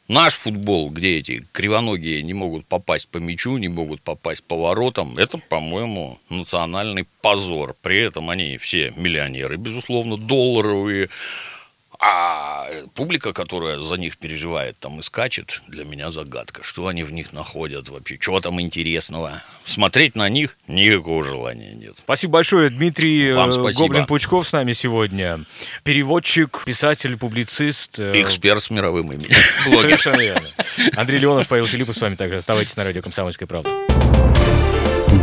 Наш 0.07 0.35
футбол, 0.35 0.91
где 0.91 1.17
эти 1.17 1.47
кривоногие 1.53 2.23
не 2.23 2.35
могут 2.35 2.67
попасть 2.67 3.09
по 3.09 3.17
мячу, 3.17 3.57
не 3.57 3.69
могут 3.69 4.03
попасть 4.03 4.45
по 4.45 4.55
воротам, 4.55 5.17
это, 5.17 5.39
по-моему, 5.39 6.19
национальный 6.29 7.07
позор. 7.23 7.75
При 7.81 8.01
этом 8.01 8.29
они 8.29 8.59
все 8.59 8.93
миллионеры, 8.97 9.57
безусловно, 9.57 10.19
долларовые. 10.19 11.09
А 12.07 12.69
публика, 12.95 13.33
которая 13.33 13.81
за 13.81 13.95
них 13.97 14.19
переживает 14.19 14.79
там 14.79 15.01
и 15.01 15.03
скачет, 15.03 15.63
для 15.69 15.85
меня 15.87 16.11
загадка. 16.11 16.63
Что 16.63 16.89
они 16.89 17.03
в 17.03 17.11
них 17.13 17.33
находят 17.33 17.89
вообще? 17.89 18.19
Чего 18.19 18.41
там 18.41 18.61
интересного? 18.61 19.43
Смотреть 19.65 20.15
на 20.15 20.29
них 20.29 20.59
никакого 20.69 21.25
желания 21.25 21.73
нет. 21.73 21.95
Спасибо 22.05 22.35
большое, 22.35 22.69
Дмитрий 22.69 23.33
Вам 23.33 23.49
э, 23.49 23.53
спасибо. 23.53 23.87
Гоблин-Пучков 23.87 24.47
с 24.47 24.53
нами 24.53 24.75
сегодня. 24.75 25.45
Переводчик, 25.83 26.63
писатель, 26.67 27.17
публицист. 27.17 27.99
э, 27.99 28.21
Эксперт 28.21 28.63
с 28.63 28.69
мировым 28.69 29.11
именем. 29.11 29.31
Совершенно 29.81 30.21
верно. 30.21 30.47
Андрей 30.97 31.21
Леонов, 31.21 31.49
Павел 31.49 31.67
Филиппов 31.67 31.97
с 31.97 32.03
вами 32.03 32.17
также. 32.17 32.37
Оставайтесь 32.37 32.77
на 32.77 32.85
радио 32.85 33.01
«Комсомольская 33.01 33.49
правда». 33.49 33.71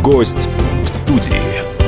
Гость 0.02 0.48
в 0.80 0.86
студии. 0.86 1.81